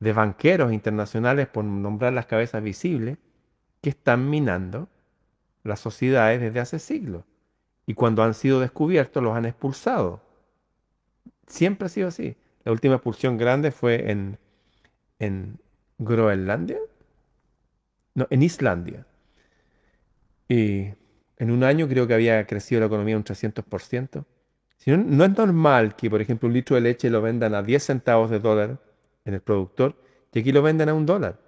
de 0.00 0.12
banqueros 0.12 0.72
internacionales, 0.72 1.46
por 1.46 1.64
nombrar 1.64 2.12
las 2.12 2.26
cabezas 2.26 2.62
visibles, 2.62 3.18
que 3.80 3.90
están 3.90 4.28
minando 4.28 4.88
las 5.62 5.80
sociedades 5.80 6.40
desde 6.40 6.60
hace 6.60 6.78
siglos. 6.78 7.24
Y 7.86 7.94
cuando 7.94 8.22
han 8.22 8.34
sido 8.34 8.60
descubiertos, 8.60 9.22
los 9.22 9.36
han 9.36 9.44
expulsado. 9.46 10.22
Siempre 11.46 11.86
ha 11.86 11.88
sido 11.88 12.08
así. 12.08 12.36
La 12.64 12.72
última 12.72 12.94
expulsión 12.94 13.36
grande 13.36 13.70
fue 13.70 14.10
en, 14.10 14.38
en 15.18 15.58
Groenlandia. 15.98 16.78
No, 18.14 18.26
en 18.30 18.42
Islandia. 18.42 19.06
Y 20.48 20.88
en 21.36 21.50
un 21.50 21.64
año 21.64 21.88
creo 21.88 22.06
que 22.06 22.14
había 22.14 22.46
crecido 22.46 22.80
la 22.80 22.86
economía 22.86 23.16
un 23.16 23.24
300%. 23.24 24.24
Si 24.76 24.90
no, 24.90 24.96
no 24.98 25.24
es 25.24 25.36
normal 25.36 25.96
que, 25.96 26.10
por 26.10 26.20
ejemplo, 26.20 26.48
un 26.48 26.54
litro 26.54 26.76
de 26.76 26.82
leche 26.82 27.10
lo 27.10 27.22
vendan 27.22 27.54
a 27.54 27.62
10 27.62 27.82
centavos 27.82 28.30
de 28.30 28.40
dólar 28.40 28.78
en 29.24 29.34
el 29.34 29.40
productor 29.40 29.96
y 30.32 30.40
aquí 30.40 30.52
lo 30.52 30.62
venden 30.62 30.88
a 30.88 30.94
un 30.94 31.06
dólar. 31.06 31.38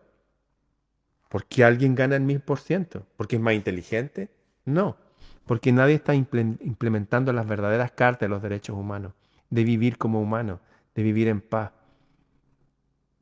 ¿Por 1.28 1.44
qué 1.46 1.64
alguien 1.64 1.94
gana 1.94 2.16
el 2.16 2.22
mil 2.22 2.40
por 2.40 2.58
ciento? 2.58 3.06
¿Porque 3.16 3.36
es 3.36 3.42
más 3.42 3.54
inteligente? 3.54 4.30
No, 4.64 4.96
porque 5.44 5.72
nadie 5.72 5.94
está 5.94 6.14
implementando 6.14 7.32
las 7.32 7.46
verdaderas 7.46 7.92
cartas 7.92 8.20
de 8.20 8.28
los 8.28 8.42
derechos 8.42 8.76
humanos, 8.76 9.12
de 9.50 9.64
vivir 9.64 9.98
como 9.98 10.20
humano, 10.20 10.60
de 10.96 11.02
vivir 11.02 11.28
en 11.28 11.40
paz. 11.40 11.70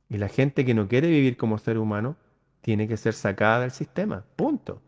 Y 0.09 0.17
la 0.17 0.29
gente 0.29 0.65
que 0.65 0.73
no 0.75 0.89
quiere 0.89 1.09
vivir 1.09 1.37
como 1.37 1.59
ser 1.59 1.77
humano 1.77 2.17
tiene 2.61 2.89
que 2.89 2.97
ser 2.97 3.13
sacada 3.13 3.61
del 3.61 3.73
sistema, 3.73 4.25
punto. 4.37 4.81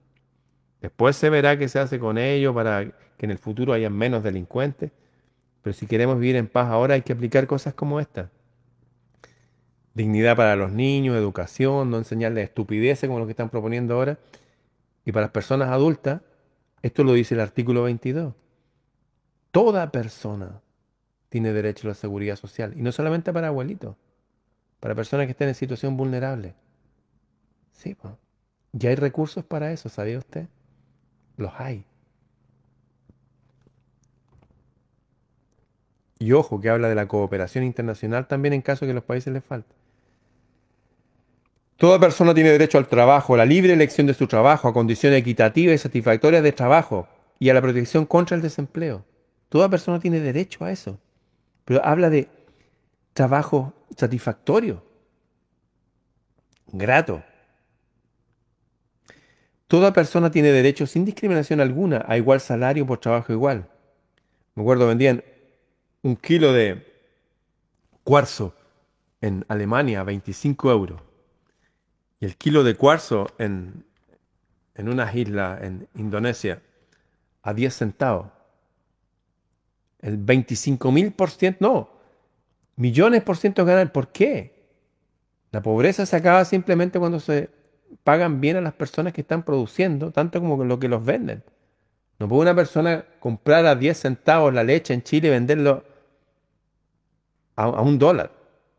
Después 0.81 1.17
se 1.17 1.29
verá 1.29 1.59
qué 1.59 1.69
se 1.69 1.81
hace 1.81 1.99
con 1.99 2.17
ellos 2.17 2.55
para 2.55 2.85
que 2.85 3.27
en 3.27 3.33
el 3.33 3.39
futuro 3.39 3.73
haya 3.73 3.91
menos 3.91 4.23
delincuentes. 4.23 4.93
Pero 5.63 5.75
si 5.75 5.87
queremos 5.87 6.19
vivir 6.19 6.37
en 6.37 6.47
paz 6.47 6.69
ahora 6.69 6.95
hay 6.95 7.03
que 7.03 7.13
aplicar 7.13 7.47
cosas 7.47 7.75
como 7.75 7.99
esta 7.99 8.31
dignidad 9.95 10.37
para 10.37 10.57
los 10.57 10.71
niños, 10.71 11.17
educación, 11.17 11.91
no 11.91 11.97
enseñarles 11.97 12.45
estupideces 12.45 13.09
como 13.09 13.19
lo 13.19 13.27
que 13.27 13.33
están 13.33 13.49
proponiendo 13.49 13.95
ahora. 13.95 14.19
Y 15.05 15.13
para 15.13 15.27
las 15.27 15.33
personas 15.33 15.71
adultas, 15.71 16.21
esto 16.83 17.03
lo 17.03 17.15
dice 17.15 17.35
el 17.35 17.41
artículo 17.41 17.83
22. 17.85 18.35
Toda 19.51 19.91
persona 19.91 20.61
tiene 21.29 21.53
derecho 21.53 21.87
a 21.87 21.91
la 21.91 21.95
seguridad 21.95 22.37
social. 22.37 22.73
Y 22.77 22.83
no 22.83 22.93
solamente 22.93 23.33
para 23.33 23.49
abuelitos, 23.49 23.97
para 24.81 24.95
personas 24.95 25.27
que 25.27 25.33
estén 25.33 25.49
en 25.49 25.55
situación 25.55 25.97
vulnerable. 25.97 26.55
Sí, 27.73 27.95
pues. 27.95 28.15
Ya 28.73 28.91
hay 28.91 28.97
recursos 28.97 29.45
para 29.45 29.73
eso, 29.73 29.89
¿sabía 29.89 30.19
usted? 30.19 30.49
Los 31.37 31.53
hay. 31.57 31.85
Y 36.19 36.33
ojo, 36.33 36.61
que 36.61 36.71
habla 36.71 36.89
de 36.89 36.95
la 36.95 37.09
cooperación 37.09 37.65
internacional 37.65 38.27
también 38.27 38.55
en 38.55 38.63
caso 38.63 38.85
de 38.85 38.91
que 38.91 38.95
los 38.95 39.05
países 39.05 39.33
les 39.33 39.45
falte. 39.45 39.75
Toda 41.77 42.01
persona 42.01 42.33
tiene 42.33 42.51
derecho 42.51 42.79
al 42.79 42.89
trabajo, 42.89 43.35
a 43.35 43.37
la 43.37 43.45
libre 43.45 43.75
elección 43.75 44.07
de 44.07 44.15
su 44.15 44.27
trabajo, 44.27 44.67
a 44.67 44.73
condiciones 44.73 45.21
equitativas 45.21 45.75
y 45.75 45.79
satisfactorias 45.79 46.43
de 46.43 46.53
trabajo 46.53 47.07
y 47.39 47.51
a 47.51 47.55
la 47.55 47.61
protección 47.61 48.07
contra 48.07 48.35
el 48.35 48.43
desempleo. 48.43 49.05
Toda 49.51 49.69
persona 49.69 50.01
tiene 50.01 50.21
derecho 50.21 50.65
a 50.65 50.73
eso. 50.73 50.99
Pero 51.67 51.85
habla 51.85 52.09
de 52.09 52.29
trabajo 53.13 53.75
satisfactorio, 53.95 54.83
grato. 56.69 57.23
Toda 59.67 59.93
persona 59.93 60.31
tiene 60.31 60.53
derecho 60.53 60.87
sin 60.87 61.05
discriminación 61.05 61.61
alguna 61.61 62.05
a 62.07 62.17
igual 62.17 62.41
salario 62.41 62.87
por 62.87 62.99
trabajo 62.99 63.33
igual. 63.33 63.69
Me 64.55 64.63
acuerdo, 64.63 64.87
vendían 64.87 65.25
un 66.03 66.15
kilo 66.15 66.53
de 66.53 66.87
cuarzo 68.05 68.55
en 69.21 69.45
Alemania 69.49 70.01
a 70.01 70.05
25 70.05 70.71
euros. 70.71 71.03
Y 72.21 72.27
el 72.27 72.37
kilo 72.37 72.63
de 72.63 72.77
cuarzo 72.77 73.27
en, 73.39 73.85
en 74.77 74.89
unas 74.89 75.13
islas 75.17 75.63
en 75.63 75.89
Indonesia 75.97 76.63
a 77.43 77.53
10 77.53 77.75
centavos. 77.75 78.36
El 80.07 80.19
25 80.19 80.93
mil 80.93 81.11
por 81.11 81.31
ciento, 81.31 81.59
no, 81.61 81.91
millones 82.77 83.25
por 83.25 83.37
ciento 83.37 83.65
ganan. 83.65 83.89
¿Por 83.89 84.13
qué? 84.13 84.69
La 85.51 85.63
pobreza 85.63 86.07
se 86.07 86.15
acaba 86.15 86.45
simplemente 86.45 87.01
cuando 87.01 87.19
se 87.19 87.51
pagan 88.05 88.41
bien 88.41 88.57
a 88.57 88.61
las 88.61 88.73
personas 88.75 89.13
que 89.13 89.23
están 89.23 89.43
produciendo, 89.43 90.13
tanto 90.13 90.41
como 90.41 90.63
lo 90.63 90.79
que 90.79 90.89
los 90.89 91.05
venden. 91.05 91.43
No 92.21 92.29
puede 92.29 92.43
una 92.43 92.55
persona 92.55 93.05
comprar 93.19 93.67
a 93.67 93.75
10 93.75 93.99
centavos 93.99 94.55
la 94.55 94.63
leche 94.63 94.95
en 94.95 95.03
Chile 95.03 95.27
y 95.27 95.33
venderlo 95.33 95.83
a, 97.57 97.65
a 97.65 97.83
un 97.83 97.99
dólar. 97.99 98.31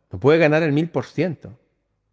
No 0.09 0.21
puede 0.21 0.39
ganar 0.39 0.63
el 0.63 0.71
mil 0.71 0.89
por 0.89 1.03
ciento. 1.03 1.51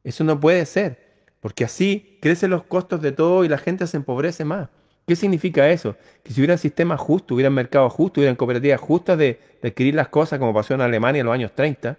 Eso 0.03 0.25
no 0.25 0.41
puede 0.41 0.67
ser. 0.67 1.23
Porque 1.39 1.63
así 1.65 2.19
crecen 2.21 2.51
los 2.51 2.65
costos 2.65 3.01
de 3.01 3.13
todo 3.13 3.45
y 3.45 3.49
la 3.49 3.59
gente 3.59 3.87
se 3.87 3.97
empobrece 3.97 4.45
más. 4.45 4.71
¿Qué 5.07 5.17
significa 5.17 5.69
eso? 5.69 5.97
Que 6.23 6.33
si 6.33 6.41
hubiera 6.41 6.57
sistema 6.57 6.97
justo, 6.97 7.35
hubiera 7.35 7.51
mercado 7.51 7.91
justo, 7.91 8.21
hubieran 8.21 8.37
cooperativas 8.37 8.81
justas 8.81 9.19
de, 9.19 9.39
adquirir 9.63 9.95
las 9.95 10.09
cosas 10.09 10.39
como 10.39 10.55
pasó 10.55 10.75
en 10.75 10.81
Alemania 10.81 11.21
en 11.21 11.27
los 11.27 11.35
años 11.35 11.55
30, 11.55 11.99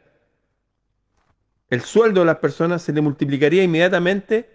el 1.69 1.81
sueldo 1.81 2.21
de 2.21 2.25
las 2.27 2.37
personas 2.37 2.81
se 2.81 2.93
le 2.93 3.01
multiplicaría 3.01 3.63
inmediatamente 3.63 4.49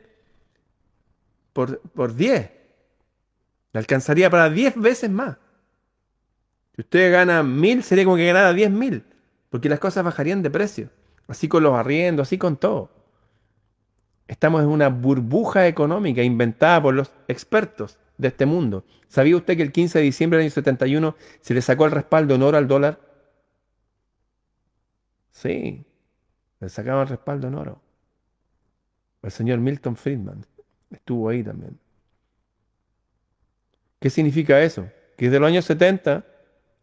por, 1.52 1.80
por 1.80 2.14
10. 2.14 2.50
Le 3.72 3.78
alcanzaría 3.78 4.30
para 4.30 4.48
10 4.50 4.76
veces 4.76 5.10
más. 5.10 5.36
Si 6.74 6.82
usted 6.82 7.12
gana 7.12 7.42
mil, 7.42 7.82
sería 7.82 8.04
como 8.04 8.16
que 8.16 8.26
ganara 8.26 8.52
10 8.52 8.70
mil, 8.70 9.04
porque 9.48 9.68
las 9.68 9.78
cosas 9.78 10.04
bajarían 10.04 10.42
de 10.42 10.50
precio. 10.50 10.88
Así 11.28 11.46
con 11.48 11.62
los 11.62 11.74
arriendos, 11.74 12.28
así 12.28 12.38
con 12.38 12.56
todo. 12.56 12.90
Estamos 14.26 14.62
en 14.62 14.68
una 14.68 14.88
burbuja 14.88 15.66
económica 15.66 16.22
inventada 16.22 16.80
por 16.82 16.94
los 16.94 17.12
expertos 17.28 17.99
de 18.20 18.28
este 18.28 18.46
mundo. 18.46 18.84
¿Sabía 19.08 19.36
usted 19.36 19.56
que 19.56 19.62
el 19.62 19.72
15 19.72 19.98
de 19.98 20.04
diciembre 20.04 20.38
del 20.38 20.44
año 20.44 20.54
71 20.54 21.16
se 21.40 21.54
le 21.54 21.62
sacó 21.62 21.86
el 21.86 21.92
respaldo 21.92 22.34
en 22.34 22.42
oro 22.42 22.58
al 22.58 22.68
dólar? 22.68 23.00
Sí, 25.30 25.84
le 26.60 26.68
sacaban 26.68 27.02
el 27.02 27.08
respaldo 27.08 27.48
en 27.48 27.54
oro. 27.54 27.80
El 29.22 29.30
señor 29.30 29.58
Milton 29.58 29.96
Friedman 29.96 30.44
estuvo 30.90 31.28
ahí 31.28 31.42
también. 31.42 31.78
¿Qué 33.98 34.10
significa 34.10 34.60
eso? 34.62 34.88
Que 35.16 35.26
desde 35.26 35.40
los 35.40 35.48
años 35.48 35.64
70 35.64 36.24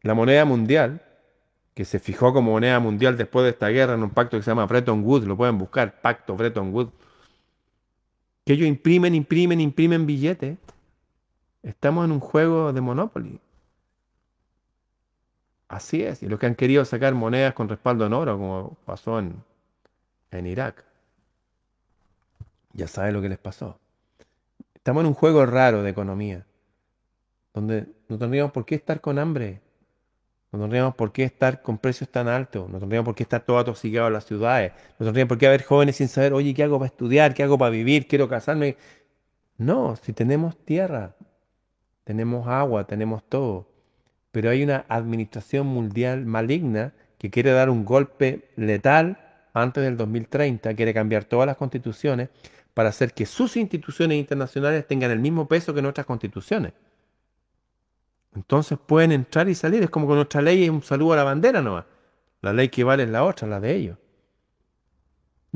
la 0.02 0.14
moneda 0.14 0.46
mundial, 0.46 1.02
que 1.74 1.86
se 1.86 2.00
fijó 2.00 2.34
como 2.34 2.52
moneda 2.52 2.80
mundial 2.80 3.18
después 3.18 3.44
de 3.44 3.52
esta 3.52 3.70
guerra 3.70 3.94
en 3.94 4.04
un 4.04 4.12
pacto 4.12 4.38
que 4.38 4.44
se 4.44 4.52
llama 4.52 4.66
Bretton 4.66 5.04
Woods, 5.04 5.26
lo 5.26 5.38
pueden 5.38 5.58
buscar, 5.58 6.02
pacto 6.02 6.36
Bretton 6.36 6.74
Woods, 6.74 6.92
que 8.46 8.54
ellos 8.54 8.68
imprimen, 8.68 9.14
imprimen, 9.14 9.60
imprimen 9.60 10.06
billetes. 10.06 10.58
Estamos 11.64 12.06
en 12.06 12.12
un 12.12 12.20
juego 12.20 12.72
de 12.74 12.82
Monopoly. 12.82 13.40
Así 15.68 16.04
es. 16.04 16.24
Y 16.24 16.28
los 16.28 16.40
que 16.40 16.46
han 16.46 16.56
querido 16.56 16.86
sacar 16.86 17.14
monedas 17.14 17.54
con 17.54 17.70
respaldo 17.70 18.06
en 18.06 18.14
oro, 18.14 18.38
como 18.38 18.78
pasó 18.86 19.20
en, 19.20 19.44
en 20.32 20.48
Irak, 20.48 20.86
ya 22.74 22.88
saben 22.88 23.14
lo 23.14 23.22
que 23.22 23.30
les 23.30 23.38
pasó. 23.38 23.80
Estamos 24.76 25.02
en 25.02 25.08
un 25.08 25.14
juego 25.14 25.46
raro 25.46 25.84
de 25.84 25.90
economía, 25.90 26.46
donde 27.54 27.88
no 28.08 28.18
tendríamos 28.18 28.54
por 28.54 28.66
qué 28.66 28.76
estar 28.76 29.02
con 29.02 29.20
hambre, 29.20 29.62
no 30.52 30.60
tendríamos 30.60 30.96
por 30.96 31.12
qué 31.12 31.24
estar 31.24 31.62
con 31.62 31.78
precios 31.78 32.10
tan 32.10 32.30
altos, 32.30 32.70
no 32.70 32.80
tendríamos 32.80 33.06
por 33.06 33.16
qué 33.16 33.24
estar 33.24 33.42
todo 33.42 33.60
atosigado 33.60 34.08
en 34.08 34.14
las 34.14 34.26
ciudades, 34.26 34.72
no 34.98 35.06
tendríamos 35.06 35.30
por 35.30 35.38
qué 35.38 35.48
haber 35.48 35.64
jóvenes 35.64 35.98
sin 35.98 36.08
saber, 36.08 36.32
oye, 36.34 36.54
¿qué 36.54 36.64
hago 36.64 36.80
para 36.80 36.88
estudiar? 36.88 37.34
¿Qué 37.34 37.44
hago 37.44 37.58
para 37.58 37.72
vivir? 37.72 38.08
¿Quiero 38.08 38.30
casarme? 38.30 38.78
No, 39.58 39.96
si 39.98 40.14
tenemos 40.14 40.56
tierra, 40.64 41.16
tenemos 42.08 42.48
agua, 42.48 42.88
tenemos 42.88 43.22
todo, 43.28 43.68
pero 44.32 44.50
hay 44.50 44.64
una 44.64 44.86
administración 44.88 45.68
mundial 45.68 46.26
maligna 46.26 46.94
que 47.18 47.30
quiere 47.30 47.52
dar 47.52 47.70
un 47.70 47.84
golpe 47.84 48.48
letal 48.56 49.20
antes 49.54 49.84
del 49.84 49.98
2030, 49.98 50.74
quiere 50.74 50.94
cambiar 50.94 51.26
todas 51.26 51.46
las 51.46 51.58
constituciones 51.58 52.30
para 52.74 52.90
hacer 52.90 53.14
que 53.14 53.26
sus 53.26 53.58
instituciones 53.58 54.18
internacionales 54.18 54.88
tengan 54.88 55.12
el 55.12 55.20
mismo 55.20 55.50
peso 55.50 55.74
que 55.74 55.82
nuestras 55.82 56.06
constituciones. 56.06 56.72
Entonces 58.34 58.78
pueden 58.78 59.12
entrar 59.12 59.50
y 59.50 59.56
salir. 59.56 59.84
Es 59.84 59.90
como 59.90 60.08
que 60.08 60.14
nuestra 60.14 60.42
ley 60.42 60.64
es 60.64 60.70
un 60.70 60.84
saludo 60.84 61.12
a 61.12 61.18
la 61.18 61.24
bandera 61.26 61.62
nomás. 61.62 61.84
La 62.42 62.54
ley 62.54 62.70
que 62.70 62.86
vale 62.86 63.04
es 63.04 63.10
la 63.10 63.26
otra, 63.26 63.50
la 63.50 63.60
de 63.60 63.76
ellos. 63.76 63.98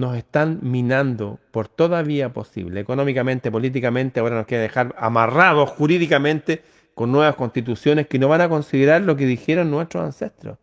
Nos 0.02 0.18
están 0.18 0.58
minando 0.64 1.40
por 1.52 1.68
toda 1.68 2.02
vía 2.02 2.34
posible, 2.34 2.80
económicamente, 2.80 3.52
políticamente. 3.52 4.20
Ahora 4.20 4.36
nos 4.36 4.48
quieren 4.48 4.66
dejar 4.66 4.96
amarrados 4.98 5.70
jurídicamente 5.70 6.64
con 6.96 7.12
nuevas 7.12 7.36
constituciones 7.36 8.08
que 8.08 8.18
no 8.18 8.28
van 8.28 8.42
a 8.42 8.50
considerar 8.50 9.04
lo 9.04 9.16
que 9.16 9.28
dijeron 9.28 9.70
nuestros 9.70 10.04
ancestros. 10.04 10.58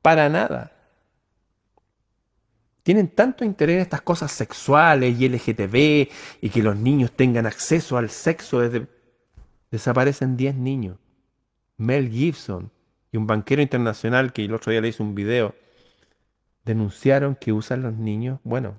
Para 0.00 0.30
nada. 0.30 0.72
Tienen 2.82 3.08
tanto 3.08 3.44
interés 3.44 3.82
estas 3.82 4.00
cosas 4.00 4.32
sexuales 4.32 5.20
y 5.20 5.28
LGTB 5.28 6.10
y 6.40 6.48
que 6.48 6.62
los 6.62 6.78
niños 6.78 7.12
tengan 7.12 7.44
acceso 7.44 7.98
al 7.98 8.08
sexo 8.08 8.60
desde 8.60 8.86
desaparecen 9.70 10.34
10 10.34 10.54
niños. 10.54 10.96
Mel 11.76 12.08
Gibson 12.08 12.70
y 13.12 13.18
un 13.18 13.26
banquero 13.26 13.60
internacional 13.60 14.32
que 14.32 14.46
el 14.46 14.54
otro 14.54 14.72
día 14.72 14.80
le 14.80 14.88
hizo 14.88 15.02
un 15.02 15.14
video, 15.14 15.54
denunciaron 16.68 17.34
que 17.34 17.54
usan 17.54 17.80
los 17.80 17.94
niños, 17.94 18.40
bueno, 18.44 18.78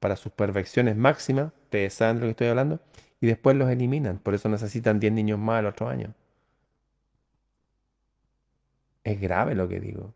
para 0.00 0.16
sus 0.16 0.32
perfecciones 0.32 0.96
máximas, 0.96 1.52
ustedes 1.64 1.92
saben 1.92 2.16
de 2.16 2.20
lo 2.22 2.26
que 2.28 2.30
estoy 2.30 2.46
hablando, 2.48 2.80
y 3.20 3.26
después 3.26 3.54
los 3.56 3.70
eliminan. 3.70 4.18
Por 4.18 4.34
eso 4.34 4.48
necesitan 4.48 4.98
10 4.98 5.12
niños 5.12 5.38
más 5.38 5.60
el 5.60 5.66
otro 5.66 5.88
año. 5.88 6.14
Es 9.04 9.20
grave 9.20 9.54
lo 9.54 9.68
que 9.68 9.80
digo. 9.80 10.14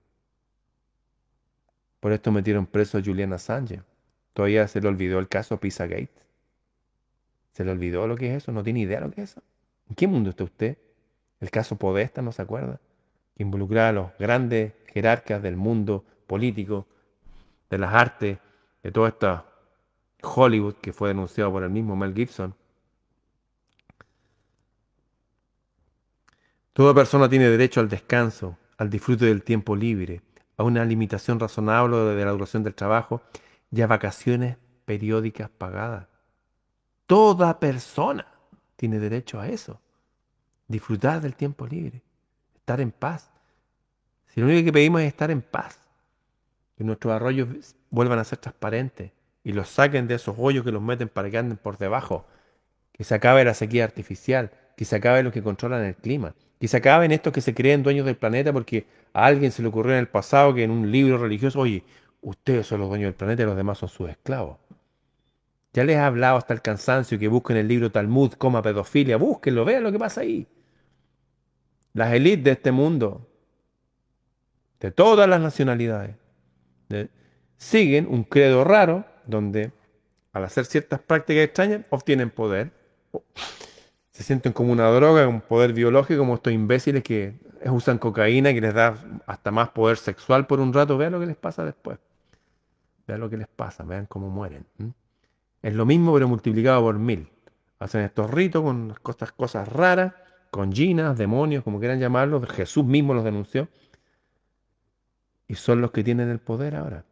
Por 2.01 2.13
esto 2.13 2.33
metieron 2.33 2.65
preso 2.67 2.97
a 2.97 3.03
Julian 3.03 3.35
Assange. 3.35 3.83
Todavía 4.33 4.67
se 4.67 4.81
le 4.81 4.89
olvidó 4.89 5.19
el 5.19 5.29
caso 5.29 5.61
Pizzagate. 5.61 6.23
Se 7.53 7.65
le 7.67 7.71
olvidó 7.71 8.07
lo 8.07 8.17
que 8.17 8.31
es 8.31 8.43
eso, 8.43 8.53
no 8.53 8.63
tiene 8.63 8.81
idea 8.81 9.01
lo 9.01 9.11
que 9.11 9.23
es 9.23 9.33
eso. 9.33 9.43
¿En 9.91 9.95
qué 9.95 10.07
mundo 10.07 10.31
está 10.31 10.45
usted? 10.45 10.79
El 11.41 11.51
caso 11.51 11.77
Podesta, 11.77 12.23
¿no 12.23 12.33
se 12.33 12.41
acuerda? 12.41 12.81
Que 13.37 13.43
involucraba 13.43 13.89
a 13.91 13.93
los 13.93 14.11
grandes 14.19 14.73
jerarcas 14.87 15.43
del 15.43 15.57
mundo 15.57 16.05
político, 16.27 16.87
de 17.71 17.79
las 17.79 17.95
artes, 17.95 18.39
de 18.83 18.93
toda 18.93 19.09
esta 19.09 19.47
Hollywood 20.23 20.75
que 20.75 20.93
fue 20.93 21.09
denunciado 21.09 21.51
por 21.53 21.63
el 21.63 21.71
mismo 21.71 21.97
Mel 21.97 22.15
Gibson. 22.15 22.55
Toda 26.73 26.95
persona 26.95 27.29
tiene 27.29 27.49
derecho 27.49 27.81
al 27.81 27.89
descanso, 27.89 28.57
al 28.77 28.91
disfrute 28.91 29.27
del 29.27 29.43
tiempo 29.43 29.77
libre, 29.77 30.23
a 30.57 30.63
una 30.63 30.85
limitación 30.85 31.39
razonable 31.39 31.97
de 31.97 32.25
la 32.25 32.31
duración 32.33 32.63
del 32.63 32.75
trabajo 32.75 33.23
y 33.71 33.81
a 33.83 33.87
vacaciones 33.87 34.57
periódicas 34.85 35.49
pagadas. 35.51 36.07
Toda 37.07 37.59
persona 37.59 38.27
tiene 38.77 38.99
derecho 38.99 39.41
a 39.41 39.49
eso. 39.49 39.81
Disfrutar 40.69 41.21
del 41.21 41.35
tiempo 41.35 41.67
libre, 41.67 42.03
estar 42.55 42.81
en 42.81 42.93
paz. 42.93 43.31
Si 44.29 44.41
lo 44.41 44.47
único 44.47 44.65
que 44.65 44.73
pedimos 44.73 45.01
es 45.01 45.09
estar 45.09 45.31
en 45.31 45.43
paz, 45.43 45.79
que 46.81 46.85
nuestros 46.85 47.13
arroyos 47.13 47.77
vuelvan 47.91 48.19
a 48.19 48.25
ser 48.25 48.39
transparentes 48.39 49.13
y 49.45 49.53
los 49.53 49.69
saquen 49.69 50.09
de 50.09 50.15
esos 50.15 50.35
hoyos 50.39 50.65
que 50.65 50.73
los 50.73 50.81
meten 50.81 51.09
para 51.09 51.31
que 51.31 51.37
anden 51.37 51.59
por 51.59 51.77
debajo, 51.77 52.27
que 52.93 53.05
se 53.05 53.15
acabe 53.15 53.45
la 53.45 53.53
sequía 53.53 53.85
artificial, 53.85 54.51
que 54.79 54.87
se 54.87 54.97
acabe 54.97 55.23
los 55.23 55.33
que 55.33 55.43
controlan 55.43 55.85
el 55.85 55.95
clima, 55.95 56.35
que 56.59 56.69
se 56.69 56.79
acaben 56.79 57.13
estos 57.13 57.35
que 57.35 57.43
se 57.43 57.55
creen 57.55 57.83
dueños 57.83 58.07
del 58.07 58.17
planeta 58.17 58.51
porque 58.51 58.87
a 59.13 59.27
alguien 59.27 59.53
se 59.53 59.61
le 59.61 59.69
ocurrió 59.69 59.93
en 59.93 59.99
el 59.99 60.09
pasado 60.09 60.55
que 60.55 60.65
en 60.65 60.71
un 60.71 60.91
libro 60.91 61.19
religioso, 61.19 61.61
oye, 61.61 61.85
Ustedes 62.23 62.67
son 62.67 62.81
los 62.81 62.89
dueños 62.89 63.09
del 63.09 63.15
planeta 63.15 63.43
y 63.43 63.47
los 63.47 63.57
demás 63.57 63.79
son 63.79 63.89
sus 63.89 64.11
esclavos. 64.11 64.59
Ya 65.73 65.85
les 65.85 65.97
he 65.97 66.01
hablado 66.01 66.37
hasta 66.37 66.53
el 66.53 66.63
cansancio 66.63 67.19
que 67.19 67.29
busquen 67.29 67.57
el 67.57 67.69
libro 67.69 67.91
Talmud, 67.91 68.33
coma 68.33 68.61
pedofilia, 68.61 69.17
búsquenlo, 69.17 69.65
vean 69.65 69.85
lo 69.85 69.93
que 69.93 69.99
pasa 69.99 70.23
ahí. 70.23 70.47
Las 71.93 72.13
élites 72.13 72.45
de 72.45 72.51
este 72.53 72.73
mundo, 72.73 73.27
de 74.81 74.91
todas 74.91 75.29
las 75.29 75.41
nacionalidades, 75.41 76.17
siguen 77.57 78.07
un 78.09 78.25
credo 78.25 78.65
raro 78.65 79.05
donde 79.27 79.73
al 80.33 80.45
hacer 80.45 80.65
ciertas 80.65 81.01
prácticas 81.01 81.45
extrañas 81.45 81.87
obtienen 81.91 82.31
poder. 82.31 82.71
Se 84.11 84.23
sienten 84.23 84.53
como 84.53 84.73
una 84.73 84.89
droga, 84.91 85.27
un 85.27 85.41
poder 85.41 85.73
biológico, 85.73 86.21
como 86.21 86.35
estos 86.35 86.53
imbéciles 86.53 87.03
que 87.03 87.35
usan 87.67 87.99
cocaína 87.99 88.53
que 88.53 88.61
les 88.61 88.75
da 88.75 88.97
hasta 89.27 89.51
más 89.51 89.71
poder 89.71 89.97
sexual 89.97 90.47
por 90.47 90.61
un 90.61 90.73
rato. 90.73 90.97
Vean 90.97 91.13
lo 91.13 91.21
que 91.21 91.27
les 91.27 91.37
pasa 91.37 91.65
después. 91.65 91.99
Vean 93.07 93.21
lo 93.21 93.29
que 93.29 93.37
les 93.37 93.49
pasa, 93.49 93.83
vean 93.85 94.07
cómo 94.07 94.29
mueren. 94.29 94.67
Es 95.63 95.75
lo 95.75 95.85
mismo 95.85 96.13
pero 96.15 96.29
multiplicado 96.29 96.83
por 96.83 96.99
mil. 96.99 97.29
Hacen 97.79 98.03
estos 98.03 98.31
ritos 98.31 98.63
con 98.63 98.95
cosas, 99.03 99.33
cosas 99.33 99.69
raras, 99.69 100.13
con 100.51 100.73
ginas, 100.73 101.17
demonios, 101.17 101.65
como 101.65 101.79
quieran 101.79 101.99
llamarlos. 101.99 102.49
Jesús 102.51 102.85
mismo 102.85 103.15
los 103.15 103.25
denunció. 103.25 103.69
Y 105.51 105.57
son 105.57 105.81
los 105.81 105.91
que 105.91 106.05
tienen 106.05 106.31
el 106.31 106.39
poder 106.39 106.77
ahora. 106.77 107.05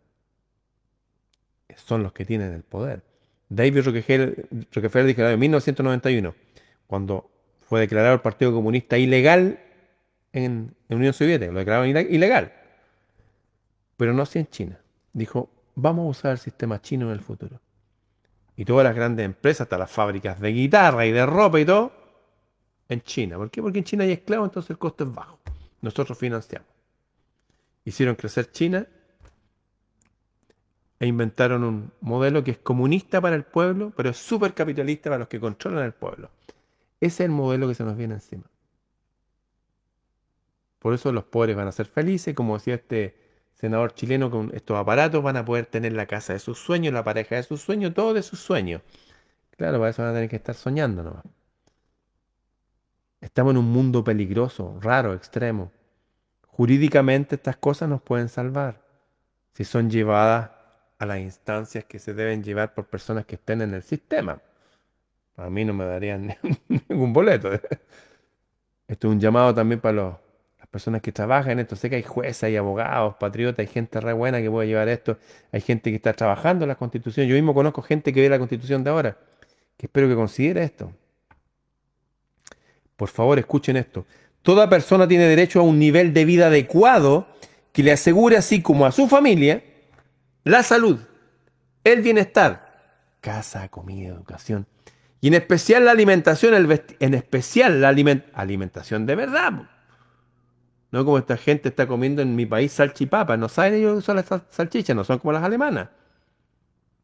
Son 1.75 2.05
los 2.05 2.13
que 2.13 2.25
tienen 2.25 2.53
el 2.53 2.63
poder. 2.63 3.03
David 3.49 3.85
Rockefeller, 3.85 4.47
dijo 5.07 5.23
en 5.23 5.41
1991, 5.41 6.35
cuando 6.87 7.29
fue 7.63 7.81
declarado 7.81 8.15
el 8.15 8.21
Partido 8.21 8.53
Comunista 8.53 8.97
ilegal 8.97 9.59
en, 10.33 10.73
Unión 10.89 11.13
Soviética, 11.15 11.51
lo 11.51 11.59
declararon 11.59 11.89
ilegal. 11.89 12.53
Pero 13.97 14.13
no 14.13 14.23
así 14.23 14.39
en 14.39 14.47
China. 14.47 14.79
Dijo, 15.13 15.51
vamos 15.75 16.07
a 16.07 16.11
usar 16.11 16.31
el 16.31 16.39
sistema 16.39 16.81
chino 16.81 17.07
en 17.07 17.15
el 17.15 17.21
futuro. 17.21 17.61
Y 18.55 18.65
todas 18.65 18.85
las 18.85 18.95
grandes 18.95 19.27
empresas, 19.27 19.63
hasta 19.63 19.79
las 19.79 19.91
fábricas 19.91 20.41
de 20.41 20.53
guitarra 20.53 21.05
y 21.07 21.11
de 21.11 21.27
ropa 21.27 21.59
y 21.59 21.65
todo, 21.65 21.91
en 22.89 23.01
China. 23.01 23.37
¿Por 23.37 23.51
qué? 23.51 23.61
Porque 23.61 23.79
en 23.79 23.85
China 23.85 24.05
hay 24.05 24.13
esclavos, 24.13 24.47
entonces 24.47 24.71
el 24.71 24.79
costo 24.79 25.03
es 25.03 25.13
bajo. 25.13 25.41
Nosotros 25.81 26.17
financiamos. 26.17 26.78
Hicieron 27.85 28.17
crecer 28.17 28.51
China 28.51 28.87
e 31.01 31.07
inventaron 31.07 31.65
un 31.65 31.93
modelo 32.01 32.43
que 32.43 32.51
es 32.51 32.59
comunista 32.59 33.21
para 33.21 33.37
el 33.37 33.45
pueblo, 33.45 33.93
pero 33.97 34.11
es 34.11 34.17
súper 34.17 34.55
capitalista 34.55 35.11
para 35.11 35.21
los 35.21 35.29
que 35.29 35.41
controlan 35.41 35.85
el 35.85 35.93
pueblo. 35.93 36.31
Ese 37.01 37.23
es 37.25 37.29
el 37.29 37.31
modelo 37.31 37.69
que 37.69 37.75
se 37.75 37.85
nos 37.85 37.97
viene 37.97 38.15
encima. 38.15 38.45
Por 40.79 40.95
eso 40.95 41.13
los 41.13 41.25
pobres 41.25 41.57
van 41.57 41.69
a 41.69 41.73
ser 41.73 41.87
felices, 41.87 42.35
como 42.35 42.57
decía 42.57 42.75
este 42.75 43.17
senador 43.55 43.95
chileno, 43.95 44.31
con 44.31 44.53
estos 44.55 44.77
aparatos 44.77 45.23
van 45.23 45.37
a 45.37 45.45
poder 45.45 45.67
tener 45.67 45.93
la 45.93 46.07
casa 46.07 46.33
de 46.33 46.39
sus 46.39 46.59
sueños, 46.59 46.93
la 46.93 47.05
pareja 47.05 47.37
de 47.37 47.43
sus 47.43 47.61
sueños, 47.61 47.95
todo 47.95 48.15
de 48.15 48.23
sus 48.23 48.41
sueños. 48.41 48.83
Claro, 49.57 49.79
para 49.79 49.91
eso 49.91 50.03
van 50.03 50.13
a 50.13 50.15
tener 50.15 50.31
que 50.31 50.37
estar 50.37 50.55
soñando 50.55 51.03
nomás. 51.03 51.25
Estamos 53.21 53.53
en 53.53 53.59
un 53.59 53.73
mundo 53.73 54.05
peligroso, 54.05 54.79
raro, 54.81 55.15
extremo. 55.15 55.73
Jurídicamente 56.59 57.37
estas 57.37 57.57
cosas 57.57 57.89
nos 57.89 58.03
pueden 58.03 58.29
salvar 58.29 58.83
si 59.55 59.63
son 59.63 59.89
llevadas 59.89 60.51
a 60.99 61.07
las 61.07 61.21
instancias 61.21 61.85
que 61.85 62.01
se 62.01 62.15
deben 62.15 62.43
llevar 62.43 62.75
por 62.75 62.87
personas 62.89 63.27
que 63.27 63.37
estén 63.37 63.63
en 63.63 63.75
el 63.75 63.85
sistema. 63.85 64.43
A 65.37 65.49
mí 65.51 65.65
no 65.65 65.73
me 65.73 65.85
darían 65.85 66.35
ningún 66.69 67.13
boleto. 67.13 67.53
Esto 67.53 67.71
es 68.89 69.05
un 69.05 69.21
llamado 69.21 69.55
también 69.55 69.81
para 69.81 69.93
los 69.93 70.15
personas 70.69 71.01
que 71.01 71.13
trabajan 71.13 71.53
en 71.53 71.59
esto. 71.61 71.77
Sé 71.77 71.91
que 71.91 71.95
hay 71.95 72.03
jueces, 72.03 72.43
hay 72.43 72.57
abogados, 72.57 73.15
patriotas, 73.21 73.61
hay 73.61 73.73
gente 73.73 74.01
re 74.01 74.13
buena 74.13 74.41
que 74.41 74.51
puede 74.51 74.67
llevar 74.67 74.89
esto. 74.89 75.17
Hay 75.53 75.61
gente 75.61 75.91
que 75.91 75.97
está 75.97 76.13
trabajando 76.13 76.65
en 76.65 76.71
la 76.71 76.75
constitución. 76.75 77.29
Yo 77.29 77.37
mismo 77.37 77.55
conozco 77.55 77.83
gente 77.83 78.13
que 78.13 78.21
ve 78.21 78.29
la 78.29 78.39
constitución 78.39 78.83
de 78.83 78.91
ahora, 78.91 79.17
que 79.77 79.87
espero 79.87 80.09
que 80.09 80.17
considere 80.17 80.65
esto. 80.65 80.93
Por 82.97 83.11
favor, 83.11 83.39
escuchen 83.39 83.77
esto. 83.77 84.05
Toda 84.49 84.71
persona 84.71 85.07
tiene 85.07 85.25
derecho 85.25 85.61
a 85.61 85.63
un 85.63 85.79
nivel 85.79 86.15
de 86.15 86.25
vida 86.25 86.47
adecuado 86.47 87.27
que 87.71 87.83
le 87.83 87.93
asegure 87.93 88.39
así 88.39 88.63
como 88.63 88.87
a 88.87 88.93
su 88.93 89.07
familia 89.07 89.63
la 90.43 90.63
salud, 90.63 91.01
el 91.85 92.01
bienestar, 92.01 93.13
casa, 93.21 93.69
comida, 93.69 94.09
educación 94.09 94.67
y 95.21 95.29
en 95.29 95.35
especial 95.35 95.85
la 95.85 95.91
alimentación, 95.91 96.55
en 96.99 97.13
especial 97.13 97.83
la 97.83 97.89
alimentación 97.89 99.05
de 99.05 99.17
verdad. 99.17 99.69
No 100.93 101.05
como 101.05 101.19
esta 101.19 101.37
gente 101.37 101.69
está 101.69 101.87
comiendo 101.87 102.23
en 102.23 102.35
mi 102.35 102.47
país 102.47 102.73
salchipapa. 102.73 103.37
No 103.37 103.51
saben 103.51 103.75
ellos 103.75 104.03
son 104.03 104.17
las 104.17 104.33
salchichas, 104.49 104.97
no 104.97 105.05
son 105.05 105.19
como 105.19 105.33
las 105.33 105.45
alemanas. 105.45 105.91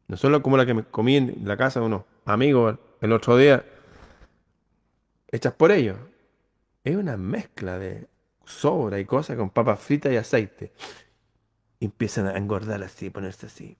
No 0.07 0.17
son 0.17 0.41
como 0.41 0.57
las 0.57 0.65
que 0.65 0.73
me 0.73 0.83
comí 0.83 1.17
en 1.17 1.41
la 1.43 1.57
casa 1.57 1.79
de 1.79 1.85
unos 1.85 2.05
amigos 2.25 2.79
el 3.01 3.11
otro 3.11 3.37
día, 3.37 3.63
hechas 5.31 5.53
por 5.53 5.71
ellos. 5.71 5.97
Es 6.85 6.95
una 6.95 7.17
mezcla 7.17 7.77
de 7.77 8.07
sobra 8.45 8.99
y 8.99 9.05
cosas 9.05 9.35
con 9.35 9.49
papas 9.49 9.81
fritas 9.81 10.13
y 10.13 10.15
aceite. 10.15 10.71
empiezan 11.81 12.27
a 12.27 12.37
engordar 12.37 12.81
así, 12.81 13.09
ponerse 13.09 13.47
así. 13.47 13.75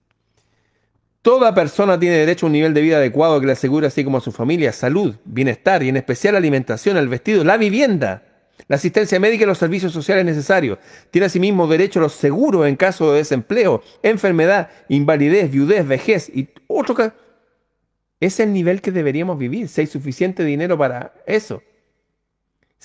Toda 1.22 1.54
persona 1.54 1.98
tiene 1.98 2.16
derecho 2.16 2.46
a 2.46 2.48
un 2.48 2.52
nivel 2.52 2.74
de 2.74 2.82
vida 2.82 2.98
adecuado 2.98 3.40
que 3.40 3.46
le 3.46 3.52
asegure 3.52 3.86
así 3.86 4.04
como 4.04 4.18
a 4.18 4.20
su 4.20 4.30
familia 4.30 4.72
salud, 4.72 5.16
bienestar 5.24 5.82
y 5.82 5.88
en 5.88 5.96
especial 5.96 6.36
alimentación, 6.36 6.98
el 6.98 7.08
vestido, 7.08 7.42
la 7.42 7.56
vivienda 7.56 8.22
la 8.68 8.76
asistencia 8.76 9.20
médica 9.20 9.44
y 9.44 9.46
los 9.46 9.58
servicios 9.58 9.92
sociales 9.92 10.24
necesarios. 10.24 10.78
Tiene 11.10 11.26
asimismo 11.26 11.66
derecho 11.66 12.00
a 12.00 12.02
los 12.02 12.14
seguros 12.14 12.66
en 12.66 12.76
caso 12.76 13.12
de 13.12 13.18
desempleo, 13.18 13.82
enfermedad, 14.02 14.70
invalidez, 14.88 15.50
viudez, 15.50 15.86
vejez 15.86 16.28
y 16.28 16.48
otro. 16.66 17.12
Es 18.18 18.40
el 18.40 18.52
nivel 18.52 18.80
que 18.80 18.92
deberíamos 18.92 19.38
vivir, 19.38 19.68
si 19.68 19.82
hay 19.82 19.86
suficiente 19.86 20.44
dinero 20.44 20.76
para 20.76 21.14
eso. 21.26 21.62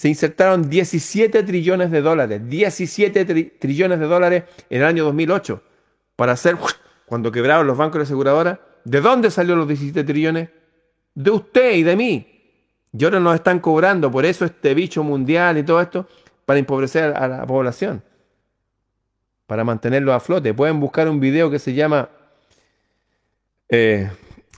Se 0.02 0.10
insertaron 0.10 0.68
17 0.68 1.44
trillones 1.44 1.92
de 1.92 2.02
dólares, 2.02 2.42
17 2.50 3.24
trillones 3.60 4.00
de 4.00 4.06
dólares 4.08 4.46
en 4.68 4.82
el 4.82 4.88
año 4.88 5.04
2008 5.04 5.62
para 6.16 6.32
hacer, 6.32 6.58
cuando 7.06 7.32
quebraron 7.32 7.68
los 7.68 7.78
bancos 7.78 8.00
de 8.00 8.04
aseguradoras, 8.06 8.58
¿de 8.84 9.00
dónde 9.00 9.30
salió 9.30 9.56
los 9.56 9.68
17 9.68 10.04
trillones? 10.04 10.50
De 11.14 11.30
usted 11.30 11.74
y 11.76 11.84
de 11.84 11.96
mí. 11.96 12.28
Y 12.92 13.04
ahora 13.04 13.20
nos 13.20 13.36
están 13.36 13.60
cobrando 13.60 14.10
por 14.10 14.26
eso 14.26 14.44
este 14.44 14.74
bicho 14.74 15.04
mundial 15.04 15.60
y 15.60 15.64
todo 15.64 15.80
esto 15.80 16.08
para 16.48 16.58
empobrecer 16.58 17.16
a 17.16 17.28
la 17.28 17.46
población, 17.46 18.02
para 19.46 19.64
mantenerlo 19.64 20.16
a 20.16 20.20
flote. 20.20 20.56
Pueden 20.56 20.80
buscar 20.80 21.08
un 21.10 21.20
video 21.20 21.52
que 21.52 21.60
se 21.60 21.76
llama 21.76 22.10
eh, 23.70 24.10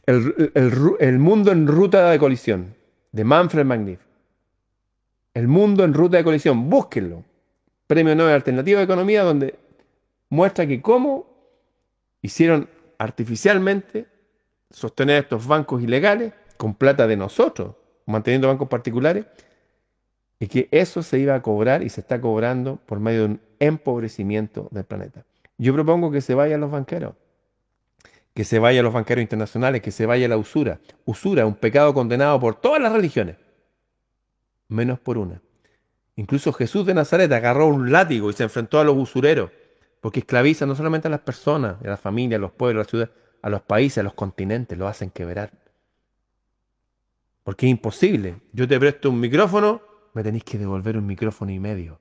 el, 0.06 1.20
mundo 1.20 1.52
en 1.52 1.68
ruta 1.68 2.12
de 2.12 2.18
colisión, 2.18 2.74
de 3.12 3.26
Manfred 3.26 3.66
Magnif. 3.66 4.13
El 5.34 5.48
mundo 5.48 5.84
en 5.84 5.94
ruta 5.94 6.18
de 6.18 6.24
colisión, 6.24 6.70
búsquenlo. 6.70 7.24
Premio 7.88 8.16
Nobel 8.16 8.36
Alternativa 8.36 8.80
de 8.80 8.86
Economía, 8.86 9.24
donde 9.24 9.56
muestra 10.30 10.68
que 10.68 10.82
cómo 10.82 11.28
hicieron 12.22 12.70
artificialmente 12.98 14.06
sostener 14.70 15.24
estos 15.24 15.46
bancos 15.46 15.82
ilegales 15.82 16.34
con 16.58 16.76
plata 16.76 17.08
de 17.08 17.18
nosotros, 17.18 17.76
manteniendo 18.06 18.48
bancos 18.48 18.68
particulares, 18.68 19.26
y 20.40 20.48
que 20.48 20.68
eso 20.72 21.04
se 21.04 21.20
iba 21.20 21.36
a 21.36 21.42
cobrar 21.42 21.84
y 21.84 21.90
se 21.90 22.02
está 22.02 22.20
cobrando 22.20 22.78
por 22.86 23.00
medio 23.00 23.20
de 23.20 23.26
un 23.26 23.42
empobrecimiento 23.60 24.68
del 24.72 24.84
planeta. 24.84 25.26
Yo 25.58 25.74
propongo 25.74 26.12
que 26.12 26.22
se 26.22 26.36
vayan 26.36 26.62
los 26.62 26.72
banqueros, 26.72 27.16
que 28.34 28.44
se 28.44 28.60
vayan 28.60 28.84
los 28.84 28.94
banqueros 28.94 29.22
internacionales, 29.22 29.82
que 29.82 29.92
se 29.92 30.06
vaya 30.06 30.28
la 30.28 30.38
usura. 30.38 30.80
Usura, 31.06 31.46
un 31.46 31.56
pecado 31.56 31.94
condenado 31.94 32.40
por 32.40 32.56
todas 32.56 32.82
las 32.82 32.92
religiones, 32.92 33.38
menos 34.68 35.00
por 35.00 35.18
una. 35.18 35.42
Incluso 36.16 36.54
Jesús 36.54 36.86
de 36.86 36.94
Nazaret 36.94 37.32
agarró 37.32 37.68
un 37.68 37.92
látigo 37.92 38.30
y 38.30 38.34
se 38.34 38.44
enfrentó 38.44 38.80
a 38.80 38.84
los 38.84 38.98
usureros, 38.98 39.52
porque 40.02 40.20
esclavizan 40.20 40.70
no 40.70 40.76
solamente 40.76 41.08
a 41.08 41.12
las 41.12 41.22
personas, 41.22 41.78
a 41.84 41.88
las 41.88 42.00
familias, 42.00 42.38
a 42.38 42.42
los 42.42 42.52
pueblos, 42.52 42.82
a 42.82 42.84
las 42.84 42.90
ciudades, 42.90 43.14
a 43.42 43.50
los 43.50 43.62
países, 43.62 44.00
a 44.00 44.04
los 44.04 44.14
continentes, 44.14 44.78
lo 44.78 44.88
hacen 44.88 45.10
quebrar. 45.10 45.52
Porque 47.44 47.66
es 47.66 47.72
imposible. 47.72 48.38
Yo 48.54 48.68
te 48.68 48.80
presto 48.80 49.10
un 49.10 49.20
micrófono, 49.20 49.82
me 50.14 50.24
tenéis 50.24 50.44
que 50.44 50.58
devolver 50.58 50.98
un 50.98 51.06
micrófono 51.06 51.52
y 51.52 51.60
medio. 51.60 52.00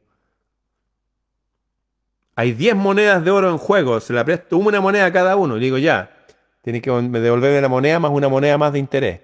Hay 2.35 2.53
10 2.53 2.77
monedas 2.77 3.25
de 3.25 3.31
oro 3.31 3.51
en 3.51 3.59
juego, 3.59 4.01
se 4.01 4.13
la 4.13 4.25
presto 4.25 4.57
una 4.57 4.81
moneda 4.81 5.07
a 5.07 5.13
cada 5.13 5.37
uno. 5.37 5.57
Y 5.57 5.61
digo, 5.61 5.79
ya, 5.79 6.25
tienes 6.63 6.83
que 6.83 6.91
devolverme 6.91 7.61
la 7.61 7.69
moneda 7.69 7.99
más 7.99 8.11
una 8.11 8.29
moneda 8.29 8.57
más 8.57 8.73
de 8.73 8.79
interés. 8.79 9.21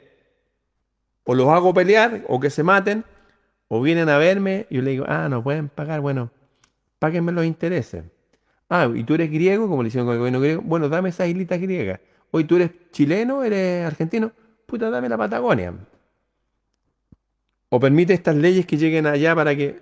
O 1.24 1.34
los 1.34 1.49
hago 1.49 1.72
pelear, 1.72 2.24
o 2.28 2.41
que 2.41 2.51
se 2.51 2.62
maten, 2.62 3.05
o 3.68 3.80
vienen 3.80 4.08
a 4.08 4.18
verme, 4.18 4.66
y 4.70 4.76
yo 4.76 4.82
le 4.82 4.90
digo, 4.92 5.04
ah, 5.08 5.28
no 5.28 5.42
pueden 5.42 5.68
pagar, 5.68 6.00
bueno, 6.00 6.30
páguenme 6.98 7.32
los 7.32 7.44
intereses. 7.44 8.04
Ah, 8.70 8.90
y 8.94 9.04
tú 9.04 9.14
eres 9.14 9.30
griego, 9.30 9.68
como 9.68 9.82
le 9.82 9.88
hicieron 9.88 10.06
con 10.06 10.14
el 10.14 10.18
gobierno 10.18 10.40
griego, 10.40 10.62
bueno, 10.62 10.88
dame 10.88 11.10
esa 11.10 11.26
islita 11.26 11.56
griega. 11.56 12.00
Hoy 12.30 12.44
tú 12.44 12.56
eres 12.56 12.70
chileno, 12.92 13.44
eres 13.44 13.86
argentino, 13.86 14.32
puta, 14.66 14.90
dame 14.90 15.08
la 15.08 15.16
Patagonia 15.16 15.74
o 17.68 17.80
permite 17.80 18.14
estas 18.14 18.36
leyes 18.36 18.66
que 18.66 18.76
lleguen 18.76 19.06
allá 19.06 19.34
para 19.34 19.54
que 19.54 19.80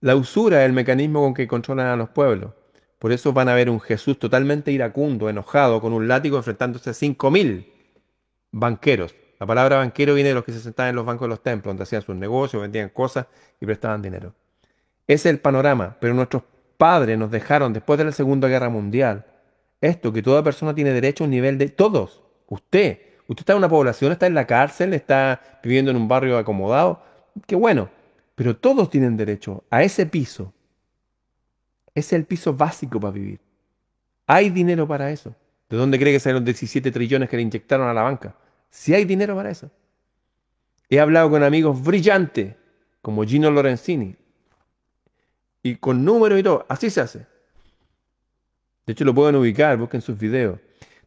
la 0.00 0.16
usura 0.16 0.62
es 0.62 0.66
el 0.66 0.72
mecanismo 0.72 1.22
con 1.22 1.34
que 1.34 1.48
controlan 1.48 1.86
a 1.86 1.96
los 1.96 2.10
pueblos. 2.10 2.52
Por 2.98 3.12
eso 3.12 3.32
van 3.32 3.48
a 3.48 3.54
ver 3.54 3.68
un 3.70 3.80
Jesús 3.80 4.18
totalmente 4.18 4.70
iracundo, 4.70 5.28
enojado, 5.28 5.80
con 5.80 5.92
un 5.92 6.08
látigo 6.08 6.36
enfrentándose 6.36 6.90
a 6.90 6.92
5.000 6.92 7.66
banqueros. 8.50 9.14
La 9.38 9.46
palabra 9.46 9.78
banquero 9.78 10.14
viene 10.14 10.30
de 10.30 10.34
los 10.34 10.44
que 10.44 10.52
se 10.52 10.60
sentaban 10.60 10.90
en 10.90 10.96
los 10.96 11.04
bancos 11.04 11.26
de 11.26 11.30
los 11.30 11.42
templos, 11.42 11.70
donde 11.70 11.82
hacían 11.82 12.02
sus 12.02 12.14
negocios, 12.16 12.62
vendían 12.62 12.88
cosas 12.88 13.26
y 13.60 13.66
prestaban 13.66 14.00
dinero. 14.00 14.32
Ese 15.06 15.28
es 15.28 15.34
el 15.34 15.40
panorama, 15.40 15.96
pero 16.00 16.14
nuestros 16.14 16.42
padres 16.76 17.18
nos 17.18 17.30
dejaron 17.30 17.72
después 17.72 17.98
de 17.98 18.04
la 18.04 18.12
Segunda 18.12 18.48
Guerra 18.48 18.68
Mundial 18.68 19.26
esto, 19.80 20.12
que 20.12 20.22
toda 20.22 20.42
persona 20.42 20.74
tiene 20.74 20.92
derecho 20.92 21.24
a 21.24 21.26
un 21.26 21.30
nivel 21.30 21.58
de 21.58 21.68
todos. 21.68 22.22
Usted, 22.48 23.00
usted 23.28 23.42
está 23.42 23.52
en 23.52 23.58
una 23.58 23.68
población, 23.68 24.12
está 24.12 24.26
en 24.26 24.34
la 24.34 24.46
cárcel, 24.46 24.94
está 24.94 25.58
viviendo 25.62 25.90
en 25.90 25.98
un 25.98 26.08
barrio 26.08 26.38
acomodado, 26.38 27.02
qué 27.46 27.54
bueno, 27.54 27.90
pero 28.34 28.56
todos 28.56 28.88
tienen 28.88 29.16
derecho 29.16 29.64
a 29.70 29.82
ese 29.82 30.06
piso. 30.06 30.52
Ese 31.94 32.16
es 32.16 32.20
el 32.20 32.24
piso 32.24 32.54
básico 32.54 32.98
para 32.98 33.12
vivir. 33.12 33.40
Hay 34.26 34.48
dinero 34.50 34.88
para 34.88 35.10
eso. 35.10 35.34
¿De 35.68 35.76
dónde 35.76 35.98
cree 35.98 36.12
que 36.12 36.20
salen 36.20 36.36
los 36.36 36.44
17 36.44 36.90
trillones 36.90 37.28
que 37.28 37.36
le 37.36 37.42
inyectaron 37.42 37.86
a 37.86 37.94
la 37.94 38.02
banca? 38.02 38.34
Si 38.74 38.92
hay 38.92 39.04
dinero 39.04 39.36
para 39.36 39.52
eso. 39.52 39.70
He 40.90 40.98
hablado 40.98 41.30
con 41.30 41.44
amigos 41.44 41.80
brillantes, 41.80 42.56
como 43.02 43.22
Gino 43.22 43.48
Lorenzini, 43.52 44.16
y 45.62 45.76
con 45.76 46.04
números 46.04 46.40
y 46.40 46.42
todo. 46.42 46.66
Así 46.68 46.90
se 46.90 47.00
hace. 47.00 47.20
De 48.84 48.92
hecho, 48.92 49.04
lo 49.04 49.14
pueden 49.14 49.36
ubicar, 49.36 49.78
busquen 49.78 50.00
sus 50.00 50.18
videos. 50.18 50.58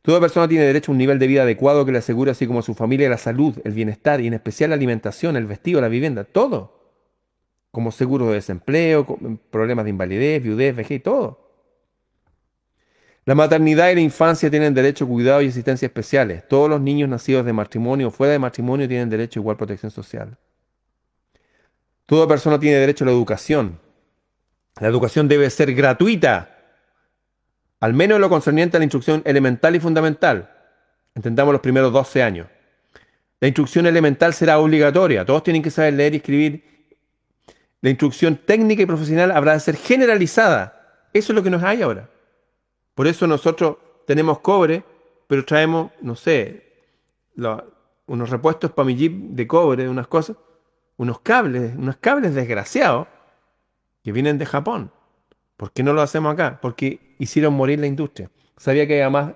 Toda 0.01 0.22
persona 0.22 0.47
tiene 0.47 0.63
derecho 0.63 0.91
a 0.91 0.93
un 0.93 0.97
nivel 0.97 1.20
de 1.20 1.28
vida 1.28 1.41
adecuado 1.41 1.86
que 1.86 1.91
le 1.91 1.97
asegure, 1.97 2.32
así 2.32 2.47
como 2.47 2.59
a 2.59 2.63
su 2.63 2.74
familia, 2.74 3.09
la 3.09 3.18
salud, 3.18 3.59
el 3.65 3.74
bienestar 3.74 4.22
y 4.22 4.28
en 4.28 4.36
especial 4.36 4.70
la 4.70 4.78
alimentación, 4.78 5.36
el 5.36 5.45
vestido, 5.45 5.82
la 5.82 5.89
vivienda, 5.89 6.24
todo. 6.24 6.95
Como 7.72 7.91
seguro 7.91 8.28
de 8.28 8.36
desempleo, 8.36 9.05
problemas 9.51 9.84
de 9.84 9.89
invalidez, 9.89 10.41
viudez, 10.41 10.74
vejez, 10.74 11.03
todo. 11.03 11.47
La 13.28 13.36
maternidad 13.36 13.90
y 13.90 13.96
la 13.96 14.00
infancia 14.00 14.50
tienen 14.50 14.74
derecho 14.74 15.04
a 15.04 15.08
cuidado 15.10 15.42
y 15.42 15.50
asistencia 15.50 15.86
especiales. 15.86 16.48
Todos 16.48 16.70
los 16.70 16.80
niños 16.80 17.10
nacidos 17.10 17.46
de 17.46 17.52
matrimonio 17.52 18.08
o 18.08 18.12
fuera 18.12 18.32
de 18.32 18.40
matrimonio 18.40 18.88
tienen 18.88 19.10
derecho 19.10 19.38
a 19.38 19.42
igual 19.42 19.58
protección 19.58 19.92
social. 19.92 20.38
Toda 22.06 22.26
persona 22.26 22.58
tiene 22.58 22.78
derecho 22.78 23.04
a 23.04 23.08
la 23.08 23.12
educación. 23.12 23.82
La 24.80 24.88
educación 24.88 25.28
debe 25.28 25.50
ser 25.50 25.76
gratuita 25.76 26.56
al 27.82 27.94
menos 27.94 28.16
en 28.16 28.22
lo 28.22 28.30
concerniente 28.30 28.78
a 28.78 28.80
la 28.80 28.86
instrucción 28.86 29.22
elemental 29.26 29.76
y 29.76 29.82
fundamental. 29.82 30.50
Entendamos 31.14 31.52
los 31.52 31.62
primeros 31.62 31.92
12 31.92 32.24
años. 32.24 32.48
La 33.42 33.50
instrucción 33.50 33.88
elemental 33.88 34.34
será 34.34 34.58
obligatoria, 34.58 35.26
todos 35.26 35.44
tienen 35.44 35.62
que 35.62 35.70
saber 35.70 35.96
leer 35.96 36.14
y 36.14 36.18
escribir. 36.18 36.64
La 37.82 37.90
instrucción 37.90 38.38
técnica 38.38 38.84
y 38.84 38.86
profesional 38.86 39.32
habrá 39.32 39.52
de 39.52 39.60
ser 39.60 39.76
generalizada. 39.76 41.10
Eso 41.12 41.34
es 41.34 41.36
lo 41.36 41.44
que 41.44 41.50
nos 41.50 41.62
hay 41.62 41.82
ahora. 41.82 42.10
Por 42.98 43.06
eso 43.06 43.28
nosotros 43.28 43.78
tenemos 44.08 44.39
cobre, 44.39 44.84
pero 45.28 45.45
traemos, 45.45 45.91
no 46.02 46.16
sé, 46.16 46.64
unos 48.08 48.30
repuestos 48.32 48.72
para 48.72 48.88
mi 48.88 48.95
jeep 48.95 49.14
de 49.14 49.45
cobre, 49.45 49.88
unas 49.88 50.08
cosas, 50.08 50.36
unos 50.98 51.20
cables, 51.20 51.76
unos 51.76 51.98
cables 51.98 52.34
desgraciados 52.34 53.06
que 54.04 54.12
vienen 54.12 54.39
de 54.39 54.48
Japón. 54.48 54.89
¿Por 55.58 55.72
qué 55.74 55.84
no 55.84 55.93
lo 55.93 56.02
hacemos 56.02 56.34
acá? 56.34 56.58
Porque 56.60 57.14
hicieron 57.20 57.54
morir 57.54 57.78
la 57.78 57.86
industria. 57.86 58.32
¿Sabía 58.58 58.88
que 58.88 58.95
había 58.95 59.12
más, 59.12 59.34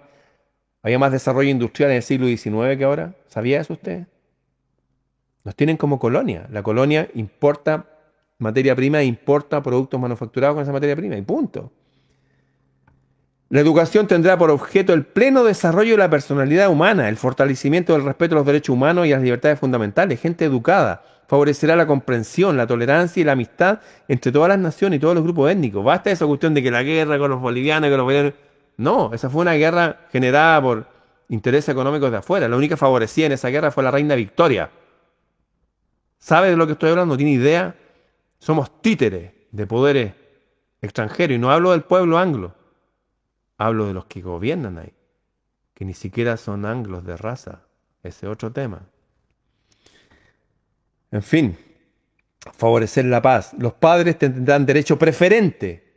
había 0.82 0.98
más 0.98 1.12
desarrollo 1.12 1.52
industrial 1.52 1.92
en 1.92 1.98
el 1.98 2.02
siglo 2.02 2.26
XIX 2.26 2.80
que 2.80 2.84
ahora? 2.84 3.14
¿Sabía 3.28 3.62
eso 3.62 3.74
usted? 3.74 4.08
Nos 5.44 5.56
tienen 5.56 5.78
como 5.78 6.00
colonia. 6.00 6.48
La 6.50 6.64
colonia 6.64 7.12
importa 7.14 7.86
materia 8.40 8.76
prima 8.76 9.02
e 9.02 9.06
importa 9.06 9.62
productos 9.62 10.00
manufacturados 10.00 10.56
con 10.56 10.64
esa 10.64 10.72
materia 10.72 10.96
prima. 10.96 11.16
Y 11.16 11.22
punto. 11.22 11.72
La 13.52 13.60
educación 13.60 14.08
tendrá 14.08 14.38
por 14.38 14.50
objeto 14.50 14.94
el 14.94 15.04
pleno 15.04 15.44
desarrollo 15.44 15.92
de 15.92 15.98
la 15.98 16.10
personalidad 16.10 16.70
humana, 16.70 17.10
el 17.10 17.18
fortalecimiento 17.18 17.92
del 17.92 18.06
respeto 18.06 18.34
a 18.34 18.38
los 18.38 18.46
derechos 18.46 18.74
humanos 18.74 19.06
y 19.06 19.10
las 19.10 19.22
libertades 19.22 19.60
fundamentales. 19.60 20.22
Gente 20.22 20.46
educada 20.46 21.04
favorecerá 21.28 21.76
la 21.76 21.86
comprensión, 21.86 22.56
la 22.56 22.66
tolerancia 22.66 23.20
y 23.20 23.26
la 23.26 23.34
amistad 23.34 23.82
entre 24.08 24.32
todas 24.32 24.48
las 24.48 24.58
naciones 24.58 24.96
y 24.96 25.00
todos 25.02 25.16
los 25.16 25.24
grupos 25.26 25.52
étnicos. 25.52 25.84
Basta 25.84 26.10
esa 26.12 26.26
cuestión 26.26 26.54
de 26.54 26.64
que 26.64 26.72
la 26.72 26.82
guerra 26.82 27.20
con 27.20 27.30
los 27.30 27.42
bolivianos, 27.42 27.90
con 27.90 27.98
los 27.98 28.06
bolivianos. 28.06 28.34
No, 28.78 29.12
esa 29.14 29.30
fue 29.30 29.42
una 29.42 29.56
guerra 29.56 29.98
generada 30.14 30.62
por 30.62 30.88
intereses 31.28 31.68
económicos 31.68 32.10
de 32.10 32.18
afuera. 32.20 32.48
La 32.48 32.56
única 32.56 32.78
favorecida 32.78 33.26
en 33.26 33.32
esa 33.34 33.50
guerra 33.50 33.70
fue 33.70 33.84
la 33.84 33.92
reina 33.92 34.16
Victoria. 34.16 34.70
¿Sabe 36.20 36.52
de 36.52 36.56
lo 36.56 36.68
que 36.68 36.74
estoy 36.74 36.92
hablando? 36.92 37.18
¿Tiene 37.18 37.34
idea? 37.34 37.76
Somos 38.40 38.82
títeres 38.82 39.34
de 39.52 39.68
poderes 39.68 40.14
extranjeros 40.82 41.36
y 41.36 41.38
no 41.38 41.52
hablo 41.52 41.72
del 41.72 41.82
pueblo 41.82 42.18
anglo. 42.18 42.61
Hablo 43.62 43.86
de 43.86 43.94
los 43.94 44.06
que 44.06 44.22
gobiernan 44.22 44.80
ahí, 44.80 44.92
que 45.76 45.86
ni 45.86 45.94
siquiera 45.94 46.36
son 46.38 46.66
anglos 46.66 47.06
de 47.06 47.16
raza. 47.16 47.62
Ese 48.02 48.26
otro 48.26 48.52
tema. 48.52 48.88
En 51.12 51.22
fin, 51.22 51.56
favorecer 52.58 53.06
la 53.06 53.22
paz. 53.22 53.54
Los 53.60 53.74
padres 53.74 54.18
tendrán 54.18 54.66
derecho 54.66 54.98
preferente, 54.98 55.94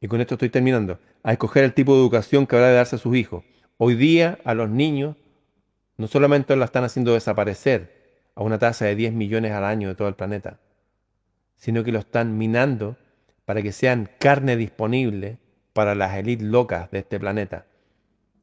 y 0.00 0.06
con 0.06 0.20
esto 0.20 0.34
estoy 0.34 0.48
terminando, 0.48 1.00
a 1.24 1.32
escoger 1.32 1.64
el 1.64 1.74
tipo 1.74 1.92
de 1.92 2.02
educación 2.02 2.46
que 2.46 2.54
habrá 2.54 2.68
de 2.68 2.76
darse 2.76 2.94
a 2.94 3.00
sus 3.00 3.16
hijos. 3.16 3.42
Hoy 3.76 3.96
día 3.96 4.38
a 4.44 4.54
los 4.54 4.70
niños 4.70 5.16
no 5.96 6.06
solamente 6.06 6.54
la 6.54 6.66
están 6.66 6.84
haciendo 6.84 7.14
desaparecer 7.14 8.20
a 8.36 8.44
una 8.44 8.60
tasa 8.60 8.84
de 8.84 8.94
10 8.94 9.12
millones 9.12 9.50
al 9.50 9.64
año 9.64 9.88
de 9.88 9.96
todo 9.96 10.06
el 10.06 10.14
planeta, 10.14 10.60
sino 11.56 11.82
que 11.82 11.90
lo 11.90 11.98
están 11.98 12.38
minando 12.38 12.96
para 13.44 13.60
que 13.60 13.72
sean 13.72 14.08
carne 14.20 14.56
disponible 14.56 15.40
para 15.72 15.94
las 15.94 16.16
élites 16.16 16.46
locas 16.46 16.90
de 16.90 16.98
este 17.00 17.18
planeta. 17.18 17.66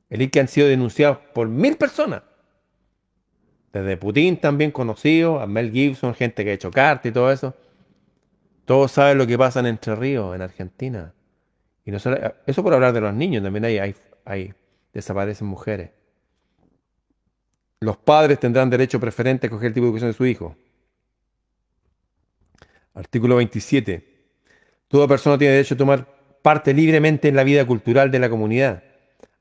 Élites 0.09 0.31
que 0.31 0.39
han 0.39 0.47
sido 0.47 0.67
denunciados 0.67 1.17
por 1.33 1.47
mil 1.47 1.77
personas. 1.77 2.23
Desde 3.73 3.97
Putin 3.97 4.37
también 4.37 4.71
conocido, 4.71 5.39
a 5.39 5.47
Mel 5.47 5.71
Gibson, 5.71 6.15
gente 6.15 6.43
que 6.43 6.51
ha 6.51 6.53
hecho 6.53 6.71
cartas 6.71 7.09
y 7.09 7.13
todo 7.13 7.31
eso. 7.31 7.53
Todos 8.65 8.91
saben 8.91 9.17
lo 9.17 9.27
que 9.27 9.37
pasa 9.37 9.59
en 9.59 9.67
Entre 9.67 9.95
Ríos, 9.95 10.35
en 10.35 10.41
Argentina. 10.41 11.13
Y 11.85 11.91
no 11.91 11.99
solo, 11.99 12.17
eso 12.45 12.63
por 12.63 12.73
hablar 12.73 12.93
de 12.93 13.01
los 13.01 13.13
niños, 13.13 13.43
también 13.43 13.65
hay, 13.65 13.77
hay, 13.77 13.95
hay 14.25 14.53
desaparecen 14.93 15.47
mujeres. 15.47 15.91
Los 17.79 17.97
padres 17.97 18.39
tendrán 18.39 18.69
derecho 18.69 18.99
preferente 18.99 19.45
a 19.45 19.47
escoger 19.47 19.67
el 19.67 19.73
tipo 19.73 19.85
de 19.85 19.89
educación 19.89 20.09
de 20.09 20.17
su 20.17 20.25
hijo. 20.25 20.55
Artículo 22.95 23.35
27. 23.35 24.15
Toda 24.87 25.07
persona 25.07 25.37
tiene 25.37 25.53
derecho 25.53 25.75
a 25.75 25.77
tomar 25.77 26.16
parte 26.47 26.73
libremente 26.73 27.27
en 27.27 27.35
la 27.35 27.43
vida 27.43 27.67
cultural 27.67 28.09
de 28.09 28.19
la 28.19 28.29
comunidad, 28.29 28.81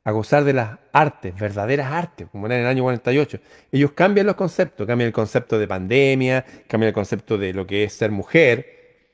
a 0.02 0.10
gozar 0.10 0.42
de 0.42 0.52
las 0.52 0.80
artes, 0.92 1.38
verdaderas 1.38 1.92
artes, 1.92 2.26
como 2.32 2.46
era 2.46 2.56
en 2.56 2.62
el 2.62 2.66
año 2.66 2.82
48. 2.82 3.38
Ellos 3.70 3.92
cambian 3.92 4.26
los 4.26 4.34
conceptos, 4.34 4.88
cambian 4.88 5.06
el 5.06 5.12
concepto 5.12 5.56
de 5.56 5.68
pandemia, 5.68 6.44
cambian 6.66 6.88
el 6.88 6.92
concepto 6.92 7.38
de 7.38 7.52
lo 7.52 7.64
que 7.64 7.84
es 7.84 7.92
ser 7.92 8.10
mujer. 8.10 9.12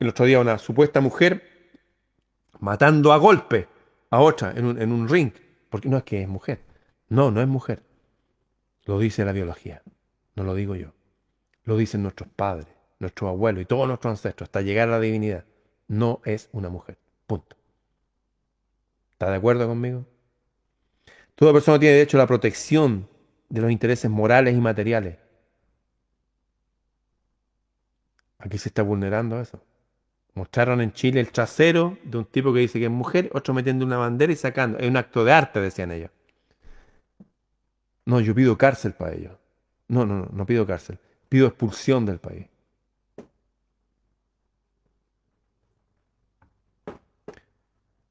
El 0.00 0.08
otro 0.08 0.24
día 0.26 0.40
una 0.40 0.58
supuesta 0.58 1.00
mujer 1.00 1.44
matando 2.58 3.12
a 3.12 3.16
golpe 3.18 3.68
a 4.10 4.18
otra 4.18 4.52
en 4.56 4.90
un, 4.90 5.08
ring, 5.08 5.30
porque 5.68 5.88
no 5.88 5.98
es 5.98 6.02
que 6.02 6.22
es 6.22 6.28
mujer, 6.28 6.58
no, 7.10 7.30
no 7.30 7.40
es 7.40 7.46
mujer. 7.46 7.80
Lo 8.86 8.98
dice 8.98 9.24
la 9.24 9.30
biología, 9.30 9.82
no 10.34 10.42
lo 10.42 10.56
digo 10.56 10.74
yo. 10.74 10.94
Lo 11.62 11.76
dicen 11.76 12.02
nuestros 12.02 12.28
padres, 12.34 12.74
nuestros 12.98 13.28
abuelos 13.28 13.62
y 13.62 13.66
todos 13.66 13.86
nuestros 13.86 14.10
ancestros, 14.10 14.48
hasta 14.48 14.62
llegar 14.62 14.88
a 14.88 14.90
la 14.90 15.00
divinidad. 15.00 15.44
No 15.86 16.22
es 16.24 16.48
una 16.50 16.70
mujer. 16.70 16.98
Punto. 17.30 17.56
¿Está 19.12 19.30
de 19.30 19.36
acuerdo 19.36 19.68
conmigo? 19.68 20.04
Toda 21.36 21.52
persona 21.52 21.78
tiene 21.78 21.94
derecho 21.94 22.16
a 22.16 22.22
la 22.22 22.26
protección 22.26 23.08
de 23.48 23.60
los 23.60 23.70
intereses 23.70 24.10
morales 24.10 24.56
y 24.56 24.60
materiales. 24.60 25.16
Aquí 28.40 28.58
se 28.58 28.70
está 28.70 28.82
vulnerando 28.82 29.40
eso. 29.40 29.62
Mostraron 30.34 30.80
en 30.80 30.92
Chile 30.92 31.20
el 31.20 31.30
trasero 31.30 31.98
de 32.02 32.18
un 32.18 32.24
tipo 32.24 32.52
que 32.52 32.58
dice 32.58 32.80
que 32.80 32.86
es 32.86 32.90
mujer, 32.90 33.30
otro 33.32 33.54
metiendo 33.54 33.86
una 33.86 33.98
bandera 33.98 34.32
y 34.32 34.36
sacando. 34.36 34.78
Es 34.78 34.88
un 34.88 34.96
acto 34.96 35.24
de 35.24 35.30
arte, 35.30 35.60
decían 35.60 35.92
ellos. 35.92 36.10
No, 38.06 38.18
yo 38.18 38.34
pido 38.34 38.58
cárcel 38.58 38.94
para 38.94 39.14
ellos. 39.14 39.38
No, 39.86 40.04
no, 40.04 40.16
no, 40.16 40.28
no 40.32 40.46
pido 40.46 40.66
cárcel. 40.66 40.98
Pido 41.28 41.46
expulsión 41.46 42.04
del 42.04 42.18
país. 42.18 42.49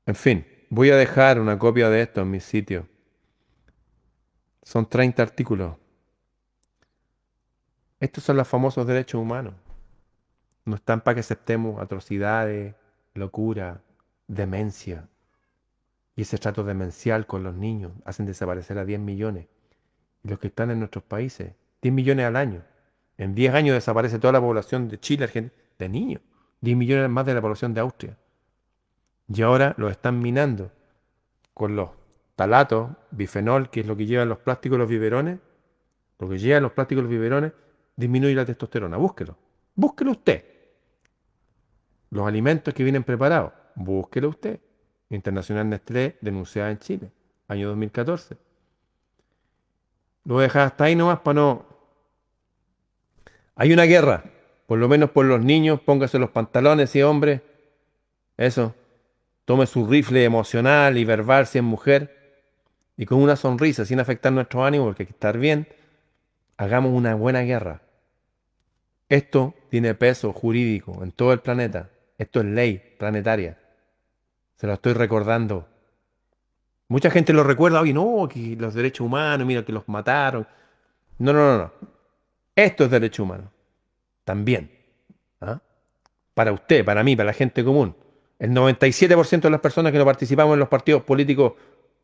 En 0.10 0.16
fin, 0.16 0.44
voy 0.72 0.90
a 0.90 0.96
dejar 0.96 1.40
una 1.40 1.60
copia 1.60 1.88
de 1.88 2.02
esto 2.02 2.22
en 2.22 2.32
mi 2.32 2.40
sitio. 2.40 2.88
Son 4.64 4.90
30 4.90 5.22
artículos. 5.22 5.78
Estos 8.00 8.24
son 8.24 8.38
los 8.38 8.48
famosos 8.48 8.88
derechos 8.88 9.22
humanos. 9.22 9.54
No 10.66 10.78
están 10.78 11.02
para 11.02 11.14
que 11.14 11.20
aceptemos 11.20 11.80
atrocidades, 11.80 12.74
locura, 13.14 13.84
demencia. 14.28 15.08
Y 16.16 16.24
ese 16.24 16.40
trato 16.40 16.64
demencial 16.64 17.28
con 17.28 17.44
los 17.44 17.54
niños 17.54 17.92
hacen 18.04 18.26
desaparecer 18.26 18.80
a 18.80 18.86
10 18.86 19.00
millones. 19.00 19.46
Los 20.24 20.40
que 20.40 20.48
están 20.48 20.72
en 20.72 20.80
nuestros 20.80 21.04
países, 21.04 21.54
10 21.84 21.94
millones 21.94 22.26
al 22.26 22.36
año. 22.36 22.64
En 23.20 23.36
10 23.36 23.54
años 23.54 23.76
desaparece 23.76 24.18
toda 24.18 24.34
la 24.34 24.42
población 24.42 24.88
de 24.88 25.00
Chile, 25.00 25.26
Argentina, 25.26 25.54
de 25.78 25.88
niños. 25.88 26.24
10 26.62 26.76
millones 26.76 27.12
más 27.12 27.28
de 27.28 27.36
la 27.36 27.42
población 27.42 27.76
de 27.76 27.82
Austria. 27.82 28.18
Y 29.32 29.42
ahora 29.42 29.76
lo 29.78 29.90
están 29.90 30.20
minando 30.20 30.72
con 31.54 31.76
los 31.76 31.90
talatos, 32.36 32.90
bifenol, 33.12 33.70
que 33.70 33.82
es 33.82 33.86
lo 33.86 33.96
que 33.96 34.06
llevan 34.06 34.30
los 34.30 34.40
plásticos 34.40 34.78
los 34.78 34.90
biberones. 34.90 35.40
Lo 36.18 36.28
que 36.28 36.38
llevan 36.38 36.64
los 36.64 36.72
plásticos 36.72 37.04
los 37.04 37.12
biberones 37.12 37.54
disminuye 37.96 38.34
la 38.34 38.46
testosterona. 38.46 38.98
Búsquelo. 38.98 39.38
Búsquelo 39.76 40.12
usted. 40.12 40.44
Los 42.10 42.28
alimentos 42.28 42.74
que 42.74 42.84
vienen 42.84 43.04
preparados. 43.04 43.54
Búsquelo 43.76 44.30
usted. 44.30 44.60
Internacional 45.10 45.68
Nestlé 45.70 46.18
denunciada 46.22 46.70
en 46.70 46.80
Chile, 46.80 47.12
año 47.48 47.70
2014. 47.70 48.38
Lo 50.26 50.36
voy 50.36 50.42
a 50.42 50.44
dejar 50.44 50.68
hasta 50.68 50.84
ahí 50.84 50.96
nomás 50.96 51.20
para 51.20 51.36
no. 51.36 51.66
Hay 53.56 53.74
una 53.74 53.84
guerra, 53.84 54.24
por 54.68 54.78
lo 54.78 54.88
menos 54.88 55.10
por 55.10 55.26
los 55.26 55.44
niños, 55.44 55.82
póngase 55.82 56.20
los 56.20 56.30
pantalones, 56.30 56.96
y 56.96 57.02
hombre. 57.02 57.42
Eso. 58.38 58.76
Tome 59.50 59.66
su 59.66 59.88
rifle 59.88 60.24
emocional 60.24 60.96
y 60.96 61.06
verbal 61.06 61.48
si 61.48 61.58
es 61.58 61.64
mujer. 61.64 62.44
Y 62.96 63.08
con 63.08 63.20
una 63.20 63.36
sonrisa, 63.36 63.84
sin 63.84 64.00
afectar 64.00 64.32
nuestro 64.32 64.64
ánimo, 64.64 64.86
porque 64.86 65.02
hay 65.02 65.08
que 65.08 65.14
estar 65.14 65.40
bien, 65.40 65.68
hagamos 66.56 66.94
una 66.94 67.16
buena 67.16 67.42
guerra. 67.42 67.82
Esto 69.10 69.56
tiene 69.72 69.96
peso 69.96 70.34
jurídico 70.34 71.04
en 71.04 71.12
todo 71.12 71.34
el 71.34 71.40
planeta. 71.40 71.90
Esto 72.20 72.42
es 72.42 72.46
ley 72.46 72.96
planetaria. 73.00 73.58
Se 74.56 74.68
lo 74.68 74.74
estoy 74.74 74.94
recordando. 74.94 75.68
Mucha 76.88 77.10
gente 77.10 77.34
lo 77.34 77.44
recuerda 77.44 77.82
hoy, 77.82 77.92
no, 77.92 78.30
que 78.32 78.56
los 78.56 78.76
derechos 78.76 79.08
humanos, 79.08 79.48
mira 79.48 79.66
que 79.66 79.74
los 79.74 79.90
mataron. 79.90 80.46
No, 81.18 81.34
no, 81.34 81.40
no, 81.40 81.58
no. 81.58 81.74
Esto 82.56 82.86
es 82.86 82.92
derecho 82.92 83.24
humano. 83.24 83.52
También. 84.24 84.70
¿ah? 85.42 85.60
Para 86.36 86.52
usted, 86.52 86.86
para 86.86 87.04
mí, 87.04 87.16
para 87.16 87.26
la 87.26 87.34
gente 87.34 87.64
común. 87.64 87.96
El 88.40 88.52
97% 88.52 89.42
de 89.42 89.50
las 89.50 89.60
personas 89.60 89.92
que 89.92 89.98
no 89.98 90.06
participamos 90.06 90.54
en 90.54 90.60
los 90.60 90.70
partidos 90.70 91.04
políticos 91.04 91.54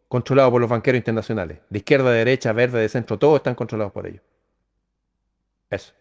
controlados 0.07 0.51
por 0.51 0.61
los 0.61 0.69
banqueros 0.69 0.99
internacionales, 0.99 1.59
de 1.69 1.79
izquierda, 1.79 2.11
de 2.11 2.19
derecha, 2.19 2.53
verde, 2.53 2.81
de 2.81 2.89
centro, 2.89 3.17
todos 3.17 3.37
están 3.37 3.55
controlados 3.55 3.93
por 3.93 4.05
ellos. 4.05 4.21
Eso. 5.69 5.93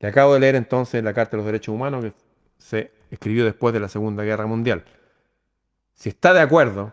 Le 0.00 0.08
acabo 0.08 0.34
de 0.34 0.40
leer 0.40 0.56
entonces 0.56 1.02
la 1.02 1.14
Carta 1.14 1.32
de 1.32 1.36
los 1.38 1.46
Derechos 1.46 1.74
Humanos 1.74 2.04
que 2.04 2.12
se 2.58 2.90
escribió 3.10 3.44
después 3.44 3.72
de 3.72 3.80
la 3.80 3.88
Segunda 3.88 4.24
Guerra 4.24 4.46
Mundial. 4.46 4.84
Si 5.94 6.08
está 6.08 6.34
de 6.34 6.40
acuerdo, 6.40 6.92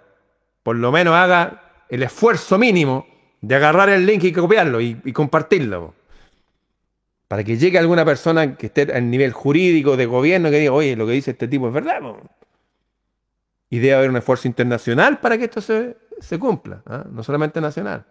por 0.63 0.75
lo 0.75 0.91
menos 0.91 1.15
haga 1.15 1.85
el 1.89 2.03
esfuerzo 2.03 2.57
mínimo 2.57 3.07
de 3.41 3.55
agarrar 3.55 3.89
el 3.89 4.05
link 4.05 4.23
y 4.23 4.31
copiarlo 4.31 4.79
y, 4.79 4.95
compartirlo. 5.13 5.95
Para 7.27 7.43
que 7.43 7.57
llegue 7.57 7.79
alguna 7.79 8.05
persona 8.05 8.55
que 8.55 8.67
esté 8.67 8.83
al 8.93 9.09
nivel 9.09 9.31
jurídico 9.31 9.97
de 9.97 10.05
gobierno 10.05 10.49
que 10.49 10.59
diga, 10.59 10.73
oye, 10.73 10.95
lo 10.95 11.07
que 11.07 11.13
dice 11.13 11.31
este 11.31 11.47
tipo 11.47 11.67
es 11.67 11.73
verdad. 11.73 12.01
Y 13.71 13.79
debe 13.79 13.95
haber 13.95 14.09
un 14.09 14.17
esfuerzo 14.17 14.49
internacional 14.49 15.19
para 15.19 15.37
que 15.37 15.45
esto 15.45 15.61
se, 15.61 15.95
cumpla, 16.37 16.83
¿ah? 16.85 17.05
no 17.09 17.23
solamente 17.23 17.59
nacional. 17.61 18.05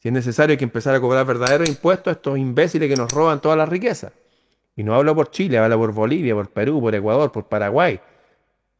Si 0.00 0.08
es 0.08 0.12
necesario 0.12 0.58
que 0.58 0.64
empezar 0.64 0.96
a 0.96 1.00
cobrar 1.00 1.24
verdaderos 1.24 1.68
impuestos 1.68 2.08
a 2.08 2.16
estos 2.16 2.36
imbéciles 2.36 2.88
que 2.88 2.96
nos 2.96 3.10
roban 3.12 3.40
toda 3.40 3.54
la 3.54 3.66
riqueza. 3.66 4.12
Y 4.74 4.82
no 4.82 4.96
hablo 4.96 5.14
por 5.14 5.30
Chile, 5.30 5.58
hablo 5.58 5.78
por 5.78 5.92
Bolivia, 5.92 6.34
por 6.34 6.50
Perú, 6.50 6.80
por 6.80 6.92
Ecuador, 6.92 7.30
por 7.30 7.46
Paraguay, 7.46 8.00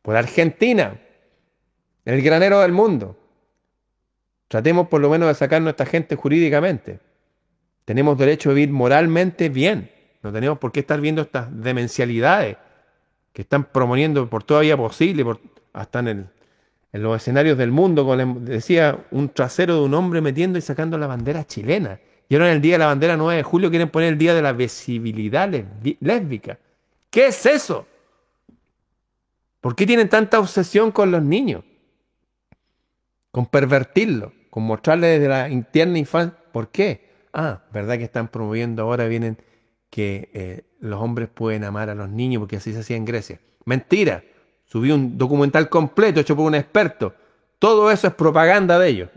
por 0.03 0.17
Argentina, 0.17 1.01
el 2.05 2.23
granero 2.23 2.59
del 2.61 2.73
mundo. 2.73 3.17
Tratemos 4.49 4.89
por 4.89 5.01
lo 5.01 5.11
menos 5.11 5.29
de 5.29 5.35
sacar 5.35 5.59
a 5.59 5.61
nuestra 5.61 5.87
gente 5.87 6.17
jurídicamente. 6.17 6.99
Tenemos 7.85 8.19
derecho 8.19 8.51
a 8.51 8.55
vivir 8.55 8.73
moralmente 8.73 9.49
bien. 9.49 9.93
No 10.23 10.33
tenemos 10.33 10.59
por 10.59 10.73
qué 10.73 10.81
estar 10.81 11.01
viendo 11.01 11.23
estas 11.23 11.49
demencialidades 11.63 12.57
que 13.33 13.43
están 13.43 13.65
promoviendo 13.65 14.29
por 14.29 14.45
toda 14.45 14.61
vía 14.61 14.77
posible, 14.77 15.25
hasta 15.73 16.01
en, 16.01 16.31
los 16.93 17.17
escenarios 17.17 17.57
del 17.57 17.71
mundo, 17.71 18.05
con, 18.05 18.45
decía, 18.45 19.07
un 19.11 19.31
trasero 19.31 19.77
de 19.77 19.81
un 19.83 19.95
hombre 19.95 20.21
metiendo 20.21 20.59
y 20.59 20.63
sacando 20.63 20.99
la 20.99 21.07
bandera 21.07 21.47
chilena. 21.47 21.99
Y 22.29 22.35
ahora 22.35 22.49
en 22.49 22.57
el 22.57 22.63
día 22.63 22.75
de 22.75 22.79
la 22.79 22.87
bandera 22.87 23.17
9 23.17 23.37
de 23.37 23.43
julio 23.43 23.71
quieren 23.71 23.89
poner 23.89 24.13
el 24.13 24.19
día 24.19 24.35
de 24.35 24.43
la 24.43 24.53
visibilidad 24.53 25.51
lésbica. 26.01 26.59
¿Qué 27.11 27.27
es 27.27 27.47
eso? 27.47 27.87
¿Por 29.61 29.77
qué 29.77 29.87
tienen 29.87 30.09
tanta 30.09 30.39
obsesión 30.39 30.93
con 30.93 31.11
los 31.11 31.23
niños? 31.23 31.63
Con 33.31 33.47
pervertirlos, 33.47 34.33
con 34.51 34.65
mostrarles 34.65 35.21
desde 35.21 35.29
la 35.29 35.63
tierna 35.71 35.99
infancia. 35.99 36.37
¿Por 36.53 36.69
qué? 36.69 37.11
Ah, 37.33 37.63
¿verdad 37.73 37.97
que 37.97 38.05
están 38.05 38.29
promoviendo 38.29 38.83
ahora 38.83 39.07
vienen 39.07 39.39
que 39.93 40.31
eh, 40.33 40.65
los 40.81 41.01
hombres 41.01 41.29
pueden 41.29 41.65
amar 41.65 41.91
a 41.91 41.95
los 41.95 42.09
niños 42.09 42.41
porque 42.41 42.57
así 42.57 42.73
se 42.73 42.81
hacía 42.81 42.97
en 42.97 43.05
Grecia? 43.05 43.41
Mentira. 43.67 44.25
Subí 44.65 44.91
un 44.91 45.19
documental 45.19 45.69
completo 45.69 46.21
hecho 46.21 46.35
por 46.35 46.47
un 46.47 46.55
experto. 46.55 47.15
Todo 47.59 47.91
eso 47.91 48.07
es 48.07 48.15
propaganda 48.15 48.79
de 48.79 48.89
ellos. 48.89 49.11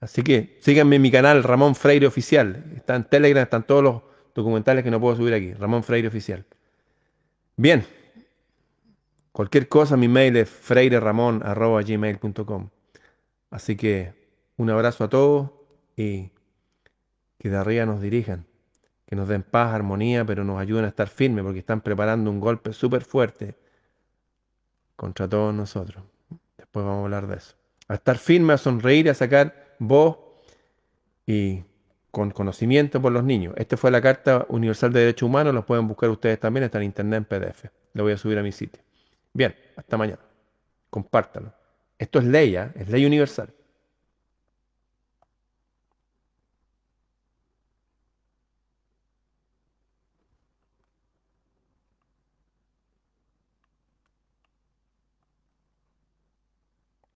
Así 0.00 0.22
que 0.22 0.58
síganme 0.60 0.96
en 0.96 1.02
mi 1.02 1.12
canal 1.12 1.44
Ramón 1.44 1.76
Freire 1.76 2.08
Oficial. 2.08 2.64
Está 2.74 2.96
en 2.96 3.04
Telegram, 3.04 3.44
están 3.44 3.62
todos 3.62 3.84
los 3.84 4.02
documentales 4.34 4.82
que 4.82 4.90
no 4.90 5.00
puedo 5.00 5.14
subir 5.14 5.32
aquí. 5.32 5.54
Ramón 5.54 5.84
Freire 5.84 6.08
Oficial. 6.08 6.44
Bien, 7.56 7.84
Cualquier 9.32 9.68
cosa, 9.68 9.96
mi 9.96 10.08
mail 10.08 10.36
es 10.36 10.50
freireramon.gmail.com. 10.50 12.68
Así 13.50 13.76
que 13.76 14.12
un 14.56 14.70
abrazo 14.70 15.04
a 15.04 15.08
todos 15.08 15.50
y 15.96 16.32
que 17.38 17.48
de 17.48 17.56
arriba 17.56 17.86
nos 17.86 18.02
dirijan, 18.02 18.46
que 19.10 19.16
nos 19.16 19.26
den 19.26 19.42
paz, 19.42 19.74
armonía, 19.74 20.24
pero 20.24 20.44
nos 20.44 20.60
ayuden 20.60 20.84
a 20.84 20.88
estar 20.88 21.08
firmes 21.08 21.42
porque 21.42 21.58
están 21.58 21.80
preparando 21.80 22.30
un 22.30 22.38
golpe 22.38 22.72
súper 22.72 23.02
fuerte 23.02 23.56
contra 24.94 25.28
todos 25.28 25.52
nosotros. 25.52 26.04
Después 26.56 26.86
vamos 26.86 27.00
a 27.00 27.04
hablar 27.06 27.26
de 27.26 27.38
eso. 27.38 27.56
A 27.88 27.94
estar 27.94 28.18
firme, 28.18 28.52
a 28.52 28.56
sonreír, 28.56 29.10
a 29.10 29.14
sacar 29.14 29.74
voz 29.80 30.16
y 31.26 31.64
con 32.12 32.30
conocimiento 32.30 33.02
por 33.02 33.10
los 33.10 33.24
niños. 33.24 33.52
Esta 33.56 33.76
fue 33.76 33.90
la 33.90 34.00
Carta 34.00 34.46
Universal 34.48 34.92
de 34.92 35.00
Derechos 35.00 35.26
Humanos, 35.26 35.54
lo 35.54 35.66
pueden 35.66 35.88
buscar 35.88 36.08
ustedes 36.08 36.38
también, 36.38 36.62
está 36.62 36.78
en 36.78 36.84
internet 36.84 37.18
en 37.18 37.24
PDF. 37.24 37.64
Lo 37.94 38.04
voy 38.04 38.12
a 38.12 38.16
subir 38.16 38.38
a 38.38 38.44
mi 38.44 38.52
sitio. 38.52 38.80
Bien, 39.32 39.56
hasta 39.74 39.96
mañana. 39.96 40.20
Compártalo. 40.88 41.52
Esto 41.98 42.20
es 42.20 42.26
ley, 42.26 42.54
¿eh? 42.54 42.70
es 42.76 42.88
ley 42.88 43.04
universal. 43.04 43.52